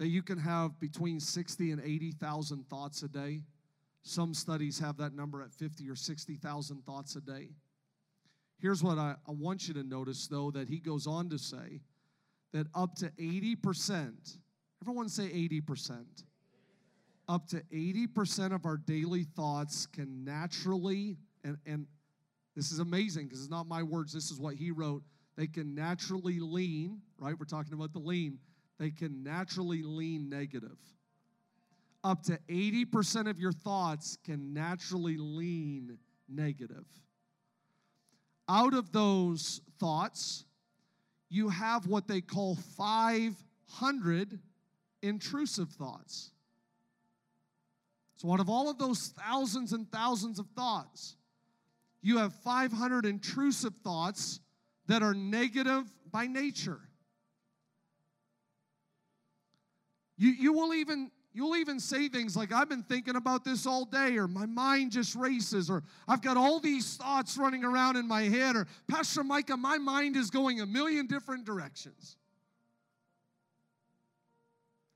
that 0.00 0.08
you 0.08 0.20
can 0.20 0.38
have 0.38 0.80
between 0.80 1.20
60 1.20 1.70
and 1.70 1.80
80,000 1.80 2.68
thoughts 2.68 3.04
a 3.04 3.08
day. 3.08 3.42
Some 4.02 4.34
studies 4.34 4.80
have 4.80 4.96
that 4.96 5.14
number 5.14 5.42
at 5.42 5.52
50 5.52 5.88
or 5.88 5.94
60,000 5.94 6.84
thoughts 6.84 7.14
a 7.14 7.20
day. 7.20 7.50
Here's 8.58 8.82
what 8.82 8.98
I, 8.98 9.14
I 9.28 9.30
want 9.30 9.68
you 9.68 9.74
to 9.74 9.84
notice, 9.84 10.26
though, 10.26 10.50
that 10.50 10.68
he 10.68 10.80
goes 10.80 11.06
on 11.06 11.28
to 11.30 11.38
say 11.38 11.82
that 12.52 12.66
up 12.74 12.96
to 12.96 13.10
80% 13.20 14.38
Everyone 14.82 15.08
say 15.08 15.24
80%. 15.24 16.04
Up 17.28 17.46
to 17.48 17.62
80% 17.72 18.54
of 18.54 18.64
our 18.64 18.78
daily 18.78 19.24
thoughts 19.24 19.86
can 19.86 20.24
naturally, 20.24 21.18
and, 21.44 21.58
and 21.66 21.86
this 22.56 22.72
is 22.72 22.78
amazing 22.78 23.26
because 23.26 23.40
it's 23.42 23.50
not 23.50 23.68
my 23.68 23.82
words, 23.82 24.12
this 24.12 24.30
is 24.30 24.40
what 24.40 24.54
he 24.54 24.70
wrote. 24.70 25.02
They 25.36 25.46
can 25.46 25.74
naturally 25.74 26.40
lean, 26.40 27.00
right? 27.18 27.34
We're 27.38 27.44
talking 27.44 27.74
about 27.74 27.92
the 27.92 28.00
lean. 28.00 28.38
They 28.80 28.90
can 28.90 29.22
naturally 29.22 29.82
lean 29.82 30.30
negative. 30.30 30.78
Up 32.02 32.22
to 32.24 32.40
80% 32.48 33.28
of 33.28 33.38
your 33.38 33.52
thoughts 33.52 34.16
can 34.24 34.54
naturally 34.54 35.18
lean 35.18 35.98
negative. 36.26 36.86
Out 38.48 38.72
of 38.72 38.90
those 38.90 39.60
thoughts, 39.78 40.46
you 41.28 41.50
have 41.50 41.86
what 41.88 42.08
they 42.08 42.22
call 42.22 42.56
500 42.78 44.38
intrusive 45.02 45.68
thoughts. 45.68 46.30
So, 48.16 48.32
out 48.32 48.40
of 48.40 48.48
all 48.48 48.70
of 48.70 48.78
those 48.78 49.08
thousands 49.08 49.74
and 49.74 49.92
thousands 49.92 50.38
of 50.38 50.46
thoughts, 50.56 51.16
you 52.00 52.16
have 52.16 52.32
500 52.32 53.04
intrusive 53.04 53.74
thoughts 53.84 54.40
that 54.86 55.02
are 55.02 55.14
negative 55.14 55.84
by 56.10 56.26
nature. 56.26 56.80
You, 60.20 60.30
you 60.30 60.52
will 60.52 60.74
even 60.74 61.10
You'll 61.32 61.56
even 61.56 61.78
say 61.78 62.08
things 62.08 62.36
like, 62.36 62.52
I've 62.52 62.68
been 62.68 62.82
thinking 62.82 63.14
about 63.14 63.44
this 63.44 63.64
all 63.64 63.84
day, 63.84 64.18
or 64.18 64.26
my 64.26 64.46
mind 64.46 64.90
just 64.90 65.14
races, 65.14 65.70
or 65.70 65.84
I've 66.08 66.22
got 66.22 66.36
all 66.36 66.58
these 66.58 66.96
thoughts 66.96 67.38
running 67.38 67.64
around 67.64 67.96
in 67.96 68.08
my 68.08 68.22
head, 68.22 68.56
or 68.56 68.66
Pastor 68.88 69.22
Micah, 69.22 69.56
my 69.56 69.78
mind 69.78 70.16
is 70.16 70.28
going 70.28 70.60
a 70.60 70.66
million 70.66 71.06
different 71.06 71.44
directions. 71.44 72.16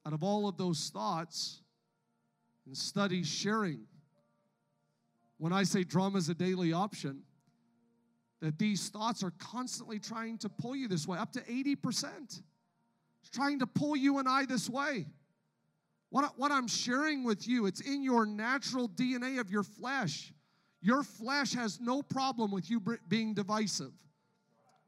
Out 0.04 0.12
of 0.12 0.24
all 0.24 0.48
of 0.48 0.56
those 0.56 0.90
thoughts 0.92 1.60
and 2.66 2.76
studies 2.76 3.28
sharing, 3.28 3.82
when 5.38 5.52
I 5.52 5.62
say 5.62 5.84
drama 5.84 6.18
is 6.18 6.28
a 6.30 6.34
daily 6.34 6.72
option, 6.72 7.22
that 8.40 8.58
these 8.58 8.88
thoughts 8.88 9.22
are 9.22 9.32
constantly 9.38 10.00
trying 10.00 10.38
to 10.38 10.48
pull 10.48 10.74
you 10.74 10.88
this 10.88 11.06
way, 11.06 11.16
up 11.16 11.32
to 11.32 11.40
80%. 11.42 12.42
Trying 13.34 13.58
to 13.58 13.66
pull 13.66 13.96
you 13.96 14.18
and 14.18 14.28
I 14.28 14.46
this 14.46 14.70
way. 14.70 15.06
What, 16.10 16.38
what 16.38 16.52
I'm 16.52 16.68
sharing 16.68 17.24
with 17.24 17.48
you, 17.48 17.66
it's 17.66 17.80
in 17.80 18.04
your 18.04 18.24
natural 18.24 18.88
DNA 18.88 19.40
of 19.40 19.50
your 19.50 19.64
flesh. 19.64 20.32
Your 20.80 21.02
flesh 21.02 21.54
has 21.54 21.80
no 21.80 22.00
problem 22.02 22.52
with 22.52 22.70
you 22.70 22.80
being 23.08 23.34
divisive. 23.34 23.90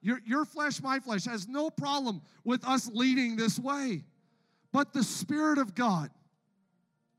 Your, 0.00 0.20
your 0.24 0.44
flesh, 0.44 0.80
my 0.80 1.00
flesh, 1.00 1.24
has 1.24 1.48
no 1.48 1.70
problem 1.70 2.22
with 2.44 2.64
us 2.64 2.88
leading 2.92 3.34
this 3.34 3.58
way. 3.58 4.04
But 4.72 4.92
the 4.92 5.02
Spirit 5.02 5.58
of 5.58 5.74
God, 5.74 6.10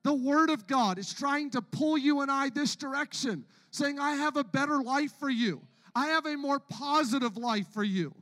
the 0.03 0.13
Word 0.13 0.49
of 0.49 0.67
God, 0.67 0.97
is 0.97 1.13
trying 1.13 1.49
to 1.49 1.61
pull 1.61 1.97
you 1.97 2.21
and 2.21 2.31
I 2.31 2.47
this 2.47 2.77
direction, 2.77 3.43
saying, 3.71 3.99
I 3.99 4.11
have 4.11 4.37
a 4.37 4.43
better 4.45 4.81
life 4.81 5.11
for 5.19 5.29
you. 5.29 5.61
I 5.93 6.07
have 6.07 6.25
a 6.25 6.37
more 6.37 6.59
positive 6.59 7.35
life 7.35 7.67
for 7.73 7.83
you. 7.83 8.13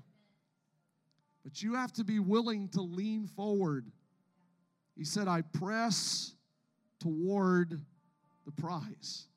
But 1.46 1.64
you 1.64 1.76
have 1.76 1.93
to 1.93 2.04
be 2.04 2.20
willing 2.20 2.68
to 2.70 2.82
lean 2.82 3.28
forward 3.28 3.89
he 4.96 5.04
said, 5.04 5.28
I 5.28 5.41
press 5.41 6.34
toward 7.00 7.82
the 8.46 8.52
prize. 8.52 9.28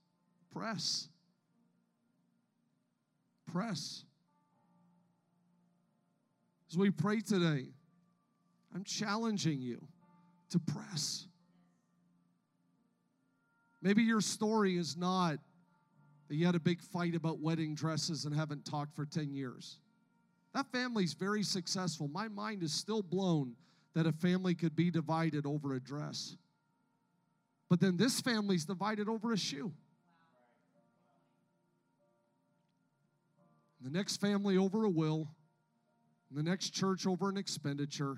Press. 0.53 1.09
Press. 3.51 4.05
As 6.71 6.79
we 6.79 6.91
pray 6.91 7.21
today, 7.21 7.67
I'm 8.75 8.85
challenging 8.85 9.61
you 9.61 9.85
to 10.51 10.59
press. 10.61 11.27
Maybe 13.83 14.03
your 14.03 14.21
story 14.21 14.77
is 14.77 14.97
not 14.97 15.39
that 16.29 16.37
you 16.37 16.47
had 16.47 16.55
a 16.55 16.61
big 16.61 16.83
fight 16.83 17.15
about 17.15 17.41
wedding 17.41 17.75
dresses 17.75 18.27
and 18.27 18.35
haven't 18.35 18.65
talked 18.65 18.95
for 18.95 19.07
10 19.07 19.33
years. 19.33 19.79
That 20.59 20.73
family's 20.73 21.13
very 21.13 21.45
successful. 21.45 22.09
My 22.09 22.27
mind 22.27 22.65
is 22.65 22.73
still 22.73 23.01
blown 23.01 23.55
that 23.95 24.09
a 24.09 24.13
family 24.13 24.57
could 24.57 24.75
be 24.75 24.91
divided 24.91 25.47
over 25.47 25.75
a 25.75 25.81
dress. 25.81 26.35
But 27.69 27.79
then 27.79 27.97
this 27.97 28.21
family's 28.21 28.65
divided 28.65 29.09
over 29.09 29.33
a 29.33 29.37
shoe. 29.37 29.73
The 33.83 33.91
next 33.91 34.17
family 34.17 34.57
over 34.57 34.83
a 34.83 34.89
will, 34.89 35.29
the 36.33 36.43
next 36.43 36.71
church 36.71 37.07
over 37.07 37.29
an 37.29 37.37
expenditure, 37.37 38.17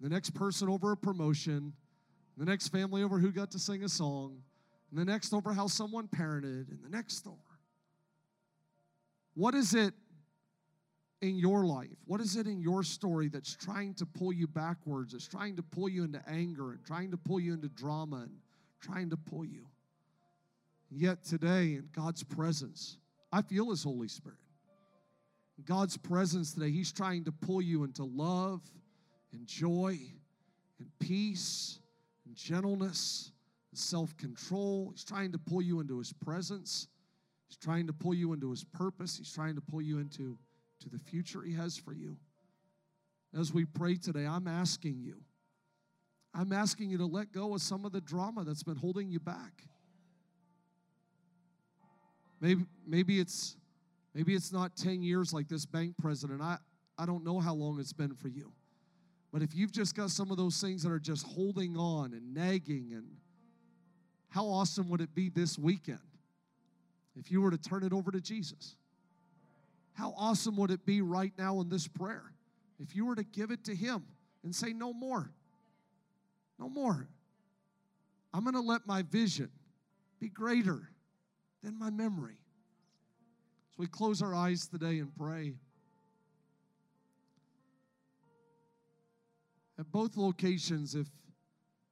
the 0.00 0.08
next 0.08 0.30
person 0.30 0.68
over 0.68 0.92
a 0.92 0.96
promotion, 0.96 1.72
the 2.36 2.44
next 2.44 2.68
family 2.68 3.02
over 3.02 3.18
who 3.18 3.32
got 3.32 3.50
to 3.50 3.58
sing 3.58 3.82
a 3.82 3.88
song, 3.88 4.36
and 4.92 5.00
the 5.00 5.04
next 5.04 5.34
over 5.34 5.52
how 5.52 5.66
someone 5.66 6.06
parented, 6.06 6.70
and 6.70 6.78
the 6.84 6.88
next 6.88 7.26
over. 7.26 7.36
What 9.34 9.56
is 9.56 9.74
it 9.74 9.92
in 11.24 11.36
your 11.36 11.64
life? 11.64 11.96
What 12.06 12.20
is 12.20 12.36
it 12.36 12.46
in 12.46 12.60
your 12.60 12.82
story 12.82 13.28
that's 13.28 13.54
trying 13.54 13.94
to 13.94 14.06
pull 14.06 14.32
you 14.32 14.46
backwards? 14.46 15.14
It's 15.14 15.26
trying 15.26 15.56
to 15.56 15.62
pull 15.62 15.88
you 15.88 16.04
into 16.04 16.22
anger 16.28 16.72
and 16.72 16.84
trying 16.84 17.10
to 17.10 17.16
pull 17.16 17.40
you 17.40 17.54
into 17.54 17.68
drama 17.68 18.22
and 18.22 18.36
trying 18.80 19.10
to 19.10 19.16
pull 19.16 19.44
you. 19.44 19.66
Yet 20.90 21.24
today, 21.24 21.74
in 21.74 21.88
God's 21.92 22.22
presence, 22.22 22.98
I 23.32 23.42
feel 23.42 23.70
His 23.70 23.82
Holy 23.82 24.08
Spirit. 24.08 24.38
In 25.58 25.64
God's 25.64 25.96
presence 25.96 26.52
today, 26.52 26.70
He's 26.70 26.92
trying 26.92 27.24
to 27.24 27.32
pull 27.32 27.62
you 27.62 27.84
into 27.84 28.04
love 28.04 28.60
and 29.32 29.46
joy 29.46 29.98
and 30.78 30.88
peace 31.00 31.80
and 32.26 32.36
gentleness 32.36 33.32
and 33.72 33.78
self 33.78 34.16
control. 34.16 34.90
He's 34.92 35.04
trying 35.04 35.32
to 35.32 35.38
pull 35.38 35.62
you 35.62 35.80
into 35.80 35.98
His 35.98 36.12
presence. 36.12 36.88
He's 37.48 37.56
trying 37.56 37.86
to 37.86 37.92
pull 37.92 38.14
you 38.14 38.32
into 38.32 38.50
His 38.50 38.64
purpose. 38.64 39.16
He's 39.16 39.32
trying 39.32 39.54
to 39.54 39.60
pull 39.60 39.82
you 39.82 39.98
into 39.98 40.38
to 40.84 40.90
the 40.90 40.98
future 40.98 41.42
He 41.42 41.54
has 41.54 41.76
for 41.76 41.92
you. 41.92 42.16
As 43.38 43.52
we 43.52 43.64
pray 43.64 43.96
today, 43.96 44.26
I'm 44.26 44.46
asking 44.46 45.00
you, 45.00 45.16
I'm 46.32 46.52
asking 46.52 46.90
you 46.90 46.98
to 46.98 47.06
let 47.06 47.32
go 47.32 47.54
of 47.54 47.62
some 47.62 47.84
of 47.84 47.92
the 47.92 48.00
drama 48.00 48.44
that's 48.44 48.62
been 48.62 48.76
holding 48.76 49.10
you 49.10 49.20
back. 49.20 49.64
Maybe, 52.40 52.64
maybe 52.86 53.20
it's 53.20 53.56
maybe 54.14 54.34
it's 54.34 54.52
not 54.52 54.76
10 54.76 55.02
years 55.02 55.32
like 55.32 55.48
this 55.48 55.64
bank 55.66 55.94
president. 56.00 56.42
I, 56.42 56.58
I 56.98 57.06
don't 57.06 57.24
know 57.24 57.40
how 57.40 57.54
long 57.54 57.80
it's 57.80 57.92
been 57.92 58.14
for 58.14 58.28
you. 58.28 58.52
But 59.32 59.42
if 59.42 59.54
you've 59.54 59.72
just 59.72 59.96
got 59.96 60.10
some 60.10 60.30
of 60.30 60.36
those 60.36 60.60
things 60.60 60.84
that 60.84 60.90
are 60.90 61.00
just 61.00 61.26
holding 61.26 61.76
on 61.76 62.12
and 62.12 62.34
nagging, 62.34 62.92
and 62.94 63.06
how 64.28 64.46
awesome 64.46 64.88
would 64.90 65.00
it 65.00 65.12
be 65.14 65.28
this 65.28 65.58
weekend 65.58 65.98
if 67.16 67.32
you 67.32 67.40
were 67.40 67.50
to 67.50 67.58
turn 67.58 67.82
it 67.82 67.92
over 67.92 68.12
to 68.12 68.20
Jesus? 68.20 68.76
How 69.94 70.12
awesome 70.16 70.56
would 70.56 70.70
it 70.70 70.84
be 70.84 71.00
right 71.00 71.32
now 71.38 71.60
in 71.60 71.68
this 71.68 71.88
prayer 71.88 72.32
if 72.78 72.94
you 72.94 73.06
were 73.06 73.14
to 73.14 73.24
give 73.24 73.50
it 73.50 73.64
to 73.64 73.74
Him 73.74 74.04
and 74.42 74.54
say, 74.54 74.72
No 74.72 74.92
more? 74.92 75.30
No 76.58 76.68
more. 76.68 77.08
I'm 78.32 78.42
going 78.42 78.54
to 78.54 78.60
let 78.60 78.86
my 78.86 79.02
vision 79.02 79.50
be 80.20 80.28
greater 80.28 80.90
than 81.62 81.78
my 81.78 81.90
memory. 81.90 82.38
So 83.70 83.76
we 83.78 83.86
close 83.86 84.22
our 84.22 84.34
eyes 84.34 84.66
today 84.66 84.98
and 84.98 85.14
pray. 85.16 85.54
At 89.78 89.90
both 89.90 90.16
locations, 90.16 90.94
if, 90.94 91.06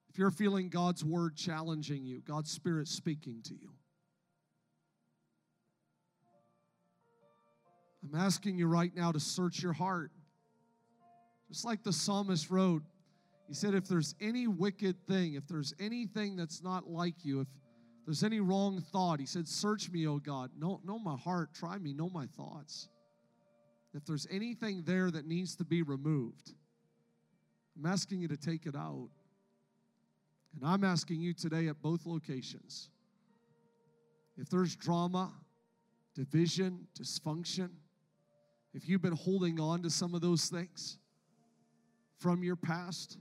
if 0.09 0.18
you're 0.18 0.30
feeling 0.30 0.68
God's 0.68 1.05
word 1.05 1.36
challenging 1.36 2.05
you, 2.05 2.20
God's 2.20 2.50
spirit 2.50 2.88
speaking 2.88 3.42
to 3.44 3.55
you, 3.55 3.70
I'm 8.03 8.18
asking 8.18 8.59
you 8.59 8.66
right 8.66 8.94
now 8.94 9.12
to 9.12 9.20
search 9.20 9.62
your 9.62 9.72
heart. 9.72 10.11
Just 11.48 11.64
like 11.64 11.82
the 11.82 11.92
psalmist 11.92 12.50
wrote, 12.50 12.82
he 13.46 13.55
said, 13.55 13.74
If 13.74 13.86
there's 13.86 14.14
any 14.20 14.46
wicked 14.46 15.07
thing, 15.07 15.34
if 15.34 15.46
there's 15.46 15.74
anything 15.78 16.36
that's 16.36 16.62
not 16.62 16.88
like 16.88 17.24
you, 17.24 17.40
if 17.40 17.48
there's 18.07 18.24
any 18.24 18.40
wrong 18.40 18.80
thought, 18.92 19.20
he 19.20 19.26
said, 19.26 19.46
Search 19.46 19.90
me, 19.90 20.07
O 20.07 20.18
God. 20.18 20.50
Know, 20.59 20.80
know 20.84 20.98
my 20.98 21.16
heart. 21.16 21.55
Try 21.55 21.78
me. 21.78 21.92
Know 21.92 22.09
my 22.09 22.26
thoughts. 22.26 22.88
If 23.94 24.07
there's 24.07 24.26
anything 24.30 24.82
there 24.84 25.11
that 25.11 25.26
needs 25.26 25.55
to 25.57 25.64
be 25.64 25.82
removed, 25.82 26.55
I'm 27.76 27.86
asking 27.86 28.20
you 28.20 28.28
to 28.28 28.36
take 28.36 28.66
it 28.66 28.74
out. 28.74 29.11
And 30.55 30.66
I'm 30.66 30.84
asking 30.84 31.20
you 31.20 31.34
today 31.34 31.68
at 31.68 31.80
both 31.82 32.07
locations 32.07 32.90
if 34.38 34.48
there's 34.48 34.74
drama, 34.74 35.30
division, 36.14 36.86
dysfunction, 36.98 37.68
if 38.74 38.88
you've 38.88 39.02
been 39.02 39.16
holding 39.16 39.60
on 39.60 39.82
to 39.82 39.90
some 39.90 40.14
of 40.14 40.20
those 40.20 40.46
things 40.46 40.98
from 42.18 42.42
your 42.42 42.56
past, 42.56 43.18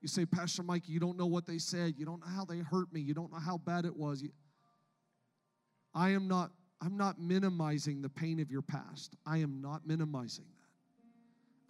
you 0.00 0.08
say, 0.08 0.26
Pastor 0.26 0.62
Mike, 0.62 0.88
you 0.88 0.98
don't 0.98 1.16
know 1.16 1.26
what 1.26 1.46
they 1.46 1.58
said. 1.58 1.94
You 1.96 2.04
don't 2.04 2.20
know 2.20 2.32
how 2.34 2.44
they 2.44 2.58
hurt 2.58 2.92
me. 2.92 3.00
You 3.00 3.14
don't 3.14 3.32
know 3.32 3.38
how 3.38 3.58
bad 3.58 3.84
it 3.84 3.96
was. 3.96 4.24
I 5.94 6.10
am 6.10 6.26
not, 6.26 6.50
I'm 6.80 6.96
not 6.96 7.20
minimizing 7.20 8.02
the 8.02 8.08
pain 8.08 8.40
of 8.40 8.50
your 8.50 8.62
past. 8.62 9.14
I 9.24 9.38
am 9.38 9.60
not 9.60 9.86
minimizing 9.86 10.44
that. 10.44 10.62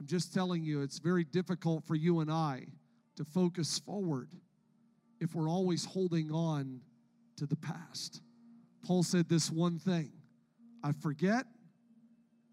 I'm 0.01 0.07
just 0.07 0.33
telling 0.33 0.65
you, 0.65 0.83
it's 0.83 0.99
very 0.99 1.25
difficult 1.25 1.85
for 1.85 1.95
you 1.95 2.21
and 2.21 2.31
I 2.31 2.67
to 3.17 3.25
focus 3.25 3.79
forward 3.79 4.31
if 5.21 5.35
we're 5.35 5.49
always 5.49 5.85
holding 5.85 6.33
on 6.33 6.81
to 7.37 7.47
the 7.47 7.57
past. 7.57 8.23
Paul 8.85 9.03
said 9.03 9.29
this 9.29 9.51
one 9.51 9.79
thing 9.79 10.11
I 10.83 10.93
forget 10.93 11.45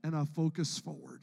and 0.04 0.16
I 0.16 0.26
focus 0.26 0.80
forward. 0.80 1.22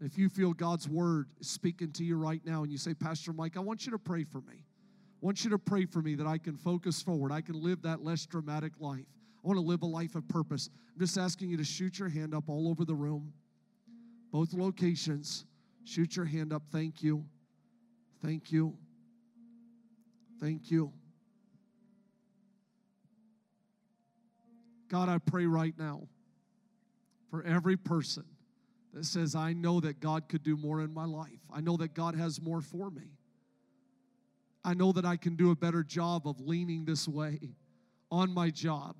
If 0.00 0.18
you 0.18 0.28
feel 0.28 0.52
God's 0.52 0.88
word 0.88 1.28
speaking 1.40 1.92
to 1.92 2.04
you 2.04 2.16
right 2.16 2.40
now 2.44 2.62
and 2.62 2.72
you 2.72 2.78
say, 2.78 2.92
Pastor 2.92 3.32
Mike, 3.32 3.56
I 3.56 3.60
want 3.60 3.86
you 3.86 3.92
to 3.92 3.98
pray 3.98 4.24
for 4.24 4.40
me. 4.40 4.56
I 4.56 5.26
want 5.26 5.44
you 5.44 5.50
to 5.50 5.58
pray 5.58 5.84
for 5.84 6.02
me 6.02 6.16
that 6.16 6.26
I 6.26 6.38
can 6.38 6.56
focus 6.56 7.00
forward. 7.00 7.30
I 7.30 7.40
can 7.40 7.62
live 7.62 7.82
that 7.82 8.02
less 8.02 8.26
dramatic 8.26 8.72
life. 8.80 9.06
I 9.44 9.46
want 9.46 9.58
to 9.58 9.64
live 9.64 9.82
a 9.82 9.86
life 9.86 10.16
of 10.16 10.26
purpose. 10.28 10.68
I'm 10.92 11.00
just 11.00 11.16
asking 11.16 11.50
you 11.50 11.56
to 11.56 11.64
shoot 11.64 11.98
your 11.98 12.08
hand 12.08 12.34
up 12.34 12.48
all 12.48 12.68
over 12.68 12.84
the 12.84 12.94
room, 12.94 13.32
both 14.32 14.52
locations. 14.52 15.44
Shoot 15.84 16.16
your 16.16 16.26
hand 16.26 16.52
up. 16.52 16.62
Thank 16.70 17.02
you. 17.02 17.24
Thank 18.24 18.52
you. 18.52 18.76
Thank 20.40 20.70
you. 20.70 20.92
God, 24.88 25.08
I 25.08 25.18
pray 25.18 25.46
right 25.46 25.74
now 25.78 26.08
for 27.32 27.42
every 27.44 27.78
person 27.78 28.24
that 28.92 29.06
says, 29.06 29.34
I 29.34 29.54
know 29.54 29.80
that 29.80 30.00
God 30.00 30.28
could 30.28 30.42
do 30.42 30.54
more 30.54 30.82
in 30.82 30.92
my 30.92 31.06
life. 31.06 31.40
I 31.50 31.62
know 31.62 31.78
that 31.78 31.94
God 31.94 32.14
has 32.14 32.42
more 32.42 32.60
for 32.60 32.90
me. 32.90 33.16
I 34.62 34.74
know 34.74 34.92
that 34.92 35.06
I 35.06 35.16
can 35.16 35.34
do 35.34 35.50
a 35.50 35.56
better 35.56 35.82
job 35.82 36.28
of 36.28 36.38
leaning 36.40 36.84
this 36.84 37.08
way 37.08 37.40
on 38.10 38.34
my 38.34 38.50
job, 38.50 38.96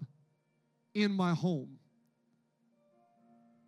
in 0.94 1.12
my 1.12 1.34
home, 1.34 1.78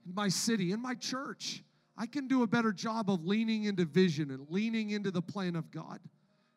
in 0.07 0.15
my 0.15 0.31
city, 0.31 0.73
in 0.73 0.81
my 0.81 0.95
church. 0.95 1.63
I 1.99 2.07
can 2.07 2.27
do 2.27 2.43
a 2.43 2.47
better 2.47 2.73
job 2.73 3.11
of 3.11 3.27
leaning 3.27 3.65
into 3.65 3.85
vision 3.85 4.31
and 4.31 4.47
leaning 4.49 4.91
into 4.91 5.11
the 5.11 5.21
plan 5.21 5.57
of 5.57 5.71
God. 5.71 6.01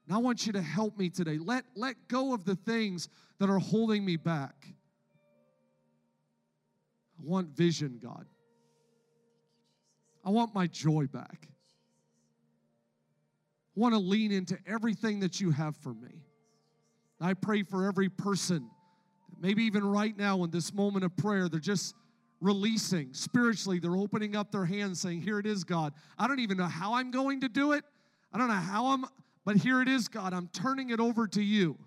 And 0.07 0.15
I 0.15 0.19
want 0.19 0.47
you 0.47 0.53
to 0.53 0.61
help 0.61 0.97
me 0.97 1.09
today. 1.09 1.39
Let, 1.39 1.65
let 1.75 1.95
go 2.07 2.33
of 2.33 2.45
the 2.45 2.55
things 2.55 3.09
that 3.39 3.49
are 3.49 3.59
holding 3.59 4.05
me 4.05 4.15
back. 4.15 4.65
I 7.19 7.23
want 7.23 7.55
vision, 7.55 7.99
God. 8.01 8.25
I 10.23 10.29
want 10.29 10.53
my 10.53 10.67
joy 10.67 11.07
back. 11.07 11.47
I 13.75 13.79
want 13.79 13.93
to 13.93 13.99
lean 13.99 14.31
into 14.31 14.57
everything 14.67 15.19
that 15.21 15.39
you 15.39 15.51
have 15.51 15.75
for 15.77 15.93
me. 15.93 16.23
I 17.19 17.33
pray 17.33 17.63
for 17.63 17.87
every 17.87 18.09
person, 18.09 18.69
maybe 19.39 19.63
even 19.63 19.83
right 19.83 20.15
now 20.15 20.43
in 20.43 20.51
this 20.51 20.73
moment 20.73 21.05
of 21.05 21.15
prayer, 21.17 21.49
they're 21.49 21.59
just 21.59 21.95
releasing 22.41 23.13
spiritually. 23.13 23.79
They're 23.79 23.97
opening 23.97 24.35
up 24.35 24.51
their 24.51 24.65
hands 24.65 25.01
saying, 25.01 25.21
Here 25.21 25.39
it 25.39 25.45
is, 25.45 25.63
God. 25.63 25.93
I 26.17 26.27
don't 26.27 26.39
even 26.39 26.57
know 26.57 26.65
how 26.65 26.93
I'm 26.93 27.11
going 27.11 27.41
to 27.41 27.49
do 27.49 27.71
it. 27.71 27.83
I 28.31 28.37
don't 28.37 28.49
know 28.49 28.53
how 28.53 28.87
I'm, 28.87 29.05
but 29.45 29.55
here 29.55 29.81
it 29.81 29.87
is, 29.87 30.07
God. 30.07 30.33
I'm 30.33 30.49
turning 30.49 30.89
it 30.89 30.99
over 30.99 31.27
to 31.27 31.41
you. 31.41 31.77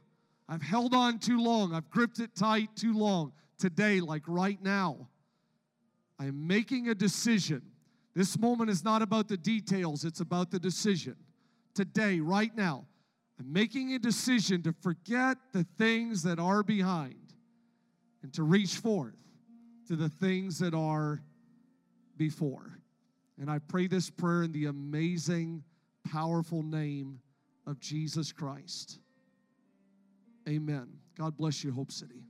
I've 0.48 0.62
held 0.62 0.94
on 0.94 1.18
too 1.18 1.40
long, 1.40 1.74
I've 1.74 1.90
gripped 1.90 2.18
it 2.18 2.34
tight 2.34 2.70
too 2.74 2.94
long. 2.94 3.32
Today, 3.58 4.00
like 4.00 4.22
right 4.26 4.60
now, 4.62 5.09
I'm 6.20 6.46
making 6.46 6.88
a 6.88 6.94
decision. 6.94 7.62
This 8.14 8.38
moment 8.38 8.68
is 8.68 8.84
not 8.84 9.00
about 9.00 9.26
the 9.26 9.38
details, 9.38 10.04
it's 10.04 10.20
about 10.20 10.50
the 10.50 10.58
decision. 10.58 11.16
Today, 11.74 12.20
right 12.20 12.54
now, 12.54 12.84
I'm 13.38 13.50
making 13.50 13.94
a 13.94 13.98
decision 13.98 14.62
to 14.64 14.74
forget 14.82 15.38
the 15.52 15.64
things 15.78 16.22
that 16.24 16.38
are 16.38 16.62
behind 16.62 17.32
and 18.22 18.32
to 18.34 18.42
reach 18.42 18.74
forth 18.74 19.16
to 19.88 19.96
the 19.96 20.10
things 20.10 20.58
that 20.58 20.74
are 20.74 21.22
before. 22.18 22.78
And 23.40 23.50
I 23.50 23.58
pray 23.58 23.86
this 23.86 24.10
prayer 24.10 24.42
in 24.42 24.52
the 24.52 24.66
amazing, 24.66 25.64
powerful 26.12 26.62
name 26.62 27.18
of 27.66 27.80
Jesus 27.80 28.30
Christ. 28.30 28.98
Amen. 30.46 30.88
God 31.16 31.36
bless 31.38 31.64
you, 31.64 31.72
Hope 31.72 31.90
City. 31.90 32.24